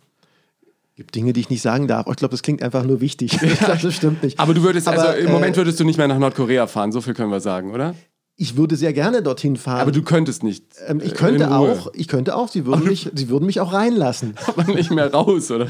gibt 1.02 1.16
Dinge, 1.16 1.34
die 1.34 1.40
ich 1.40 1.50
nicht 1.50 1.64
sagen 1.64 1.88
darf. 1.88 2.06
Oh, 2.06 2.12
ich 2.12 2.18
glaube, 2.18 2.32
das 2.32 2.44
klingt 2.44 2.62
einfach 2.62 2.84
nur 2.84 3.02
wichtig. 3.02 3.40
das 3.60 3.94
stimmt 3.94 4.22
nicht. 4.22 4.40
Aber 4.40 4.54
du 4.54 4.62
würdest, 4.62 4.88
Aber, 4.88 5.02
also 5.02 5.20
im 5.20 5.28
äh, 5.28 5.32
Moment 5.32 5.58
würdest 5.58 5.80
du 5.80 5.84
nicht 5.84 5.98
mehr 5.98 6.08
nach 6.08 6.20
Nordkorea 6.20 6.68
fahren, 6.68 6.92
so 6.92 7.02
viel 7.02 7.16
können 7.16 7.32
wir 7.32 7.40
sagen, 7.40 7.72
oder? 7.72 7.96
ich 8.38 8.58
würde 8.58 8.76
sehr 8.76 8.92
gerne 8.92 9.22
dorthin 9.22 9.56
fahren. 9.56 9.82
Aber 9.82 9.92
du 9.92 10.02
könntest 10.02 10.42
nicht. 10.42 10.66
Ähm, 10.88 11.00
ich 11.04 11.12
äh, 11.12 11.16
könnte 11.16 11.52
auch, 11.52 11.92
ich 11.94 12.08
könnte 12.08 12.36
auch, 12.36 12.48
sie 12.48 12.66
würden 12.66 12.88
mich, 12.88 13.08
sie 13.14 13.30
würden 13.30 13.46
mich 13.46 13.60
auch 13.60 13.72
reinlassen. 13.72 14.34
Aber 14.48 14.64
nicht 14.64 14.90
mehr 14.90 15.12
raus, 15.14 15.52
oder? 15.52 15.68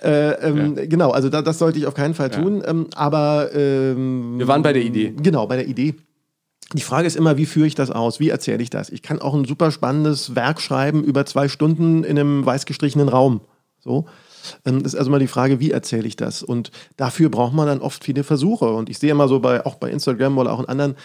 Äh, 0.00 0.30
ähm, 0.48 0.76
Genau, 0.88 1.10
also 1.10 1.28
da, 1.28 1.42
das 1.42 1.58
sollte 1.58 1.80
ich 1.80 1.86
auf 1.86 1.94
keinen 1.94 2.14
Fall 2.14 2.30
tun. 2.30 2.62
Ähm, 2.64 2.86
aber 2.94 3.50
ähm, 3.52 4.38
Wir 4.38 4.46
waren 4.46 4.62
bei 4.62 4.72
der 4.72 4.82
Idee. 4.82 5.12
Genau, 5.20 5.48
bei 5.48 5.56
der 5.56 5.66
Idee. 5.66 5.96
Die 6.72 6.82
Frage 6.82 7.08
ist 7.08 7.16
immer, 7.16 7.36
wie 7.36 7.46
führe 7.46 7.66
ich 7.66 7.74
das 7.74 7.90
aus? 7.90 8.20
Wie 8.20 8.28
erzähle 8.28 8.62
ich 8.62 8.70
das? 8.70 8.90
Ich 8.90 9.02
kann 9.02 9.20
auch 9.20 9.34
ein 9.34 9.44
super 9.44 9.72
spannendes 9.72 10.36
Werk 10.36 10.60
schreiben 10.60 11.02
über 11.02 11.26
zwei 11.26 11.48
Stunden 11.48 12.04
in 12.04 12.16
einem 12.16 12.46
weiß 12.46 12.64
gestrichenen 12.66 13.08
Raum. 13.08 13.40
So. 13.80 14.06
Ähm, 14.64 14.82
Das 14.82 14.94
ist 14.94 14.98
also 14.98 15.10
mal 15.10 15.18
die 15.18 15.26
Frage, 15.26 15.60
wie 15.60 15.70
erzähle 15.70 16.06
ich 16.06 16.16
das? 16.16 16.42
Und 16.42 16.70
dafür 16.96 17.28
braucht 17.28 17.54
man 17.54 17.66
dann 17.66 17.80
oft 17.80 18.04
viele 18.04 18.24
Versuche. 18.24 18.72
Und 18.72 18.88
ich 18.88 18.98
sehe 18.98 19.10
immer 19.10 19.28
so 19.28 19.40
bei, 19.40 19.64
auch 19.64 19.76
bei 19.76 19.90
Instagram 19.90 20.38
oder 20.38 20.52
auch 20.52 20.60
in 20.60 20.68
anderen 20.68 20.96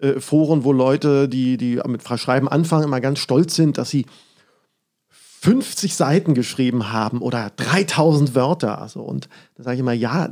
äh, 0.00 0.20
Foren, 0.20 0.64
wo 0.64 0.72
Leute, 0.72 1.28
die, 1.28 1.56
die 1.56 1.80
mit 1.86 2.02
Schreiben 2.18 2.48
anfangen, 2.48 2.84
immer 2.84 3.00
ganz 3.00 3.18
stolz 3.18 3.54
sind, 3.54 3.78
dass 3.78 3.90
sie 3.90 4.06
50 5.42 5.96
Seiten 5.96 6.34
geschrieben 6.34 6.92
haben 6.92 7.20
oder 7.20 7.50
3000 7.56 8.34
Wörter. 8.34 8.80
Also, 8.80 9.00
und 9.00 9.28
da 9.56 9.64
sage 9.64 9.74
ich 9.74 9.80
immer, 9.80 9.92
ja, 9.92 10.28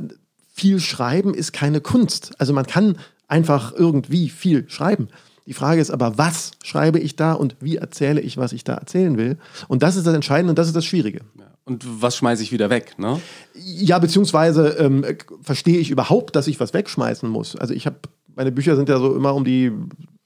viel 0.53 0.79
schreiben 0.79 1.33
ist 1.33 1.53
keine 1.53 1.81
Kunst. 1.81 2.31
Also 2.37 2.53
man 2.53 2.65
kann 2.65 2.97
einfach 3.27 3.73
irgendwie 3.73 4.29
viel 4.29 4.69
schreiben. 4.69 5.07
Die 5.47 5.53
Frage 5.53 5.81
ist 5.81 5.91
aber, 5.91 6.17
was 6.17 6.51
schreibe 6.63 6.99
ich 6.99 7.15
da 7.15 7.33
und 7.33 7.55
wie 7.59 7.77
erzähle 7.77 8.21
ich, 8.21 8.37
was 8.37 8.53
ich 8.53 8.63
da 8.63 8.75
erzählen 8.75 9.17
will? 9.17 9.37
Und 9.67 9.83
das 9.83 9.95
ist 9.95 10.05
das 10.05 10.13
Entscheidende 10.13 10.51
und 10.51 10.59
das 10.59 10.67
ist 10.67 10.75
das 10.75 10.85
Schwierige. 10.85 11.21
Und 11.65 11.85
was 12.01 12.15
schmeiße 12.17 12.41
ich 12.43 12.51
wieder 12.51 12.69
weg, 12.69 12.97
ne? 12.97 13.21
Ja, 13.53 13.99
beziehungsweise 13.99 14.69
ähm, 14.79 15.03
äh, 15.03 15.15
verstehe 15.41 15.77
ich 15.77 15.91
überhaupt, 15.91 16.35
dass 16.35 16.47
ich 16.47 16.59
was 16.59 16.73
wegschmeißen 16.73 17.29
muss. 17.29 17.55
Also 17.55 17.73
ich 17.73 17.85
habe, 17.85 17.97
meine 18.35 18.51
Bücher 18.51 18.75
sind 18.75 18.89
ja 18.89 18.97
so 18.97 19.15
immer 19.15 19.35
um 19.35 19.45
die 19.45 19.71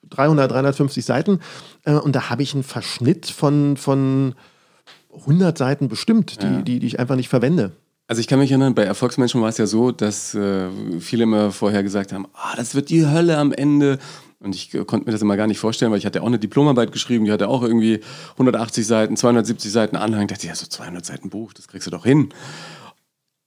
300, 0.10 0.50
350 0.52 1.04
Seiten 1.04 1.39
äh, 1.84 1.93
und 1.93 2.15
da 2.15 2.30
habe 2.30 2.41
ich 2.43 2.54
einen 2.54 2.63
Verschnitt 2.63 3.26
von, 3.28 3.76
von 3.76 4.36
100 5.13 5.58
Seiten 5.58 5.88
bestimmt, 5.89 6.41
die, 6.41 6.45
Ja. 6.45 6.62
die, 6.62 6.80
die 6.80 6.88
ich 6.88 7.00
einfach 7.00 7.15
nicht 7.15 7.30
verwende. 7.30 7.71
Also 8.08 8.19
ich 8.19 8.28
kann 8.28 8.38
mich 8.39 8.52
erinnern, 8.52 8.76
bei 8.76 8.84
Erfolgsmenschen 8.84 9.41
war 9.41 9.50
es 9.50 9.58
ja 9.58 9.65
so, 9.65 9.91
dass 9.91 10.36
äh, 10.36 10.67
viele 11.00 11.24
immer 11.24 11.52
vorher 11.52 11.82
gesagt 11.82 12.13
haben, 12.13 12.28
ah, 12.34 12.56
das 12.56 12.76
wird 12.76 12.89
die 12.89 13.08
Hölle 13.08 13.38
am 13.38 13.52
Ende. 13.52 13.98
Und 14.39 14.54
ich 14.56 14.71
konnte 14.86 15.06
mir 15.06 15.12
das 15.12 15.21
immer 15.21 15.38
gar 15.38 15.48
nicht 15.48 15.60
vorstellen, 15.60 15.91
weil 15.91 15.98
ich 15.98 16.06
hatte 16.06 16.21
auch 16.21 16.28
eine 16.28 16.39
Diplomarbeit 16.39 16.91
geschrieben, 16.91 17.26
die 17.26 17.32
hatte 17.32 17.48
auch 17.48 17.63
irgendwie 17.63 18.02
180 18.34 18.86
Seiten, 18.86 19.17
270 19.17 19.71
Seiten 19.71 19.95
Anhang. 19.95 20.28
Da 20.28 20.34
dachte 20.34 20.45
ich, 20.45 20.50
ja, 20.50 20.56
so 20.56 20.67
200 20.67 21.06
Seiten 21.06 21.30
Buch, 21.30 21.54
das 21.54 21.67
kriegst 21.67 21.88
du 21.88 21.91
doch 21.91 22.06
hin. 22.06 22.30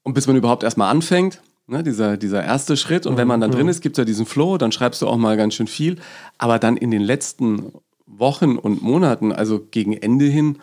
Und 0.02 0.14
bis 0.14 0.26
man 0.26 0.36
überhaupt 0.36 0.62
erstmal 0.62 0.90
anfängt, 0.90 1.40
ne, 1.66 1.82
dieser, 1.82 2.16
dieser 2.16 2.42
erste 2.42 2.76
Schritt. 2.76 3.06
Und 3.06 3.16
wenn 3.16 3.28
man 3.28 3.40
dann 3.40 3.50
drin 3.50 3.68
ist, 3.68 3.80
gibt 3.80 3.96
es 3.96 3.98
ja 3.98 4.04
diesen 4.04 4.26
Flow, 4.26 4.58
dann 4.58 4.72
schreibst 4.72 5.02
du 5.02 5.06
auch 5.06 5.16
mal 5.16 5.36
ganz 5.36 5.54
schön 5.54 5.66
viel. 5.66 5.96
Aber 6.38 6.58
dann 6.58 6.76
in 6.76 6.90
den 6.90 7.02
letzten 7.02 7.72
Wochen 8.06 8.56
und 8.56 8.82
Monaten, 8.82 9.32
also 9.32 9.60
gegen 9.70 9.92
Ende 9.92 10.24
hin, 10.24 10.58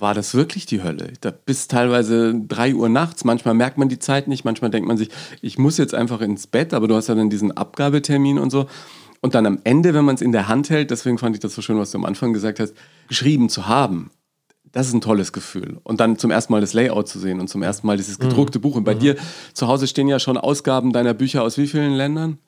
war 0.00 0.14
das 0.14 0.34
wirklich 0.34 0.66
die 0.66 0.82
Hölle. 0.82 1.12
Da 1.20 1.30
bis 1.30 1.68
teilweise 1.68 2.34
3 2.34 2.74
Uhr 2.74 2.88
nachts. 2.88 3.24
Manchmal 3.24 3.54
merkt 3.54 3.78
man 3.78 3.88
die 3.88 3.98
Zeit 3.98 4.28
nicht, 4.28 4.44
manchmal 4.44 4.70
denkt 4.70 4.88
man 4.88 4.96
sich, 4.96 5.10
ich 5.42 5.58
muss 5.58 5.76
jetzt 5.76 5.94
einfach 5.94 6.20
ins 6.20 6.46
Bett, 6.46 6.74
aber 6.74 6.88
du 6.88 6.94
hast 6.94 7.08
ja 7.08 7.14
dann 7.14 7.30
diesen 7.30 7.52
Abgabetermin 7.52 8.38
und 8.38 8.50
so. 8.50 8.66
Und 9.20 9.34
dann 9.34 9.46
am 9.46 9.60
Ende, 9.64 9.92
wenn 9.94 10.04
man 10.04 10.14
es 10.14 10.22
in 10.22 10.32
der 10.32 10.48
Hand 10.48 10.70
hält, 10.70 10.90
deswegen 10.90 11.18
fand 11.18 11.36
ich 11.36 11.40
das 11.40 11.54
so 11.54 11.62
schön, 11.62 11.78
was 11.78 11.90
du 11.90 11.98
am 11.98 12.04
Anfang 12.04 12.32
gesagt 12.32 12.58
hast, 12.58 12.74
geschrieben 13.08 13.48
zu 13.48 13.68
haben, 13.68 14.10
das 14.72 14.86
ist 14.86 14.94
ein 14.94 15.00
tolles 15.00 15.32
Gefühl. 15.32 15.78
Und 15.82 16.00
dann 16.00 16.16
zum 16.16 16.30
ersten 16.30 16.52
Mal 16.52 16.60
das 16.60 16.74
Layout 16.74 17.08
zu 17.08 17.18
sehen 17.18 17.40
und 17.40 17.48
zum 17.48 17.62
ersten 17.62 17.86
Mal 17.86 17.96
dieses 17.96 18.18
gedruckte 18.18 18.60
Buch. 18.60 18.76
Und 18.76 18.84
bei 18.84 18.94
dir 18.94 19.16
zu 19.52 19.66
Hause 19.66 19.86
stehen 19.86 20.08
ja 20.08 20.18
schon 20.18 20.38
Ausgaben 20.38 20.92
deiner 20.92 21.12
Bücher 21.12 21.42
aus 21.42 21.58
wie 21.58 21.66
vielen 21.66 21.92
Ländern? 21.92 22.38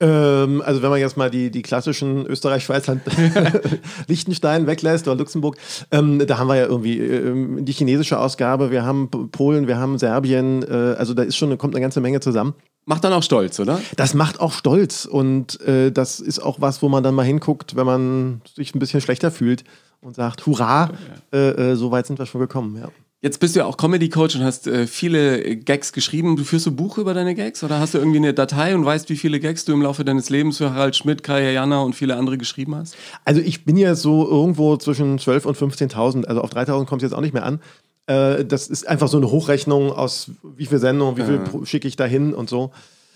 Ähm, 0.00 0.62
also 0.64 0.82
wenn 0.82 0.90
man 0.90 1.00
jetzt 1.00 1.16
mal 1.16 1.30
die, 1.30 1.50
die 1.50 1.62
klassischen 1.62 2.26
Österreich, 2.26 2.64
Schweiz, 2.64 2.86
Land- 2.86 3.02
Liechtenstein 4.06 4.66
weglässt 4.66 5.08
oder 5.08 5.16
Luxemburg, 5.16 5.56
ähm, 5.90 6.24
da 6.24 6.38
haben 6.38 6.48
wir 6.48 6.56
ja 6.56 6.66
irgendwie 6.66 6.98
ähm, 6.98 7.64
die 7.64 7.72
chinesische 7.72 8.18
Ausgabe, 8.18 8.70
wir 8.70 8.84
haben 8.84 9.08
Polen, 9.08 9.66
wir 9.66 9.78
haben 9.78 9.98
Serbien, 9.98 10.62
äh, 10.62 10.94
also 10.98 11.14
da 11.14 11.22
ist 11.22 11.36
schon, 11.36 11.56
kommt 11.58 11.74
eine 11.74 11.82
ganze 11.82 12.00
Menge 12.00 12.20
zusammen. 12.20 12.54
Macht 12.88 13.04
dann 13.04 13.12
auch 13.12 13.22
stolz, 13.22 13.60
oder? 13.60 13.82
Das 13.96 14.14
macht 14.14 14.40
auch 14.40 14.54
stolz 14.54 15.04
und 15.04 15.60
äh, 15.60 15.92
das 15.92 16.20
ist 16.20 16.38
auch 16.38 16.62
was, 16.62 16.80
wo 16.80 16.88
man 16.88 17.02
dann 17.02 17.14
mal 17.14 17.22
hinguckt, 17.22 17.76
wenn 17.76 17.84
man 17.84 18.40
sich 18.56 18.74
ein 18.74 18.78
bisschen 18.78 19.02
schlechter 19.02 19.30
fühlt 19.30 19.64
und 20.00 20.16
sagt, 20.16 20.46
hurra, 20.46 20.92
äh, 21.30 21.50
äh, 21.50 21.74
so 21.76 21.90
weit 21.90 22.06
sind 22.06 22.18
wir 22.18 22.24
schon 22.24 22.40
gekommen. 22.40 22.78
Ja. 22.80 22.88
Jetzt 23.20 23.40
bist 23.40 23.54
du 23.54 23.60
ja 23.60 23.66
auch 23.66 23.76
Comedy-Coach 23.76 24.36
und 24.36 24.42
hast 24.42 24.66
äh, 24.68 24.86
viele 24.86 25.56
Gags 25.56 25.92
geschrieben. 25.92 26.36
Du 26.36 26.44
führst 26.44 26.64
du 26.64 26.70
Buch 26.70 26.96
über 26.96 27.12
deine 27.12 27.34
Gags 27.34 27.62
oder 27.62 27.78
hast 27.78 27.92
du 27.92 27.98
irgendwie 27.98 28.18
eine 28.18 28.32
Datei 28.32 28.74
und 28.74 28.86
weißt, 28.86 29.10
wie 29.10 29.18
viele 29.18 29.38
Gags 29.38 29.66
du 29.66 29.74
im 29.74 29.82
Laufe 29.82 30.02
deines 30.06 30.30
Lebens 30.30 30.56
für 30.56 30.72
Harald 30.72 30.96
Schmidt, 30.96 31.22
Kaya 31.22 31.50
Jana 31.50 31.80
und 31.80 31.94
viele 31.94 32.16
andere 32.16 32.38
geschrieben 32.38 32.74
hast? 32.74 32.96
Also 33.26 33.42
ich 33.42 33.66
bin 33.66 33.76
ja 33.76 33.96
so 33.96 34.26
irgendwo 34.26 34.78
zwischen 34.78 35.18
12.000 35.18 35.44
und 35.44 35.58
15.000, 35.58 36.24
also 36.24 36.40
auf 36.40 36.52
3.000 36.52 36.86
kommt 36.86 37.02
es 37.02 37.10
jetzt 37.10 37.14
auch 37.14 37.20
nicht 37.20 37.34
mehr 37.34 37.44
an. 37.44 37.60
Äh, 38.08 38.44
das 38.44 38.66
ist 38.66 38.88
einfach 38.88 39.06
so 39.08 39.16
eine 39.18 39.30
Hochrechnung 39.30 39.92
aus 39.92 40.30
wie 40.56 40.66
viel 40.66 40.78
Sendungen, 40.78 41.16
wie 41.16 41.22
viel 41.22 41.38
pro- 41.38 41.64
schicke 41.64 41.86
ich 41.86 41.94
da 41.96 42.04
hin 42.04 42.34
und 42.34 42.48
so. 42.50 42.70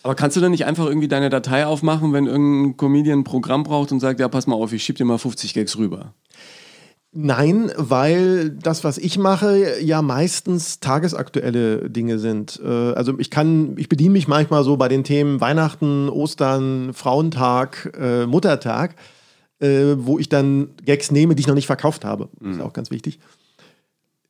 Aber 0.05 0.15
kannst 0.15 0.37
du 0.37 0.41
dann 0.41 0.51
nicht 0.53 0.65
einfach 0.67 0.87
irgendwie 0.87 1.09
deine 1.09 1.31
Datei 1.31 1.65
aufmachen, 1.67 2.13
wenn 2.13 2.27
irgendein 2.27 2.77
Comedian 2.77 3.21
ein 3.21 3.25
Programm 3.25 3.63
braucht 3.63 3.93
und 3.93 4.01
sagt, 4.01 4.19
ja, 4.21 4.29
pass 4.29 4.47
mal 4.47 4.57
auf, 4.57 4.73
ich 4.73 4.83
schieb 4.85 4.97
dir 4.97 5.05
mal 5.05 5.19
50 5.19 5.55
Gags 5.55 5.77
rüber? 5.79 6.13
Nein, 7.15 7.71
weil 7.77 8.49
das, 8.51 8.85
was 8.85 8.97
ich 8.97 9.19
mache, 9.19 9.81
ja 9.83 10.01
meistens 10.01 10.81
tagesaktuelle 10.81 11.91
Dinge 11.91 12.19
sind. 12.19 12.59
Äh, 12.65 12.67
Also 12.95 13.19
ich 13.19 13.31
kann, 13.31 13.75
ich 13.77 13.91
bediene 13.91 14.13
mich 14.15 14.29
manchmal 14.29 14.65
so 14.65 14.79
bei 14.79 14.89
den 14.89 15.05
Themen 15.05 15.39
Weihnachten, 15.41 16.09
Ostern, 16.09 16.95
Frauentag, 16.95 17.93
äh, 18.01 18.25
Muttertag, 18.25 18.97
äh, 19.61 19.95
wo 19.99 20.19
ich 20.19 20.31
dann 20.31 20.71
Gags 20.87 21.11
nehme, 21.11 21.35
die 21.35 21.41
ich 21.41 21.47
noch 21.49 21.55
nicht 21.55 21.67
verkauft 21.67 22.05
habe. 22.07 22.31
Ist 22.41 22.61
auch 22.63 22.73
ganz 22.73 22.91
wichtig. 22.91 23.19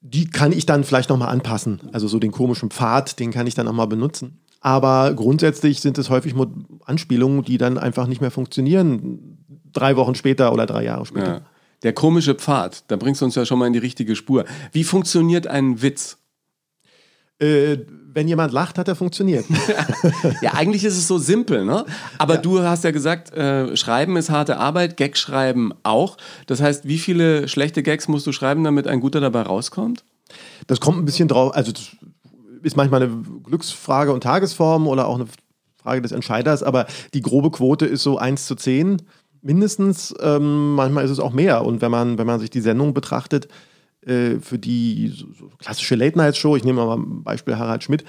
Die 0.03 0.29
kann 0.29 0.53
ich 0.53 0.67
dann 0.67 0.85
vielleicht 0.85 1.11
nochmal 1.11 1.29
anpassen. 1.29 1.81
Also 1.93 2.09
so 2.09 2.19
den 2.19 2.33
komischen 2.33 2.71
Pfad, 2.71 3.19
den 3.21 3.31
kann 3.31 3.47
ich 3.47 3.55
dann 3.55 3.67
nochmal 3.67 3.87
benutzen. 3.87 4.41
Aber 4.61 5.15
grundsätzlich 5.15 5.81
sind 5.81 5.97
es 5.99 6.11
häufig 6.11 6.35
Anspielungen, 6.85 7.45
die 7.45 7.59
dann 7.59 7.79
einfach 7.79 8.07
nicht 8.07 8.21
mehr 8.21 8.31
funktionieren. 8.31 9.39
Drei 9.73 9.97
Wochen 9.97 10.15
später 10.15 10.53
oder 10.53 10.67
drei 10.67 10.85
Jahre 10.85 11.07
später. 11.07 11.35
Ja. 11.35 11.41
Der 11.83 11.93
komische 11.93 12.35
Pfad, 12.35 12.85
da 12.89 12.97
bringst 12.97 13.21
du 13.21 13.25
uns 13.25 13.35
ja 13.35 13.45
schon 13.45 13.59
mal 13.59 13.67
in 13.67 13.73
die 13.73 13.79
richtige 13.81 14.15
Spur. 14.15 14.45
Wie 14.71 14.85
funktioniert 14.85 15.47
ein 15.47 15.83
Witz? 15.83 16.19
Äh, 17.41 17.79
wenn 18.15 18.29
jemand 18.29 18.53
lacht, 18.53 18.79
hat 18.79 18.89
er 18.89 18.97
funktioniert. 18.97 19.45
Ja, 20.41 20.55
eigentlich 20.55 20.85
ist 20.85 20.97
es 20.97 21.07
so 21.07 21.19
simpel, 21.19 21.65
ne? 21.65 21.85
Aber 22.19 22.37
du 22.37 22.61
hast 22.61 22.85
ja 22.85 22.91
gesagt, 22.91 23.33
äh, 23.33 23.77
Schreiben 23.77 24.17
ist 24.17 24.31
harte 24.31 24.57
Arbeit, 24.57 24.97
Gag 24.97 25.17
schreiben 25.17 25.73
auch. 25.83 26.17
Das 26.47 26.61
heißt, 26.61 26.87
wie 26.87 26.99
viele 26.99 27.49
schlechte 27.49 27.83
Gags 27.83 28.09
musst 28.09 28.27
du 28.27 28.33
schreiben, 28.33 28.65
damit 28.65 28.89
ein 28.89 29.01
guter 29.01 29.21
dabei 29.21 29.43
rauskommt? 29.43 30.05
Das 30.67 30.81
kommt 30.81 30.99
ein 30.99 31.05
bisschen 31.05 31.29
drauf, 31.29 31.55
also 31.55 31.73
das 31.73 31.97
ist 32.63 32.77
manchmal 32.77 33.03
eine 33.03 33.23
Glücksfrage 33.45 34.13
und 34.13 34.23
Tagesform 34.23 34.87
oder 34.87 35.07
auch 35.07 35.17
eine 35.17 35.27
Frage 35.83 36.03
des 36.03 36.13
Entscheiders, 36.13 36.63
aber 36.63 36.87
die 37.15 37.23
grobe 37.23 37.51
Quote 37.51 37.87
ist 37.87 38.03
so 38.03 38.19
1 38.19 38.47
zu 38.47 38.55
10 38.55 39.03
mindestens. 39.43 40.15
Ähm, 40.21 40.75
manchmal 40.75 41.05
ist 41.05 41.11
es 41.11 41.21
auch 41.21 41.33
mehr. 41.33 41.65
Und 41.65 41.83
wenn 41.83 41.91
man, 41.91 42.19
wenn 42.19 42.27
man 42.27 42.41
sich 42.41 42.51
die 42.51 42.61
Sendung 42.61 42.95
betrachtet, 42.95 43.49
äh, 44.07 44.39
für 44.41 44.59
die 44.59 45.09
so, 45.09 45.27
so 45.33 45.51
klassische 45.59 45.95
Late-Night-Show, 45.95 46.57
ich 46.57 46.65
nehme 46.65 46.85
mal 46.85 46.97
ein 46.97 47.23
Beispiel 47.23 47.57
Harald 47.57 47.85
Schmidt, 47.85 48.05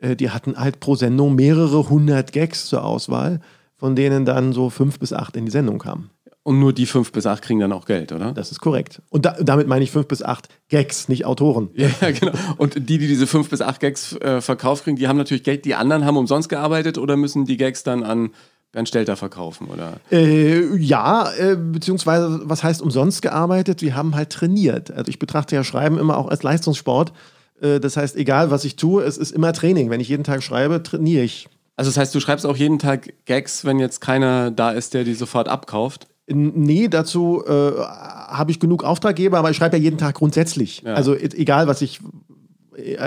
äh, 0.00 0.16
die 0.16 0.30
hatten 0.30 0.56
halt 0.56 0.80
pro 0.80 0.94
Sendung 0.94 1.34
mehrere 1.34 1.88
hundert 1.88 2.32
Gags 2.32 2.66
zur 2.66 2.84
Auswahl, 2.84 3.40
von 3.76 3.96
denen 3.96 4.24
dann 4.24 4.52
so 4.52 4.70
fünf 4.70 4.98
bis 4.98 5.12
acht 5.12 5.36
in 5.36 5.46
die 5.46 5.50
Sendung 5.50 5.78
kamen. 5.78 6.10
Und 6.42 6.58
nur 6.58 6.72
die 6.72 6.86
fünf 6.86 7.12
bis 7.12 7.26
acht 7.26 7.42
kriegen 7.42 7.60
dann 7.60 7.72
auch 7.72 7.84
Geld, 7.84 8.12
oder? 8.12 8.32
Das 8.32 8.50
ist 8.50 8.60
korrekt. 8.60 9.02
Und 9.10 9.26
da, 9.26 9.36
damit 9.42 9.66
meine 9.66 9.84
ich 9.84 9.90
fünf 9.90 10.08
bis 10.08 10.22
acht 10.22 10.48
Gags, 10.68 11.08
nicht 11.08 11.26
Autoren. 11.26 11.68
Ja, 11.74 11.90
genau. 12.10 12.32
Und 12.56 12.76
die, 12.76 12.96
die 12.96 13.08
diese 13.08 13.26
fünf 13.26 13.50
bis 13.50 13.60
acht 13.60 13.78
Gags 13.78 14.16
äh, 14.16 14.40
verkauft 14.40 14.84
kriegen, 14.84 14.96
die 14.96 15.06
haben 15.06 15.18
natürlich 15.18 15.44
Geld. 15.44 15.66
Die 15.66 15.74
anderen 15.74 16.06
haben 16.06 16.16
umsonst 16.16 16.48
gearbeitet 16.48 16.96
oder 16.96 17.18
müssen 17.18 17.44
die 17.44 17.58
Gags 17.58 17.82
dann 17.82 18.02
an 18.02 18.30
Bernd 18.72 18.88
Stelter 18.88 19.16
verkaufen, 19.16 19.66
oder? 19.68 19.94
Äh, 20.12 20.76
ja, 20.76 21.30
äh, 21.32 21.56
beziehungsweise, 21.56 22.40
was 22.44 22.62
heißt 22.62 22.80
umsonst 22.82 23.20
gearbeitet? 23.20 23.82
Wir 23.82 23.96
haben 23.96 24.14
halt 24.14 24.30
trainiert. 24.30 24.92
Also 24.92 25.08
ich 25.08 25.18
betrachte 25.18 25.56
ja 25.56 25.64
Schreiben 25.64 25.98
immer 25.98 26.16
auch 26.16 26.28
als 26.28 26.42
Leistungssport. 26.42 27.12
Äh, 27.60 27.80
das 27.80 27.96
heißt, 27.96 28.16
egal 28.16 28.50
was 28.50 28.64
ich 28.64 28.76
tue, 28.76 29.02
es 29.02 29.18
ist 29.18 29.32
immer 29.32 29.52
Training. 29.52 29.90
Wenn 29.90 30.00
ich 30.00 30.08
jeden 30.08 30.24
Tag 30.24 30.42
schreibe, 30.42 30.82
trainiere 30.82 31.24
ich. 31.24 31.48
Also 31.76 31.90
das 31.90 31.96
heißt, 31.96 32.14
du 32.14 32.20
schreibst 32.20 32.46
auch 32.46 32.56
jeden 32.56 32.78
Tag 32.78 33.12
Gags, 33.24 33.64
wenn 33.64 33.78
jetzt 33.80 34.00
keiner 34.00 34.50
da 34.50 34.70
ist, 34.70 34.94
der 34.94 35.02
die 35.02 35.14
sofort 35.14 35.48
abkauft. 35.48 36.06
Nee, 36.26 36.86
dazu 36.86 37.42
äh, 37.44 37.72
habe 37.80 38.52
ich 38.52 38.60
genug 38.60 38.84
Auftraggeber, 38.84 39.38
aber 39.38 39.50
ich 39.50 39.56
schreibe 39.56 39.76
ja 39.76 39.82
jeden 39.82 39.98
Tag 39.98 40.14
grundsätzlich. 40.14 40.82
Ja. 40.82 40.94
Also 40.94 41.16
egal, 41.16 41.66
was 41.66 41.82
ich 41.82 42.00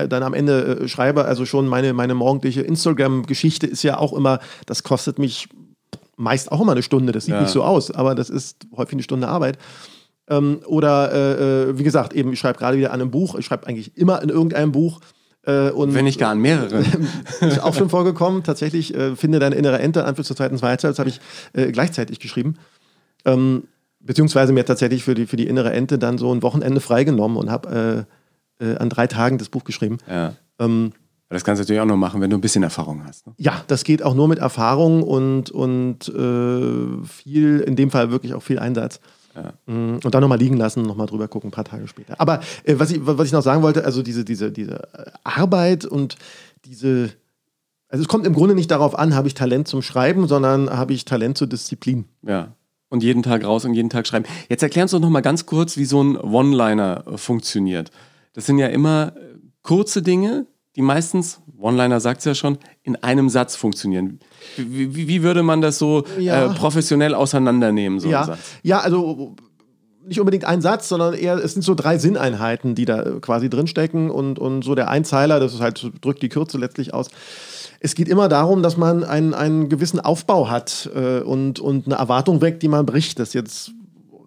dann 0.10 0.24
am 0.24 0.34
Ende 0.34 0.82
äh, 0.82 0.88
schreibe, 0.88 1.26
also 1.26 1.46
schon 1.46 1.68
meine, 1.68 1.94
meine 1.94 2.14
morgendliche 2.14 2.62
Instagram-Geschichte 2.62 3.68
ist 3.68 3.84
ja 3.84 3.98
auch 3.98 4.14
immer, 4.14 4.40
das 4.66 4.84
kostet 4.84 5.20
mich 5.20 5.48
meist 6.16 6.52
auch 6.52 6.62
immer 6.62 6.74
eine 6.74 6.84
Stunde, 6.84 7.12
das 7.12 7.26
sieht 7.26 7.34
Ja. 7.36 7.42
nicht 7.42 7.52
so 7.52 7.64
aus, 7.64 7.92
aber 7.92 8.16
das 8.16 8.30
ist 8.30 8.68
häufig 8.76 8.94
eine 8.94 9.04
Stunde 9.04 9.28
Arbeit. 9.28 9.58
Ähm, 10.30 10.62
oder 10.66 11.12
äh, 11.12 11.70
äh, 11.70 11.78
wie 11.78 11.84
gesagt, 11.84 12.14
eben, 12.14 12.32
ich 12.34 12.40
schreibe 12.40 12.58
gerade 12.60 12.78
wieder 12.78 12.94
an 12.94 13.02
einem 13.02 13.12
Buch, 13.12 13.36
ich 13.36 13.46
schreibe 13.46 13.68
eigentlich 13.68 13.98
immer 13.98 14.22
in 14.22 14.30
irgendeinem 14.30 14.72
Buch. 14.72 15.00
Äh, 15.46 15.72
und 15.72 15.94
Wenn 15.94 16.06
nicht 16.06 16.20
gar 16.20 16.32
an 16.32 16.40
mehreren. 16.40 16.86
ist 17.42 17.62
auch 17.62 17.74
schon 17.74 17.90
vorgekommen, 17.90 18.44
tatsächlich, 18.44 18.96
äh, 18.96 19.16
finde 19.16 19.40
deine 19.40 19.56
innere 19.56 19.80
Ente, 19.80 20.06
Anführungszeichen 20.06 20.26
zur 20.26 20.36
zweiten 20.38 20.58
Zweizeit, 20.58 20.92
das 20.92 21.00
habe 21.00 21.10
ich 21.10 21.20
äh, 21.54 21.72
gleichzeitig 21.72 22.20
geschrieben. 22.20 22.56
Ähm, 23.26 23.64
beziehungsweise 24.00 24.54
mir 24.54 24.66
tatsächlich 24.66 25.04
für 25.04 25.16
die, 25.16 25.26
für 25.26 25.36
die 25.36 25.48
innere 25.48 25.74
Ente 25.74 25.98
dann 25.98 26.18
so 26.18 26.34
ein 26.34 26.42
Wochenende 26.42 26.80
freigenommen 26.80 27.38
und 27.38 27.52
habe 27.52 28.06
äh, 28.64 28.78
an 28.78 28.90
drei 28.90 29.08
Tagen 29.08 29.38
das 29.38 29.50
Buch 29.50 29.64
geschrieben. 29.64 29.98
Ja. 30.10 30.36
Ähm, 30.60 30.94
das 31.30 31.44
kannst 31.44 31.60
du 31.60 31.64
natürlich 31.64 31.82
auch 31.82 31.88
nur 31.88 31.98
machen, 31.98 32.22
wenn 32.22 32.30
du 32.30 32.38
ein 32.38 32.42
bisschen 32.42 32.64
Erfahrung 32.64 33.04
hast. 33.06 33.26
Ne? 33.26 33.34
Ja, 33.38 33.64
das 33.68 33.84
geht 33.84 34.04
auch 34.04 34.14
nur 34.14 34.28
mit 34.28 34.38
Erfahrung 34.38 35.02
und, 35.02 35.50
und 35.50 36.08
äh, 36.10 37.06
viel, 37.06 37.60
in 37.62 37.76
dem 37.76 37.90
Fall 37.90 38.12
wirklich 38.12 38.36
auch 38.36 38.44
viel 38.44 38.60
Einsatz. 38.60 39.00
Ja. 39.36 39.54
Mm, 39.66 40.00
und 40.04 40.14
dann 40.14 40.22
nochmal 40.22 40.38
liegen 40.38 40.58
lassen, 40.58 40.84
nochmal 40.84 41.08
drüber 41.08 41.28
gucken, 41.28 41.48
ein 41.48 41.52
paar 41.52 41.64
Tage 41.64 41.88
später. 41.88 42.20
Aber 42.20 42.42
äh, 42.64 42.76
was, 42.78 42.92
ich, 42.92 43.00
was 43.02 43.26
ich 43.26 43.34
noch 43.34 43.42
sagen 43.42 43.64
wollte, 43.64 43.84
also 43.84 44.04
diese, 44.04 44.24
diese, 44.24 44.52
diese 44.52 44.84
äh, 44.94 45.12
Arbeit 45.24 45.86
und 45.86 46.18
diese, 46.66 47.10
also 47.90 48.04
es 48.04 48.08
kommt 48.08 48.28
im 48.28 48.34
Grunde 48.34 48.54
nicht 48.54 48.70
darauf 48.70 48.98
an, 48.98 49.16
habe 49.16 49.28
ich 49.28 49.34
Talent 49.34 49.68
zum 49.68 49.82
Schreiben, 49.82 50.28
sondern 50.28 50.70
habe 50.70 50.94
ich 50.94 51.04
Talent 51.04 51.38
zur 51.40 51.48
Disziplin. 51.48 52.06
Ja. 52.22 52.50
Und 52.90 53.02
jeden 53.02 53.24
Tag 53.24 53.44
raus 53.44 53.66
und 53.66 53.74
jeden 53.74 53.90
Tag 53.90 54.06
schreiben. 54.06 54.26
Jetzt 54.50 54.62
erklären 54.62 54.88
Sie 54.88 54.96
uns 54.96 55.02
noch 55.02 55.10
mal 55.10 55.22
ganz 55.22 55.48
kurz, 55.48 55.78
wie 55.78 55.86
so 55.86 56.04
ein 56.04 56.16
One-Liner 56.16 57.06
funktioniert. 57.16 57.90
Das 58.34 58.46
sind 58.46 58.58
ja 58.58 58.68
immer 58.68 59.14
kurze 59.62 60.02
Dinge, 60.02 60.48
die 60.76 60.82
meistens, 60.82 61.40
One-Liner 61.58 62.00
sagt 62.00 62.20
es 62.20 62.26
ja 62.26 62.36
schon, 62.36 62.58
in 62.82 62.96
einem 62.98 63.30
Satz 63.30 63.56
funktionieren. 63.56 64.20
Wie, 64.58 64.96
wie, 64.96 65.08
wie 65.08 65.24
würde 65.24 65.44
man 65.44 65.62
das 65.62 65.78
so 65.78 66.04
ja. 66.20 66.48
äh, 66.52 66.56
professionell 66.56 67.14
auseinandernehmen, 67.14 68.00
so 68.00 68.10
ja. 68.10 68.38
Ja, 68.64 68.80
also 68.80 69.36
nicht 70.06 70.20
unbedingt 70.20 70.46
ein 70.46 70.62
Satz, 70.62 70.90
sondern 70.90 71.14
eher, 71.14 71.36
es 71.36 71.54
sind 71.54 71.62
so 71.62 71.76
drei 71.76 71.98
Sinneinheiten, 71.98 72.76
die 72.76 72.86
da 72.86 73.20
quasi 73.22 73.50
drinstecken 73.50 74.10
und, 74.10 74.40
und 74.40 74.64
so 74.64 74.76
der 74.76 74.90
Einzeiler, 74.90 75.40
das 75.40 75.54
ist 75.54 75.62
halt, 75.62 75.92
drückt 76.02 76.22
die 76.22 76.30
Kürze 76.30 76.58
letztlich 76.58 76.94
aus. 76.94 77.08
Es 77.80 77.96
geht 77.96 78.10
immer 78.10 78.28
darum, 78.30 78.64
dass 78.64 78.78
man 78.78 79.04
einen, 79.04 79.34
einen 79.34 79.70
gewissen 79.70 80.00
Aufbau 80.00 80.50
hat 80.50 80.90
äh, 80.96 81.20
und, 81.20 81.60
und 81.60 81.86
eine 81.86 81.96
Erwartung 81.96 82.42
weckt, 82.42 82.64
die 82.64 82.68
man 82.68 82.86
bricht. 82.86 83.20
Das 83.20 83.30
ist 83.30 83.34
jetzt 83.34 83.72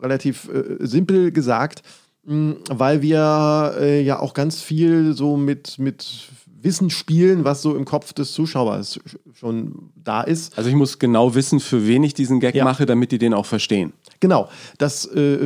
relativ 0.03 0.49
äh, 0.49 0.77
simpel 0.81 1.33
gesagt, 1.33 1.83
weil 2.27 3.03
wir 3.03 3.75
äh, 3.79 4.03
ja 4.03 4.19
auch 4.19 4.35
ganz 4.35 4.61
viel 4.61 5.15
so 5.15 5.37
mit, 5.37 5.79
mit 5.79 6.29
Wissen 6.61 6.91
spielen, 6.91 7.45
was 7.45 7.63
so 7.63 7.77
im 7.77 7.85
Kopf 7.85 8.13
des 8.13 8.33
Zuschauers 8.33 8.99
schon 9.35 9.91
da 9.95 10.23
ist. 10.23 10.59
Also 10.59 10.69
ich 10.69 10.75
muss 10.75 10.99
genau 10.99 11.35
wissen, 11.35 11.61
für 11.61 11.87
wen 11.87 12.03
ich 12.03 12.15
diesen 12.15 12.41
Gag 12.41 12.55
ja. 12.55 12.65
mache, 12.65 12.85
damit 12.85 13.13
die 13.13 13.19
den 13.19 13.33
auch 13.33 13.47
verstehen. 13.47 13.93
Genau. 14.19 14.49
Das, 14.79 15.09
äh, 15.15 15.39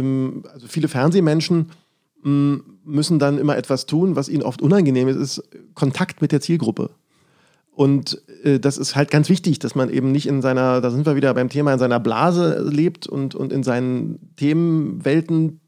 also 0.53 0.67
viele 0.69 0.89
Fernsehmenschen 0.89 1.71
mh, 2.23 2.61
müssen 2.85 3.19
dann 3.19 3.37
immer 3.39 3.59
etwas 3.59 3.85
tun, 3.85 4.17
was 4.17 4.29
ihnen 4.31 4.43
oft 4.43 4.63
unangenehm 4.63 5.09
ist, 5.09 5.17
ist 5.17 5.43
Kontakt 5.75 6.23
mit 6.23 6.33
der 6.33 6.41
Zielgruppe. 6.41 6.91
Und 7.73 8.23
äh, 8.43 8.59
das 8.59 8.79
ist 8.79 8.97
halt 8.97 9.11
ganz 9.11 9.29
wichtig, 9.29 9.59
dass 9.59 9.75
man 9.75 9.91
eben 9.91 10.13
nicht 10.13 10.27
in 10.27 10.41
seiner, 10.41 10.81
da 10.81 10.91
sind 10.91 11.05
wir 11.05 11.17
wieder 11.17 11.35
beim 11.35 11.51
Thema, 11.51 11.73
in 11.75 11.79
seiner 11.79 12.01
Blase 12.01 12.63
lebt 12.67 13.07
und, 13.07 13.35
und 13.35 13.53
in 13.53 13.63
seinen 13.63 14.35
Themenwelten, 14.37 15.61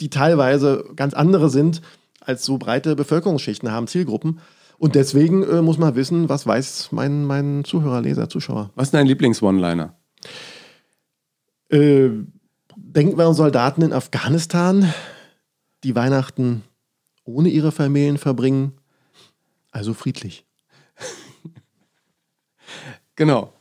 die 0.00 0.10
teilweise 0.10 0.84
ganz 0.96 1.14
andere 1.14 1.50
sind, 1.50 1.82
als 2.20 2.44
so 2.44 2.58
breite 2.58 2.96
Bevölkerungsschichten 2.96 3.70
haben, 3.70 3.86
Zielgruppen. 3.86 4.40
Und 4.78 4.94
deswegen 4.94 5.42
äh, 5.42 5.62
muss 5.62 5.78
man 5.78 5.94
wissen, 5.94 6.28
was 6.28 6.46
weiß 6.46 6.88
mein, 6.92 7.24
mein 7.24 7.64
Zuhörer, 7.64 8.00
Leser, 8.00 8.28
Zuschauer. 8.28 8.70
Was 8.76 8.88
ist 8.88 8.94
dein 8.94 9.06
Lieblings-One-Liner? 9.06 9.94
Äh, 11.68 12.10
denken 12.76 13.18
wir 13.18 13.26
an 13.26 13.34
Soldaten 13.34 13.82
in 13.82 13.92
Afghanistan, 13.92 14.92
die 15.84 15.94
Weihnachten 15.94 16.62
ohne 17.24 17.48
ihre 17.48 17.72
Familien 17.72 18.18
verbringen, 18.18 18.72
also 19.70 19.94
friedlich. 19.94 20.46
genau. 23.16 23.52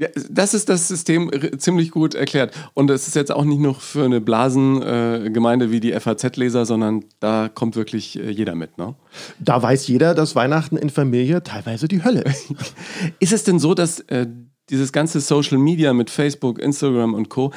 Ja, 0.00 0.08
das 0.30 0.54
ist 0.54 0.70
das 0.70 0.88
System 0.88 1.30
ziemlich 1.58 1.90
gut 1.90 2.14
erklärt. 2.14 2.54
Und 2.72 2.88
es 2.90 3.06
ist 3.06 3.16
jetzt 3.16 3.30
auch 3.30 3.44
nicht 3.44 3.60
nur 3.60 3.74
für 3.74 4.06
eine 4.06 4.22
Blasengemeinde 4.22 5.66
äh, 5.66 5.70
wie 5.70 5.80
die 5.80 5.92
FAZ-Leser, 5.92 6.64
sondern 6.64 7.04
da 7.20 7.50
kommt 7.54 7.76
wirklich 7.76 8.18
äh, 8.18 8.30
jeder 8.30 8.54
mit. 8.54 8.78
Ne? 8.78 8.94
Da 9.40 9.62
weiß 9.62 9.88
jeder, 9.88 10.14
dass 10.14 10.34
Weihnachten 10.34 10.78
in 10.78 10.88
Familie 10.88 11.42
teilweise 11.42 11.86
die 11.86 12.02
Hölle 12.02 12.22
ist. 12.22 12.46
ist 13.18 13.34
es 13.34 13.44
denn 13.44 13.58
so, 13.58 13.74
dass 13.74 14.00
äh, 14.00 14.26
dieses 14.70 14.90
ganze 14.90 15.20
Social 15.20 15.58
Media 15.58 15.92
mit 15.92 16.08
Facebook, 16.08 16.60
Instagram 16.60 17.12
und 17.12 17.28
Co. 17.28 17.52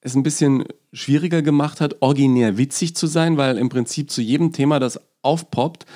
es 0.00 0.14
ein 0.14 0.22
bisschen 0.22 0.66
schwieriger 0.92 1.42
gemacht 1.42 1.80
hat, 1.80 1.96
originär 2.02 2.56
witzig 2.56 2.94
zu 2.94 3.08
sein, 3.08 3.36
weil 3.36 3.58
im 3.58 3.68
Prinzip 3.68 4.12
zu 4.12 4.22
jedem 4.22 4.52
Thema, 4.52 4.78
das 4.78 5.00
aufpoppt, 5.22 5.86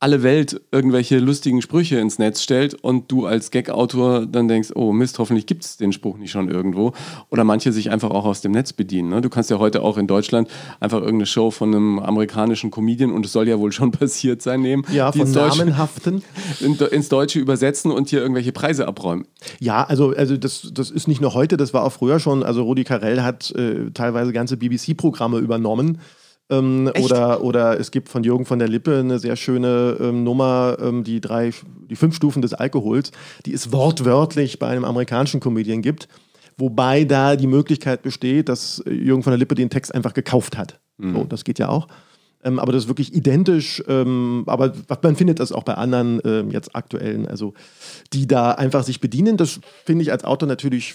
alle 0.00 0.22
Welt 0.22 0.60
irgendwelche 0.70 1.18
lustigen 1.18 1.60
Sprüche 1.60 1.98
ins 1.98 2.20
Netz 2.20 2.42
stellt 2.42 2.74
und 2.74 3.10
du 3.10 3.26
als 3.26 3.50
Gag-Autor 3.50 4.26
dann 4.26 4.46
denkst, 4.46 4.70
oh 4.76 4.92
Mist, 4.92 5.18
hoffentlich 5.18 5.46
gibt 5.46 5.64
es 5.64 5.76
den 5.76 5.92
Spruch 5.92 6.18
nicht 6.18 6.30
schon 6.30 6.48
irgendwo. 6.48 6.92
Oder 7.30 7.42
manche 7.42 7.72
sich 7.72 7.90
einfach 7.90 8.10
auch 8.10 8.24
aus 8.24 8.40
dem 8.40 8.52
Netz 8.52 8.72
bedienen. 8.72 9.08
Ne? 9.08 9.20
Du 9.20 9.28
kannst 9.28 9.50
ja 9.50 9.58
heute 9.58 9.82
auch 9.82 9.98
in 9.98 10.06
Deutschland 10.06 10.48
einfach 10.78 10.98
irgendeine 10.98 11.26
Show 11.26 11.50
von 11.50 11.74
einem 11.74 11.98
amerikanischen 11.98 12.70
Comedian, 12.70 13.10
und 13.10 13.26
es 13.26 13.32
soll 13.32 13.48
ja 13.48 13.58
wohl 13.58 13.72
schon 13.72 13.90
passiert 13.92 14.40
sein, 14.40 14.60
nehmen. 14.60 14.84
Ja, 14.92 15.10
von 15.10 15.32
Deutsche, 15.32 15.58
namenhaften. 15.58 16.22
In, 16.60 16.76
ins 16.76 17.08
Deutsche 17.08 17.38
übersetzen 17.38 17.90
und 17.90 18.08
hier 18.08 18.20
irgendwelche 18.20 18.52
Preise 18.52 18.86
abräumen. 18.86 19.26
Ja, 19.60 19.84
also, 19.84 20.10
also 20.10 20.36
das, 20.36 20.70
das 20.72 20.90
ist 20.90 21.08
nicht 21.08 21.20
nur 21.20 21.34
heute, 21.34 21.56
das 21.56 21.74
war 21.74 21.84
auch 21.84 21.92
früher 21.92 22.20
schon. 22.20 22.42
Also 22.42 22.62
Rudi 22.62 22.84
Carell 22.84 23.22
hat 23.22 23.50
äh, 23.52 23.90
teilweise 23.92 24.32
ganze 24.32 24.56
BBC-Programme 24.56 25.38
übernommen 25.38 25.98
ähm, 26.50 26.90
oder, 27.02 27.42
oder 27.42 27.78
es 27.78 27.90
gibt 27.90 28.08
von 28.08 28.24
Jürgen 28.24 28.46
von 28.46 28.58
der 28.58 28.68
Lippe 28.68 28.98
eine 28.98 29.18
sehr 29.18 29.36
schöne 29.36 29.96
ähm, 30.00 30.24
Nummer, 30.24 30.76
ähm, 30.80 31.04
die 31.04 31.20
drei, 31.20 31.52
die 31.90 31.96
fünf 31.96 32.14
Stufen 32.14 32.42
des 32.42 32.54
Alkohols, 32.54 33.12
die 33.44 33.52
es 33.52 33.72
wortwörtlich 33.72 34.58
bei 34.58 34.68
einem 34.68 34.84
amerikanischen 34.84 35.40
Comedian 35.40 35.82
gibt. 35.82 36.08
Wobei 36.56 37.04
da 37.04 37.36
die 37.36 37.46
Möglichkeit 37.46 38.02
besteht, 38.02 38.48
dass 38.48 38.82
Jürgen 38.86 39.22
von 39.22 39.30
der 39.30 39.38
Lippe 39.38 39.54
den 39.54 39.70
Text 39.70 39.94
einfach 39.94 40.14
gekauft 40.14 40.58
hat. 40.58 40.80
Mhm. 40.96 41.14
So, 41.14 41.24
das 41.24 41.44
geht 41.44 41.58
ja 41.58 41.68
auch. 41.68 41.86
Ähm, 42.42 42.58
aber 42.58 42.72
das 42.72 42.84
ist 42.84 42.88
wirklich 42.88 43.14
identisch. 43.14 43.82
Ähm, 43.86 44.44
aber 44.46 44.72
man 45.02 45.16
findet 45.16 45.40
das 45.40 45.52
auch 45.52 45.64
bei 45.64 45.74
anderen 45.74 46.20
ähm, 46.24 46.50
jetzt 46.50 46.74
aktuellen, 46.74 47.28
also 47.28 47.54
die 48.12 48.26
da 48.26 48.52
einfach 48.52 48.84
sich 48.84 49.00
bedienen. 49.00 49.36
Das 49.36 49.60
finde 49.84 50.02
ich 50.02 50.12
als 50.12 50.24
Autor 50.24 50.48
natürlich 50.48 50.94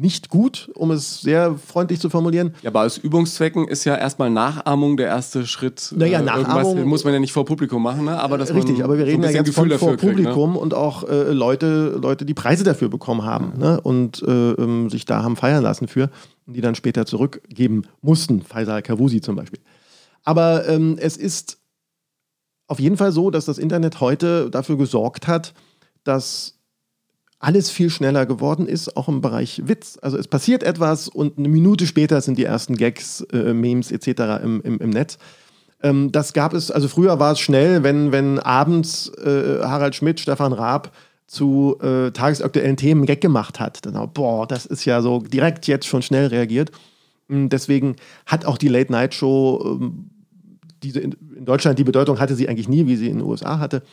nicht 0.00 0.28
gut, 0.28 0.70
um 0.74 0.90
es 0.90 1.20
sehr 1.20 1.56
freundlich 1.56 2.00
zu 2.00 2.10
formulieren. 2.10 2.54
Ja, 2.62 2.70
aber 2.70 2.82
aus 2.82 2.98
Übungszwecken 2.98 3.68
ist 3.68 3.84
ja 3.84 3.96
erstmal 3.96 4.30
Nachahmung 4.30 4.96
der 4.96 5.06
erste 5.08 5.46
Schritt. 5.46 5.92
Naja, 5.96 6.20
äh, 6.20 6.22
Nachahmung 6.22 6.84
muss 6.84 7.04
man 7.04 7.12
ja 7.12 7.20
nicht 7.20 7.32
vor 7.32 7.44
Publikum 7.44 7.82
machen, 7.82 8.04
ne? 8.04 8.20
aber 8.20 8.38
das 8.38 8.54
Richtig, 8.54 8.82
aber 8.82 8.98
wir 8.98 9.06
reden 9.06 9.22
so 9.22 9.28
ja 9.28 9.36
jetzt 9.36 9.46
Gefühl 9.46 9.70
von 9.70 9.78
vor 9.78 9.96
Publikum 9.96 10.52
kriegt, 10.52 10.54
ne? 10.54 10.60
und 10.60 10.74
auch 10.74 11.08
äh, 11.08 11.32
Leute, 11.32 11.98
Leute, 12.00 12.24
die 12.24 12.34
Preise 12.34 12.64
dafür 12.64 12.88
bekommen 12.88 13.24
haben 13.24 13.52
mhm. 13.54 13.60
ne? 13.60 13.80
und 13.80 14.22
äh, 14.22 14.52
ähm, 14.52 14.90
sich 14.90 15.04
da 15.04 15.22
haben 15.22 15.36
feiern 15.36 15.62
lassen 15.62 15.88
für 15.88 16.10
und 16.46 16.54
die 16.54 16.60
dann 16.60 16.74
später 16.74 17.06
zurückgeben 17.06 17.82
mussten. 18.02 18.42
Faisal 18.42 18.82
Kavusi 18.82 19.20
zum 19.20 19.36
Beispiel. 19.36 19.60
Aber 20.24 20.68
ähm, 20.68 20.96
es 21.00 21.16
ist 21.16 21.58
auf 22.66 22.80
jeden 22.80 22.96
Fall 22.96 23.12
so, 23.12 23.30
dass 23.30 23.44
das 23.44 23.58
Internet 23.58 24.00
heute 24.00 24.50
dafür 24.50 24.76
gesorgt 24.76 25.28
hat, 25.28 25.54
dass 26.04 26.55
alles 27.46 27.70
viel 27.70 27.90
schneller 27.90 28.26
geworden 28.26 28.66
ist, 28.66 28.96
auch 28.96 29.06
im 29.06 29.20
Bereich 29.20 29.62
Witz. 29.66 30.00
Also 30.02 30.18
es 30.18 30.26
passiert 30.26 30.64
etwas 30.64 31.06
und 31.08 31.38
eine 31.38 31.48
Minute 31.48 31.86
später 31.86 32.20
sind 32.20 32.38
die 32.38 32.44
ersten 32.44 32.76
Gags, 32.76 33.20
äh, 33.32 33.54
Memes 33.54 33.92
etc. 33.92 34.42
im, 34.42 34.60
im, 34.62 34.78
im 34.80 34.90
Netz. 34.90 35.16
Ähm, 35.80 36.10
das 36.10 36.32
gab 36.32 36.54
es, 36.54 36.72
also 36.72 36.88
früher 36.88 37.20
war 37.20 37.34
es 37.34 37.38
schnell, 37.38 37.84
wenn, 37.84 38.10
wenn 38.10 38.40
abends 38.40 39.12
äh, 39.24 39.60
Harald 39.62 39.94
Schmidt, 39.94 40.18
Stefan 40.18 40.52
Raab 40.52 40.90
zu 41.28 41.78
äh, 41.80 42.10
tagesaktuellen 42.10 42.76
Themen 42.76 43.06
Gag 43.06 43.20
gemacht 43.20 43.60
hat. 43.60 43.86
Dann, 43.86 44.10
boah, 44.12 44.48
das 44.48 44.66
ist 44.66 44.84
ja 44.84 45.00
so 45.00 45.20
direkt 45.20 45.68
jetzt 45.68 45.86
schon 45.86 46.02
schnell 46.02 46.26
reagiert. 46.26 46.72
Und 47.28 47.50
deswegen 47.50 47.94
hat 48.26 48.44
auch 48.44 48.58
die 48.58 48.68
Late 48.68 48.90
Night 48.90 49.14
Show 49.14 49.78
ähm, 49.80 50.10
diese 50.82 50.98
in, 50.98 51.14
in 51.36 51.44
Deutschland 51.44 51.78
die 51.78 51.84
Bedeutung 51.84 52.18
hatte 52.18 52.34
sie 52.34 52.48
eigentlich 52.48 52.68
nie, 52.68 52.88
wie 52.88 52.96
sie 52.96 53.06
in 53.06 53.18
den 53.18 53.26
USA 53.26 53.60
hatte. 53.60 53.84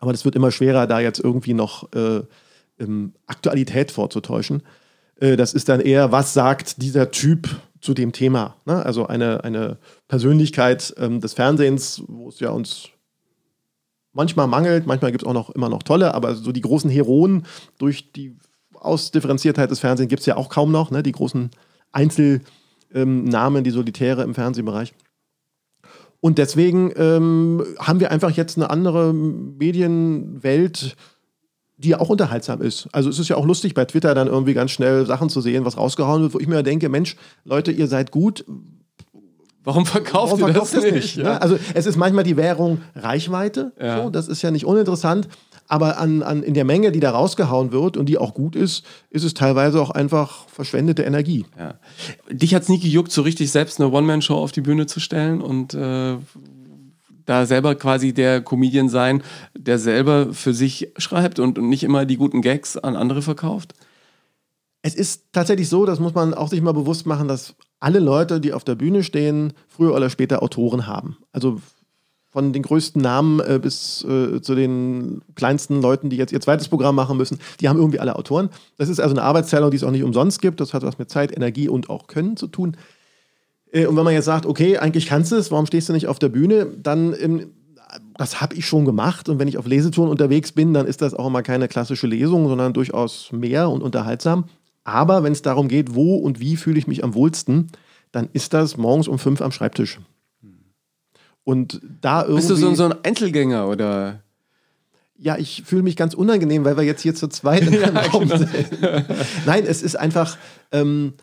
Aber 0.00 0.10
das 0.10 0.24
wird 0.24 0.34
immer 0.34 0.50
schwerer, 0.50 0.88
da 0.88 0.98
jetzt 0.98 1.20
irgendwie 1.20 1.54
noch 1.54 1.92
äh, 1.92 2.22
ähm, 2.78 3.14
Aktualität 3.26 3.90
vorzutäuschen. 3.90 4.62
Äh, 5.20 5.36
das 5.36 5.54
ist 5.54 5.68
dann 5.68 5.80
eher, 5.80 6.12
was 6.12 6.34
sagt 6.34 6.82
dieser 6.82 7.10
Typ 7.10 7.48
zu 7.80 7.94
dem 7.94 8.12
Thema? 8.12 8.56
Ne? 8.64 8.84
Also 8.84 9.06
eine, 9.06 9.44
eine 9.44 9.78
Persönlichkeit 10.08 10.94
ähm, 10.98 11.20
des 11.20 11.34
Fernsehens, 11.34 12.02
wo 12.06 12.28
es 12.28 12.40
ja 12.40 12.50
uns 12.50 12.88
manchmal 14.12 14.46
mangelt, 14.46 14.86
manchmal 14.86 15.12
gibt 15.12 15.22
es 15.22 15.28
auch 15.28 15.34
noch 15.34 15.50
immer 15.50 15.68
noch 15.68 15.82
tolle, 15.82 16.14
aber 16.14 16.34
so 16.34 16.50
die 16.52 16.62
großen 16.62 16.90
Heroen 16.90 17.44
durch 17.78 18.12
die 18.12 18.36
Ausdifferenziertheit 18.74 19.70
des 19.70 19.80
Fernsehens 19.80 20.08
gibt 20.08 20.20
es 20.20 20.26
ja 20.26 20.36
auch 20.36 20.48
kaum 20.48 20.72
noch, 20.72 20.90
ne? 20.90 21.02
die 21.02 21.12
großen 21.12 21.50
Einzelnamen, 21.92 22.46
ähm, 22.94 23.64
die 23.64 23.70
Solitäre 23.70 24.22
im 24.22 24.34
Fernsehbereich. 24.34 24.94
Und 26.20 26.38
deswegen 26.38 26.92
ähm, 26.96 27.62
haben 27.78 28.00
wir 28.00 28.10
einfach 28.10 28.30
jetzt 28.30 28.56
eine 28.56 28.70
andere 28.70 29.12
Medienwelt, 29.12 30.96
die 31.78 31.90
ja 31.90 32.00
auch 32.00 32.08
unterhaltsam 32.08 32.62
ist. 32.62 32.88
Also 32.92 33.10
es 33.10 33.18
ist 33.18 33.28
ja 33.28 33.36
auch 33.36 33.44
lustig 33.44 33.74
bei 33.74 33.84
Twitter 33.84 34.14
dann 34.14 34.28
irgendwie 34.28 34.54
ganz 34.54 34.70
schnell 34.70 35.04
Sachen 35.06 35.28
zu 35.28 35.40
sehen, 35.40 35.64
was 35.64 35.76
rausgehauen 35.76 36.22
wird, 36.22 36.34
wo 36.34 36.38
ich 36.38 36.46
mir 36.46 36.62
denke, 36.62 36.88
Mensch, 36.88 37.16
Leute, 37.44 37.70
ihr 37.70 37.86
seid 37.86 38.10
gut. 38.10 38.44
Warum 39.62 39.84
verkauft 39.84 40.32
Warum 40.32 40.40
ihr 40.40 40.52
verkauft 40.52 40.74
das, 40.74 40.82
das 40.82 40.92
nicht? 40.92 41.16
nicht 41.16 41.16
ja? 41.16 41.38
Also 41.38 41.58
es 41.74 41.86
ist 41.86 41.96
manchmal 41.96 42.24
die 42.24 42.36
Währung 42.36 42.80
Reichweite. 42.94 43.72
Ja. 43.80 44.04
So, 44.04 44.10
das 44.10 44.28
ist 44.28 44.40
ja 44.42 44.50
nicht 44.50 44.64
uninteressant. 44.64 45.28
Aber 45.68 45.98
an, 45.98 46.22
an, 46.22 46.44
in 46.44 46.54
der 46.54 46.64
Menge, 46.64 46.92
die 46.92 47.00
da 47.00 47.10
rausgehauen 47.10 47.72
wird 47.72 47.96
und 47.96 48.08
die 48.08 48.18
auch 48.18 48.34
gut 48.34 48.54
ist, 48.54 48.84
ist 49.10 49.24
es 49.24 49.34
teilweise 49.34 49.82
auch 49.82 49.90
einfach 49.90 50.48
verschwendete 50.48 51.02
Energie. 51.02 51.44
Ja. 51.58 51.74
Dich 52.30 52.54
hat 52.54 52.62
es 52.62 52.68
nie 52.68 52.78
gejuckt, 52.78 53.10
so 53.10 53.22
richtig 53.22 53.50
selbst 53.50 53.80
eine 53.80 53.90
One-Man-Show 53.90 54.36
auf 54.36 54.52
die 54.52 54.60
Bühne 54.60 54.86
zu 54.86 55.00
stellen 55.00 55.40
und 55.40 55.74
äh, 55.74 56.16
da 57.26 57.44
selber 57.44 57.74
quasi 57.74 58.14
der 58.14 58.40
Comedian 58.40 58.88
sein, 58.88 59.22
der 59.56 59.78
selber 59.78 60.32
für 60.32 60.54
sich 60.54 60.92
schreibt 60.96 61.38
und, 61.38 61.58
und 61.58 61.68
nicht 61.68 61.84
immer 61.84 62.06
die 62.06 62.16
guten 62.16 62.40
Gags 62.40 62.76
an 62.76 62.96
andere 62.96 63.22
verkauft? 63.22 63.74
Es 64.82 64.94
ist 64.94 65.24
tatsächlich 65.32 65.68
so, 65.68 65.84
das 65.84 66.00
muss 66.00 66.14
man 66.14 66.32
auch 66.32 66.48
sich 66.48 66.62
mal 66.62 66.72
bewusst 66.72 67.06
machen, 67.06 67.28
dass 67.28 67.56
alle 67.80 67.98
Leute, 67.98 68.40
die 68.40 68.52
auf 68.52 68.64
der 68.64 68.76
Bühne 68.76 69.02
stehen, 69.02 69.52
früher 69.68 69.94
oder 69.94 70.08
später 70.08 70.42
Autoren 70.42 70.86
haben. 70.86 71.18
Also 71.32 71.60
von 72.36 72.52
den 72.52 72.62
größten 72.62 73.00
Namen 73.00 73.40
äh, 73.40 73.58
bis 73.60 74.04
äh, 74.04 74.42
zu 74.42 74.54
den 74.54 75.22
kleinsten 75.36 75.80
Leuten, 75.80 76.10
die 76.10 76.16
jetzt 76.16 76.32
ihr 76.32 76.40
zweites 76.40 76.68
Programm 76.68 76.94
machen 76.94 77.16
müssen, 77.16 77.38
die 77.60 77.68
haben 77.68 77.78
irgendwie 77.78 77.98
alle 77.98 78.14
Autoren. 78.14 78.50
Das 78.76 78.90
ist 78.90 79.00
also 79.00 79.14
eine 79.14 79.22
Arbeitsteilung, 79.22 79.70
die 79.70 79.78
es 79.78 79.84
auch 79.84 79.90
nicht 79.90 80.04
umsonst 80.04 80.42
gibt. 80.42 80.60
Das 80.60 80.74
hat 80.74 80.82
was 80.82 80.98
mit 80.98 81.10
Zeit, 81.10 81.34
Energie 81.34 81.68
und 81.68 81.88
auch 81.88 82.08
Können 82.08 82.36
zu 82.36 82.46
tun. 82.46 82.76
Äh, 83.76 83.86
und 83.86 83.96
wenn 83.96 84.04
man 84.04 84.14
jetzt 84.14 84.24
sagt, 84.24 84.46
okay, 84.46 84.78
eigentlich 84.78 85.06
kannst 85.06 85.32
du 85.32 85.36
es, 85.36 85.50
warum 85.50 85.66
stehst 85.66 85.88
du 85.88 85.92
nicht 85.92 86.08
auf 86.08 86.18
der 86.18 86.30
Bühne, 86.30 86.66
dann 86.82 87.14
ähm, 87.20 87.50
das 88.18 88.40
habe 88.40 88.54
ich 88.54 88.66
schon 88.66 88.84
gemacht. 88.84 89.28
Und 89.28 89.38
wenn 89.38 89.48
ich 89.48 89.58
auf 89.58 89.66
Lesetouren 89.66 90.10
unterwegs 90.10 90.52
bin, 90.52 90.72
dann 90.74 90.86
ist 90.86 91.02
das 91.02 91.14
auch 91.14 91.26
immer 91.26 91.42
keine 91.42 91.68
klassische 91.68 92.06
Lesung, 92.06 92.48
sondern 92.48 92.72
durchaus 92.72 93.30
mehr 93.32 93.68
und 93.68 93.82
unterhaltsam. 93.82 94.44
Aber 94.84 95.22
wenn 95.22 95.32
es 95.32 95.42
darum 95.42 95.68
geht, 95.68 95.94
wo 95.94 96.16
und 96.16 96.40
wie 96.40 96.56
fühle 96.56 96.78
ich 96.78 96.86
mich 96.86 97.04
am 97.04 97.14
wohlsten, 97.14 97.68
dann 98.12 98.28
ist 98.32 98.54
das 98.54 98.76
morgens 98.76 99.08
um 99.08 99.18
fünf 99.18 99.40
am 99.42 99.52
Schreibtisch. 99.52 100.00
Und 101.44 101.80
da 102.00 102.22
irgendwie. 102.22 102.36
Bist 102.36 102.50
du 102.50 102.56
so, 102.56 102.74
so 102.74 102.84
ein 102.84 102.94
Einzelgänger 103.04 103.68
oder? 103.68 104.22
Ja, 105.18 105.36
ich 105.38 105.62
fühle 105.64 105.82
mich 105.82 105.96
ganz 105.96 106.12
unangenehm, 106.14 106.64
weil 106.64 106.76
wir 106.76 106.84
jetzt 106.84 107.02
hier 107.02 107.14
zu 107.14 107.28
zweit 107.28 107.62
in 107.62 107.68
einem 107.82 107.96
ja, 107.96 108.02
Raum 108.12 108.28
genau. 108.28 108.38
sind. 108.38 109.06
Nein, 109.46 109.64
es 109.66 109.82
ist 109.82 109.96
einfach. 109.96 110.36
Ähm, 110.72 111.14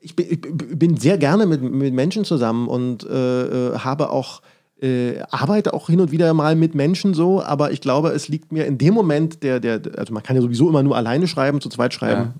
ich, 0.00 0.16
bin, 0.16 0.26
ich, 0.30 0.40
bin, 0.40 0.96
sehr 0.96 1.18
gerne 1.18 1.46
mit, 1.46 1.62
mit 1.62 1.94
Menschen 1.94 2.24
zusammen 2.24 2.68
und 2.68 3.04
äh, 3.04 3.72
äh, 3.72 3.78
habe 3.78 4.10
auch 4.10 4.42
äh, 4.80 5.20
arbeite 5.30 5.74
auch 5.74 5.88
hin 5.88 6.00
und 6.00 6.10
wieder 6.10 6.32
mal 6.32 6.56
mit 6.56 6.74
Menschen 6.74 7.12
so, 7.12 7.42
aber 7.42 7.70
ich 7.70 7.82
glaube, 7.82 8.10
es 8.10 8.28
liegt 8.28 8.50
mir 8.50 8.64
in 8.64 8.78
dem 8.78 8.94
Moment, 8.94 9.42
der, 9.42 9.60
der, 9.60 9.82
also 9.98 10.14
man 10.14 10.22
kann 10.22 10.36
ja 10.36 10.42
sowieso 10.42 10.70
immer 10.70 10.82
nur 10.82 10.96
alleine 10.96 11.28
schreiben, 11.28 11.60
zu 11.60 11.68
zweit 11.68 11.92
schreiben, 11.92 12.20
ja. 12.20 12.34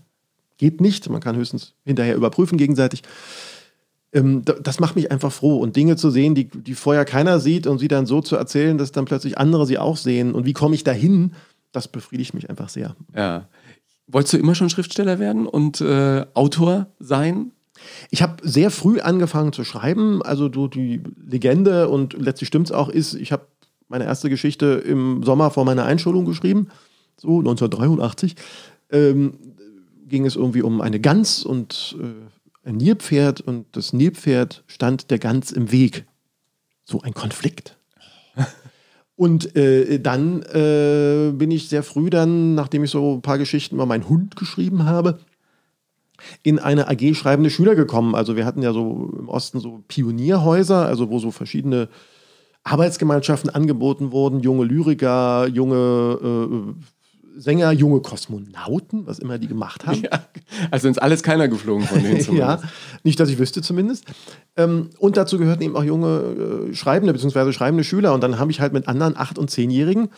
geht 0.57 0.81
nicht. 0.81 1.11
Man 1.11 1.21
kann 1.21 1.37
höchstens 1.37 1.75
hinterher 1.85 2.17
überprüfen 2.17 2.57
gegenseitig 2.57 3.03
ähm, 4.13 4.43
das 4.45 4.81
macht 4.81 4.97
mich 4.97 5.11
einfach 5.11 5.33
froh. 5.33 5.59
Und 5.59 5.77
Dinge 5.77 5.97
zu 5.97 6.11
sehen, 6.11 6.35
die, 6.35 6.49
die 6.49 6.75
vorher 6.75 7.05
keiner 7.05 7.39
sieht 7.41 7.67
und 7.67 7.79
sie 7.79 7.89
dann 7.89 8.07
so 8.07 8.21
zu 8.21 8.37
erzählen, 8.37 8.79
dass 8.79 8.93
dann 8.93 9.05
plötzlich 9.05 9.39
andere 9.39 9.67
sie 9.67 9.79
auch 9.79 9.97
sehen. 9.97 10.33
Und 10.33 10.47
wie 10.47 10.53
komme 10.53 10.75
ich 10.75 10.85
dahin? 10.85 11.33
Das 11.73 11.87
befriedigt 11.87 12.35
mich 12.35 12.51
einfach 12.51 12.69
sehr. 12.69 12.97
Ja. 13.15 13.47
Wolltest 14.13 14.35
du 14.35 14.39
immer 14.39 14.55
schon 14.55 14.71
Schriftsteller 14.71 15.19
werden 15.19 15.47
und 15.47 15.81
äh, 15.81 16.27
Autor 16.35 16.89
sein? 16.99 17.53
Ich 18.11 18.23
habe 18.23 18.37
sehr 18.43 18.71
früh 18.71 19.01
angefangen 19.01 19.53
zu 19.53 19.65
schreiben. 19.65 20.23
Also 20.23 20.49
du, 20.49 20.69
die 20.69 21.01
Legende, 21.25 21.89
und 21.89 22.15
letztlich 22.15 22.49
stimmt 22.49 22.67
es 22.67 22.73
auch, 22.73 22.89
ist, 22.89 23.15
ich 23.15 23.33
habe 23.33 23.47
meine 23.89 24.05
erste 24.05 24.29
Geschichte 24.29 24.67
im 24.67 25.23
Sommer 25.23 25.51
vor 25.51 25.65
meiner 25.65 25.85
Einschulung 25.85 26.25
geschrieben, 26.25 26.69
so 27.17 27.39
1983. 27.39 28.37
Ähm, 28.91 29.35
ging 30.07 30.27
es 30.27 30.37
irgendwie 30.37 30.63
um 30.63 30.81
eine 30.81 31.01
Gans 31.01 31.45
und 31.45 31.97
äh, 32.01 32.69
ein 32.69 32.77
Nilpferd 32.77 33.41
und 33.41 33.67
das 33.73 33.93
Nilpferd 33.93 34.65
stand 34.67 35.11
der 35.11 35.19
Gans 35.19 35.53
im 35.53 35.71
Weg. 35.71 36.05
So 36.85 37.01
ein 37.01 37.15
Konflikt. 37.15 37.77
Und 39.21 39.55
äh, 39.55 40.01
dann 40.01 40.41
äh, 40.45 41.31
bin 41.35 41.51
ich 41.51 41.69
sehr 41.69 41.83
früh 41.83 42.09
dann, 42.09 42.55
nachdem 42.55 42.85
ich 42.85 42.91
so 42.91 43.17
ein 43.17 43.21
paar 43.21 43.37
Geschichten 43.37 43.75
über 43.75 43.85
meinen 43.85 44.09
Hund 44.09 44.35
geschrieben 44.35 44.87
habe, 44.87 45.19
in 46.43 46.59
eine 46.59 46.89
AG 46.89 47.15
schreibende 47.15 47.51
Schüler 47.51 47.75
gekommen. 47.75 48.15
Also 48.15 48.35
wir 48.35 48.47
hatten 48.47 48.63
ja 48.63 48.73
so 48.73 49.13
im 49.19 49.29
Osten 49.29 49.61
so 49.61 49.83
Pionierhäuser, 49.89 50.87
also 50.87 51.11
wo 51.11 51.19
so 51.19 51.33
verschiedene 51.33 51.91
Arbeitsgemeinschaften 52.65 53.51
angeboten 53.51 54.11
wurden, 54.11 54.41
junge 54.41 54.65
Lyriker, 54.65 55.47
junge 55.49 56.19
äh, 56.23 56.83
Sänger, 57.37 57.73
junge 57.73 58.01
Kosmonauten, 58.01 59.07
was 59.07 59.19
immer 59.19 59.39
die 59.39 59.49
gemacht 59.49 59.87
haben. 59.87 60.03
Ja, 60.11 60.25
also 60.71 60.89
ins 60.89 60.99
alles 60.99 61.23
keiner 61.23 61.49
geflogen 61.49 61.87
von 61.87 62.03
denen 62.03 62.21
zumindest. 62.21 62.63
ja, 62.65 62.71
nicht, 63.03 63.21
dass 63.21 63.29
ich 63.29 63.39
wüsste 63.39 63.63
zumindest. 63.63 64.05
Ähm, 64.57 64.91
und 64.99 65.17
dazu 65.17 65.39
gehörten 65.39 65.63
eben 65.63 65.77
auch 65.77 65.85
junge 65.85 66.69
äh, 66.71 66.75
Schreibende 66.75 67.13
bzw. 67.13 67.53
schreibende 67.53 67.85
Schüler. 67.85 68.13
Und 68.15 68.23
dann 68.23 68.39
habe 68.39 68.51
ich 68.51 68.61
halt 68.61 68.73
mit 68.73 68.89
anderen 68.89 69.17
Acht- 69.17 69.39
und 69.39 69.51
Zehnjährigen 69.51 70.09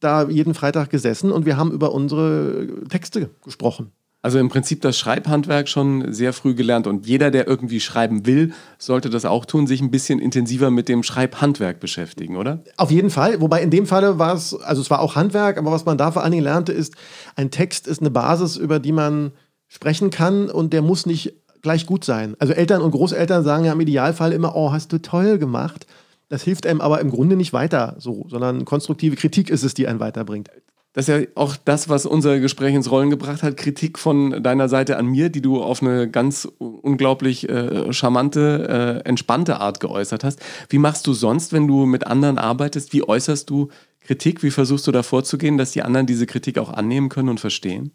da 0.00 0.28
jeden 0.28 0.54
Freitag 0.54 0.90
gesessen 0.90 1.32
und 1.32 1.46
wir 1.46 1.56
haben 1.56 1.72
über 1.72 1.92
unsere 1.92 2.68
Texte 2.88 3.30
gesprochen. 3.44 3.92
Also 4.20 4.40
im 4.40 4.48
Prinzip 4.48 4.80
das 4.80 4.98
Schreibhandwerk 4.98 5.68
schon 5.68 6.12
sehr 6.12 6.32
früh 6.32 6.54
gelernt 6.54 6.88
und 6.88 7.06
jeder, 7.06 7.30
der 7.30 7.46
irgendwie 7.46 7.78
schreiben 7.78 8.26
will, 8.26 8.52
sollte 8.76 9.10
das 9.10 9.24
auch 9.24 9.44
tun, 9.44 9.68
sich 9.68 9.80
ein 9.80 9.92
bisschen 9.92 10.18
intensiver 10.18 10.70
mit 10.72 10.88
dem 10.88 11.04
Schreibhandwerk 11.04 11.78
beschäftigen, 11.78 12.36
oder? 12.36 12.64
Auf 12.76 12.90
jeden 12.90 13.10
Fall, 13.10 13.40
wobei 13.40 13.62
in 13.62 13.70
dem 13.70 13.86
Falle 13.86 14.18
war 14.18 14.34
es, 14.34 14.54
also 14.54 14.82
es 14.82 14.90
war 14.90 15.00
auch 15.00 15.14
Handwerk, 15.14 15.56
aber 15.56 15.70
was 15.70 15.84
man 15.84 15.98
da 15.98 16.10
vor 16.10 16.22
allen 16.24 16.32
Dingen 16.32 16.42
lernte, 16.42 16.72
ist, 16.72 16.94
ein 17.36 17.52
Text 17.52 17.86
ist 17.86 18.00
eine 18.00 18.10
Basis, 18.10 18.56
über 18.56 18.80
die 18.80 18.90
man 18.90 19.32
sprechen 19.68 20.10
kann 20.10 20.50
und 20.50 20.72
der 20.72 20.82
muss 20.82 21.06
nicht 21.06 21.34
gleich 21.62 21.86
gut 21.86 22.04
sein. 22.04 22.34
Also 22.40 22.54
Eltern 22.54 22.82
und 22.82 22.90
Großeltern 22.90 23.44
sagen 23.44 23.64
ja 23.64 23.72
im 23.72 23.80
Idealfall 23.80 24.32
immer, 24.32 24.56
oh, 24.56 24.72
hast 24.72 24.92
du 24.92 24.98
toll 24.98 25.38
gemacht. 25.38 25.86
Das 26.28 26.42
hilft 26.42 26.66
einem 26.66 26.80
aber 26.80 27.00
im 27.00 27.10
Grunde 27.10 27.36
nicht 27.36 27.52
weiter 27.52 27.96
so, 27.98 28.26
sondern 28.28 28.64
konstruktive 28.64 29.16
Kritik 29.16 29.48
ist 29.48 29.62
es, 29.62 29.74
die 29.74 29.86
einen 29.86 30.00
weiterbringt. 30.00 30.50
Das 30.98 31.06
ist 31.06 31.14
ja 31.16 31.28
auch 31.36 31.54
das, 31.54 31.88
was 31.88 32.06
unser 32.06 32.40
Gespräch 32.40 32.74
ins 32.74 32.90
Rollen 32.90 33.08
gebracht 33.08 33.44
hat. 33.44 33.56
Kritik 33.56 34.00
von 34.00 34.42
deiner 34.42 34.68
Seite 34.68 34.96
an 34.96 35.06
mir, 35.06 35.28
die 35.28 35.40
du 35.40 35.62
auf 35.62 35.80
eine 35.80 36.10
ganz 36.10 36.48
unglaublich 36.58 37.48
äh, 37.48 37.92
charmante, 37.92 39.02
äh, 39.04 39.08
entspannte 39.08 39.60
Art 39.60 39.78
geäußert 39.78 40.24
hast. 40.24 40.40
Wie 40.70 40.78
machst 40.78 41.06
du 41.06 41.12
sonst, 41.12 41.52
wenn 41.52 41.68
du 41.68 41.86
mit 41.86 42.08
anderen 42.08 42.36
arbeitest? 42.36 42.92
Wie 42.92 43.06
äußerst 43.06 43.48
du 43.48 43.68
Kritik? 44.00 44.42
Wie 44.42 44.50
versuchst 44.50 44.88
du 44.88 44.90
da 44.90 45.04
vorzugehen, 45.04 45.56
dass 45.56 45.70
die 45.70 45.82
anderen 45.82 46.08
diese 46.08 46.26
Kritik 46.26 46.58
auch 46.58 46.70
annehmen 46.70 47.10
können 47.10 47.28
und 47.28 47.38
verstehen? 47.38 47.92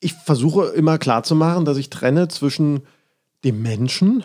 Ich 0.00 0.14
versuche 0.14 0.68
immer 0.68 0.96
klarzumachen, 0.96 1.66
dass 1.66 1.76
ich 1.76 1.90
trenne 1.90 2.28
zwischen 2.28 2.84
dem 3.44 3.60
Menschen 3.60 4.24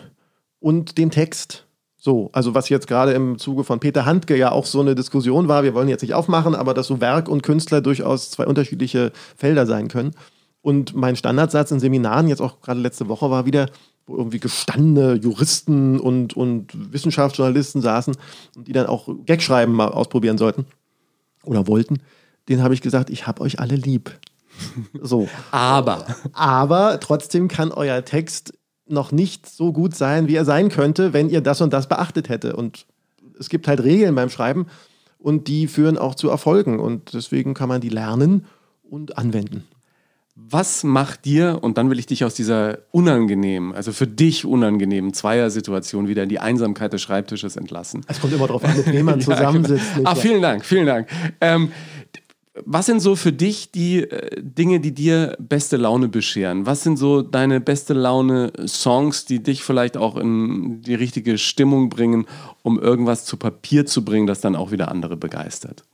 und 0.58 0.96
dem 0.96 1.10
Text. 1.10 1.66
So, 2.02 2.30
also 2.32 2.54
was 2.54 2.70
jetzt 2.70 2.86
gerade 2.86 3.12
im 3.12 3.38
Zuge 3.38 3.62
von 3.62 3.78
Peter 3.78 4.06
Handke 4.06 4.34
ja 4.34 4.50
auch 4.52 4.64
so 4.64 4.80
eine 4.80 4.94
Diskussion 4.94 5.48
war, 5.48 5.64
wir 5.64 5.74
wollen 5.74 5.88
jetzt 5.88 6.00
nicht 6.00 6.14
aufmachen, 6.14 6.54
aber 6.54 6.72
dass 6.72 6.86
so 6.86 7.00
Werk 7.02 7.28
und 7.28 7.42
Künstler 7.42 7.82
durchaus 7.82 8.30
zwei 8.30 8.46
unterschiedliche 8.46 9.12
Felder 9.36 9.66
sein 9.66 9.88
können. 9.88 10.12
Und 10.62 10.94
mein 10.94 11.14
Standardsatz 11.14 11.70
in 11.70 11.78
Seminaren, 11.78 12.26
jetzt 12.26 12.40
auch 12.40 12.62
gerade 12.62 12.80
letzte 12.80 13.08
Woche, 13.08 13.30
war 13.30 13.44
wieder, 13.44 13.66
wo 14.06 14.16
irgendwie 14.16 14.40
gestandene 14.40 15.14
Juristen 15.14 16.00
und, 16.00 16.34
und 16.34 16.72
Wissenschaftsjournalisten 16.92 17.82
saßen 17.82 18.16
und 18.56 18.66
die 18.66 18.72
dann 18.72 18.86
auch 18.86 19.08
Gagschreiben 19.26 19.74
mal 19.74 19.88
ausprobieren 19.88 20.38
sollten 20.38 20.64
oder 21.44 21.66
wollten. 21.66 21.98
Den 22.48 22.62
habe 22.62 22.72
ich 22.72 22.80
gesagt, 22.80 23.10
ich 23.10 23.26
habe 23.26 23.42
euch 23.42 23.60
alle 23.60 23.76
lieb. 23.76 24.18
So. 25.00 25.28
Aber. 25.50 26.06
Aber 26.32 26.98
trotzdem 27.00 27.48
kann 27.48 27.72
euer 27.72 28.04
Text 28.04 28.52
noch 28.90 29.12
nicht 29.12 29.48
so 29.48 29.72
gut 29.72 29.94
sein, 29.94 30.28
wie 30.28 30.36
er 30.36 30.44
sein 30.44 30.68
könnte, 30.68 31.12
wenn 31.12 31.28
ihr 31.30 31.40
das 31.40 31.60
und 31.60 31.72
das 31.72 31.88
beachtet 31.88 32.28
hätte. 32.28 32.56
Und 32.56 32.86
es 33.38 33.48
gibt 33.48 33.68
halt 33.68 33.82
Regeln 33.82 34.14
beim 34.14 34.30
Schreiben 34.30 34.66
und 35.18 35.48
die 35.48 35.66
führen 35.66 35.98
auch 35.98 36.14
zu 36.14 36.28
Erfolgen. 36.28 36.80
Und 36.80 37.14
deswegen 37.14 37.54
kann 37.54 37.68
man 37.68 37.80
die 37.80 37.88
lernen 37.88 38.46
und 38.82 39.18
anwenden. 39.18 39.64
Was 40.36 40.84
macht 40.84 41.26
dir, 41.26 41.58
und 41.60 41.76
dann 41.76 41.90
will 41.90 41.98
ich 41.98 42.06
dich 42.06 42.24
aus 42.24 42.34
dieser 42.34 42.78
unangenehmen, 42.92 43.74
also 43.74 43.92
für 43.92 44.06
dich 44.06 44.46
unangenehmen 44.46 45.12
Zweiersituation 45.12 46.08
wieder 46.08 46.22
in 46.22 46.28
die 46.30 46.38
Einsamkeit 46.38 46.92
des 46.92 47.02
Schreibtisches 47.02 47.56
entlassen? 47.56 48.02
Es 48.06 48.20
kommt 48.20 48.32
immer 48.32 48.46
darauf 48.46 48.64
an, 48.64 48.76
mit 48.76 48.86
wem 48.86 49.04
man 49.04 49.20
zusammensitzt. 49.20 49.84
ja, 49.90 49.96
genau. 49.96 50.10
Ah, 50.10 50.14
vielen 50.14 50.40
Dank, 50.40 50.64
vielen 50.64 50.86
Dank. 50.86 51.08
Ähm, 51.40 51.72
was 52.54 52.86
sind 52.86 53.00
so 53.00 53.14
für 53.14 53.32
dich 53.32 53.70
die 53.70 54.02
äh, 54.02 54.42
Dinge, 54.42 54.80
die 54.80 54.92
dir 54.92 55.36
beste 55.38 55.76
Laune 55.76 56.08
bescheren? 56.08 56.66
Was 56.66 56.82
sind 56.82 56.96
so 56.96 57.22
deine 57.22 57.60
beste 57.60 57.94
Laune 57.94 58.52
Songs, 58.66 59.24
die 59.24 59.42
dich 59.42 59.62
vielleicht 59.62 59.96
auch 59.96 60.16
in 60.16 60.82
die 60.82 60.94
richtige 60.94 61.38
Stimmung 61.38 61.88
bringen, 61.88 62.26
um 62.62 62.78
irgendwas 62.80 63.24
zu 63.24 63.36
Papier 63.36 63.86
zu 63.86 64.04
bringen, 64.04 64.26
das 64.26 64.40
dann 64.40 64.56
auch 64.56 64.72
wieder 64.72 64.90
andere 64.90 65.16
begeistert? 65.16 65.84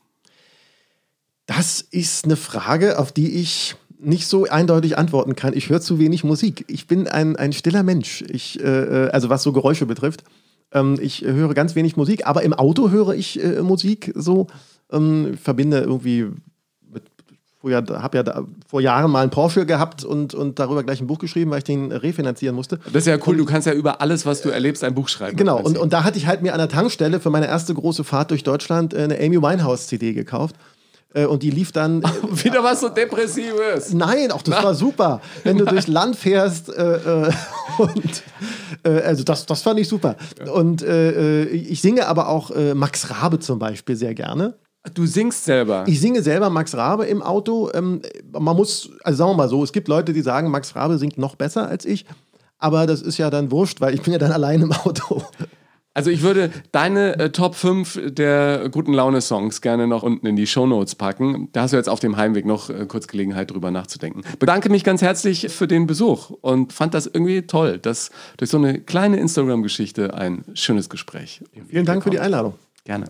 Das 1.44 1.80
ist 1.80 2.24
eine 2.24 2.36
Frage, 2.36 2.98
auf 2.98 3.12
die 3.12 3.34
ich 3.40 3.76
nicht 3.98 4.26
so 4.26 4.44
eindeutig 4.44 4.98
antworten 4.98 5.36
kann. 5.36 5.54
Ich 5.54 5.68
höre 5.68 5.80
zu 5.80 5.98
wenig 5.98 6.24
Musik. 6.24 6.64
Ich 6.68 6.86
bin 6.86 7.06
ein, 7.06 7.36
ein 7.36 7.52
stiller 7.52 7.82
Mensch, 7.82 8.24
ich, 8.28 8.60
äh, 8.60 9.06
äh 9.06 9.10
also 9.10 9.28
was 9.28 9.42
so 9.42 9.52
Geräusche 9.52 9.86
betrifft. 9.86 10.24
Ähm, 10.72 10.98
ich 11.00 11.22
höre 11.22 11.54
ganz 11.54 11.74
wenig 11.74 11.96
Musik, 11.96 12.26
aber 12.26 12.42
im 12.42 12.52
Auto 12.52 12.90
höre 12.90 13.14
ich 13.14 13.42
äh, 13.42 13.62
Musik 13.62 14.12
so. 14.14 14.48
Ähm, 14.92 15.36
verbinde 15.36 15.80
irgendwie 15.80 16.30
Früher 17.66 17.82
habe 17.90 18.18
ja 18.18 18.22
da, 18.22 18.44
vor 18.68 18.80
Jahren 18.80 19.10
mal 19.10 19.22
einen 19.22 19.32
Porsche 19.32 19.66
gehabt 19.66 20.04
und, 20.04 20.34
und 20.34 20.60
darüber 20.60 20.84
gleich 20.84 21.00
ein 21.00 21.08
Buch 21.08 21.18
geschrieben, 21.18 21.50
weil 21.50 21.58
ich 21.58 21.64
den 21.64 21.90
refinanzieren 21.90 22.54
musste. 22.54 22.78
Das 22.92 23.02
ist 23.02 23.06
ja 23.06 23.16
cool, 23.26 23.32
und, 23.32 23.38
du 23.38 23.44
kannst 23.44 23.66
ja 23.66 23.72
über 23.72 24.00
alles, 24.00 24.24
was 24.24 24.40
du 24.40 24.50
erlebst, 24.50 24.84
ein 24.84 24.94
Buch 24.94 25.08
schreiben. 25.08 25.36
Genau, 25.36 25.58
und, 25.58 25.76
und 25.76 25.92
da 25.92 26.04
hatte 26.04 26.16
ich 26.16 26.28
halt 26.28 26.42
mir 26.42 26.52
an 26.52 26.60
der 26.60 26.68
Tankstelle 26.68 27.18
für 27.18 27.30
meine 27.30 27.48
erste 27.48 27.74
große 27.74 28.04
Fahrt 28.04 28.30
durch 28.30 28.44
Deutschland 28.44 28.94
äh, 28.94 28.98
eine 28.98 29.18
Amy 29.18 29.42
Winehouse-CD 29.42 30.12
gekauft. 30.12 30.54
Äh, 31.12 31.24
und 31.24 31.42
die 31.42 31.50
lief 31.50 31.72
dann. 31.72 32.02
Wieder 32.30 32.62
was 32.62 32.82
so 32.82 32.88
Depressives. 32.88 33.92
Nein, 33.92 34.30
auch 34.30 34.42
das 34.42 34.62
war 34.62 34.74
super. 34.76 35.20
Wenn 35.42 35.58
du 35.58 35.64
durchs 35.64 35.88
Land 35.88 36.14
fährst 36.14 36.68
äh, 36.68 37.26
äh, 37.26 37.32
und 37.78 38.22
äh, 38.84 39.00
also 39.00 39.24
das, 39.24 39.44
das 39.44 39.62
fand 39.62 39.80
ich 39.80 39.88
super. 39.88 40.14
Und 40.52 40.82
äh, 40.82 41.42
äh, 41.42 41.48
ich 41.48 41.80
singe 41.80 42.06
aber 42.06 42.28
auch 42.28 42.52
Max 42.74 43.10
Rabe 43.10 43.40
zum 43.40 43.58
Beispiel 43.58 43.96
sehr 43.96 44.14
gerne. 44.14 44.54
Du 44.94 45.06
singst 45.06 45.44
selber. 45.44 45.84
Ich 45.86 46.00
singe 46.00 46.22
selber 46.22 46.50
Max 46.50 46.74
Rabe 46.74 47.06
im 47.06 47.22
Auto. 47.22 47.70
Ähm, 47.74 48.02
man 48.32 48.56
muss, 48.56 48.90
also 49.02 49.18
sagen 49.18 49.30
wir 49.30 49.36
mal 49.36 49.48
so, 49.48 49.62
es 49.62 49.72
gibt 49.72 49.88
Leute, 49.88 50.12
die 50.12 50.22
sagen, 50.22 50.50
Max 50.50 50.76
Rabe 50.76 50.98
singt 50.98 51.18
noch 51.18 51.36
besser 51.36 51.68
als 51.68 51.84
ich. 51.84 52.06
Aber 52.58 52.86
das 52.86 53.02
ist 53.02 53.18
ja 53.18 53.30
dann 53.30 53.50
wurscht, 53.50 53.80
weil 53.80 53.94
ich 53.94 54.02
bin 54.02 54.12
ja 54.12 54.18
dann 54.18 54.32
allein 54.32 54.62
im 54.62 54.72
Auto. 54.72 55.22
Also 55.96 56.10
ich 56.10 56.20
würde 56.20 56.50
deine 56.72 57.18
äh, 57.18 57.30
Top 57.30 57.54
5 57.54 58.12
der 58.12 58.68
guten 58.68 58.92
Laune-Songs 58.92 59.62
gerne 59.62 59.86
noch 59.86 60.02
unten 60.02 60.26
in 60.26 60.36
die 60.36 60.46
Shownotes 60.46 60.94
packen. 60.94 61.48
Da 61.52 61.62
hast 61.62 61.72
du 61.72 61.78
jetzt 61.78 61.88
auf 61.88 62.00
dem 62.00 62.18
Heimweg 62.18 62.44
noch 62.44 62.68
äh, 62.68 62.84
kurz 62.86 63.08
Gelegenheit 63.08 63.50
drüber 63.50 63.70
nachzudenken. 63.70 64.20
Bedanke 64.38 64.68
mich 64.68 64.84
ganz 64.84 65.00
herzlich 65.00 65.48
für 65.48 65.66
den 65.66 65.86
Besuch 65.86 66.28
und 66.28 66.74
fand 66.74 66.92
das 66.92 67.06
irgendwie 67.06 67.46
toll, 67.46 67.78
dass 67.78 68.10
durch 68.36 68.50
so 68.50 68.58
eine 68.58 68.78
kleine 68.78 69.16
Instagram-Geschichte 69.16 70.12
ein 70.12 70.44
schönes 70.52 70.90
Gespräch. 70.90 71.42
Vielen 71.66 71.86
Dank 71.86 72.02
für 72.04 72.10
die 72.10 72.20
Einladung. 72.20 72.56
Gerne. 72.84 73.06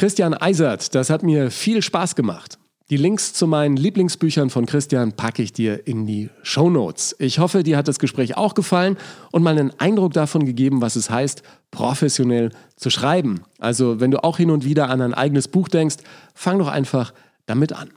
Christian 0.00 0.32
Eisert, 0.32 0.94
das 0.94 1.10
hat 1.10 1.22
mir 1.22 1.50
viel 1.50 1.82
Spaß 1.82 2.14
gemacht. 2.14 2.58
Die 2.88 2.96
Links 2.96 3.34
zu 3.34 3.46
meinen 3.46 3.76
Lieblingsbüchern 3.76 4.48
von 4.48 4.64
Christian 4.64 5.12
packe 5.12 5.42
ich 5.42 5.52
dir 5.52 5.86
in 5.86 6.06
die 6.06 6.30
Show 6.42 6.70
Notes. 6.70 7.14
Ich 7.18 7.38
hoffe, 7.38 7.62
dir 7.64 7.76
hat 7.76 7.86
das 7.86 7.98
Gespräch 7.98 8.34
auch 8.34 8.54
gefallen 8.54 8.96
und 9.30 9.42
mal 9.42 9.58
einen 9.58 9.78
Eindruck 9.78 10.14
davon 10.14 10.46
gegeben, 10.46 10.80
was 10.80 10.96
es 10.96 11.10
heißt, 11.10 11.42
professionell 11.70 12.48
zu 12.76 12.88
schreiben. 12.88 13.42
Also, 13.58 14.00
wenn 14.00 14.10
du 14.10 14.24
auch 14.24 14.38
hin 14.38 14.50
und 14.50 14.64
wieder 14.64 14.88
an 14.88 15.02
ein 15.02 15.12
eigenes 15.12 15.48
Buch 15.48 15.68
denkst, 15.68 15.96
fang 16.34 16.58
doch 16.58 16.68
einfach 16.68 17.12
damit 17.44 17.74
an. 17.74 17.90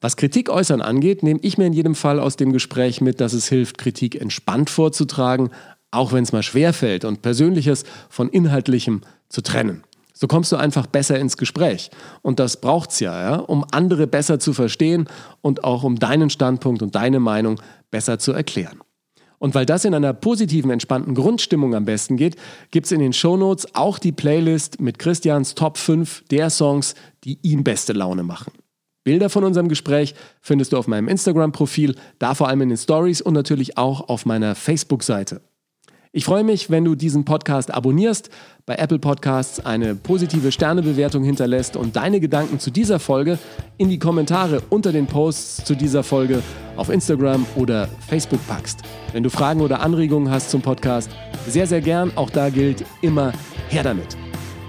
Was 0.00 0.16
Kritik 0.16 0.50
äußern 0.50 0.82
angeht, 0.82 1.22
nehme 1.22 1.38
ich 1.44 1.58
mir 1.58 1.66
in 1.66 1.74
jedem 1.74 1.94
Fall 1.94 2.18
aus 2.18 2.34
dem 2.34 2.52
Gespräch 2.52 3.00
mit, 3.00 3.20
dass 3.20 3.34
es 3.34 3.46
hilft, 3.46 3.78
Kritik 3.78 4.20
entspannt 4.20 4.68
vorzutragen, 4.68 5.50
auch 5.92 6.12
wenn 6.12 6.24
es 6.24 6.32
mal 6.32 6.42
schwerfällt 6.42 7.04
und 7.04 7.22
Persönliches 7.22 7.84
von 8.08 8.30
Inhaltlichem 8.30 9.02
zu 9.28 9.42
trennen. 9.42 9.84
So 10.18 10.28
kommst 10.28 10.50
du 10.50 10.56
einfach 10.56 10.86
besser 10.86 11.18
ins 11.18 11.36
Gespräch. 11.36 11.90
Und 12.22 12.40
das 12.40 12.58
braucht's 12.58 13.00
ja, 13.00 13.20
ja, 13.20 13.36
um 13.36 13.66
andere 13.70 14.06
besser 14.06 14.38
zu 14.38 14.54
verstehen 14.54 15.08
und 15.42 15.62
auch 15.62 15.82
um 15.82 15.98
deinen 15.98 16.30
Standpunkt 16.30 16.80
und 16.80 16.94
deine 16.94 17.20
Meinung 17.20 17.60
besser 17.90 18.18
zu 18.18 18.32
erklären. 18.32 18.80
Und 19.38 19.54
weil 19.54 19.66
das 19.66 19.84
in 19.84 19.92
einer 19.92 20.14
positiven, 20.14 20.70
entspannten 20.70 21.14
Grundstimmung 21.14 21.74
am 21.74 21.84
besten 21.84 22.16
geht, 22.16 22.36
gibt 22.70 22.86
es 22.86 22.92
in 22.92 23.00
den 23.00 23.12
Shownotes 23.12 23.74
auch 23.74 23.98
die 23.98 24.12
Playlist 24.12 24.80
mit 24.80 24.98
Christians 24.98 25.54
Top 25.54 25.76
5 25.76 26.24
der 26.30 26.48
Songs, 26.48 26.94
die 27.24 27.38
ihm 27.42 27.62
beste 27.62 27.92
Laune 27.92 28.22
machen. 28.22 28.54
Bilder 29.04 29.28
von 29.28 29.44
unserem 29.44 29.68
Gespräch 29.68 30.14
findest 30.40 30.72
du 30.72 30.78
auf 30.78 30.88
meinem 30.88 31.08
Instagram-Profil, 31.08 31.94
da 32.18 32.34
vor 32.34 32.48
allem 32.48 32.62
in 32.62 32.70
den 32.70 32.78
Stories 32.78 33.20
und 33.20 33.34
natürlich 33.34 33.76
auch 33.76 34.08
auf 34.08 34.24
meiner 34.24 34.54
Facebook-Seite. 34.54 35.42
Ich 36.16 36.24
freue 36.24 36.44
mich, 36.44 36.70
wenn 36.70 36.82
du 36.82 36.94
diesen 36.94 37.26
Podcast 37.26 37.70
abonnierst, 37.70 38.30
bei 38.64 38.76
Apple 38.76 38.98
Podcasts 38.98 39.66
eine 39.66 39.94
positive 39.94 40.50
Sternebewertung 40.50 41.22
hinterlässt 41.22 41.76
und 41.76 41.94
deine 41.94 42.20
Gedanken 42.20 42.58
zu 42.58 42.70
dieser 42.70 42.98
Folge 42.98 43.38
in 43.76 43.90
die 43.90 43.98
Kommentare 43.98 44.62
unter 44.70 44.92
den 44.92 45.06
Posts 45.06 45.66
zu 45.66 45.74
dieser 45.74 46.02
Folge 46.02 46.42
auf 46.76 46.88
Instagram 46.88 47.44
oder 47.54 47.86
Facebook 48.08 48.40
packst. 48.48 48.80
Wenn 49.12 49.24
du 49.24 49.28
Fragen 49.28 49.60
oder 49.60 49.80
Anregungen 49.80 50.30
hast 50.30 50.48
zum 50.48 50.62
Podcast, 50.62 51.10
sehr, 51.46 51.66
sehr 51.66 51.82
gern. 51.82 52.10
Auch 52.14 52.30
da 52.30 52.48
gilt 52.48 52.86
immer 53.02 53.34
her 53.68 53.82
damit. 53.82 54.16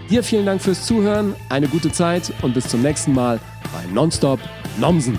Dir 0.09 0.23
vielen 0.23 0.45
Dank 0.45 0.61
fürs 0.61 0.85
Zuhören, 0.85 1.33
eine 1.47 1.69
gute 1.69 1.93
Zeit 1.93 2.33
und 2.41 2.55
bis 2.55 2.67
zum 2.67 2.81
nächsten 2.81 3.13
Mal 3.13 3.39
bei 3.71 3.93
Nonstop 3.93 4.41
Nomsen. 4.81 5.17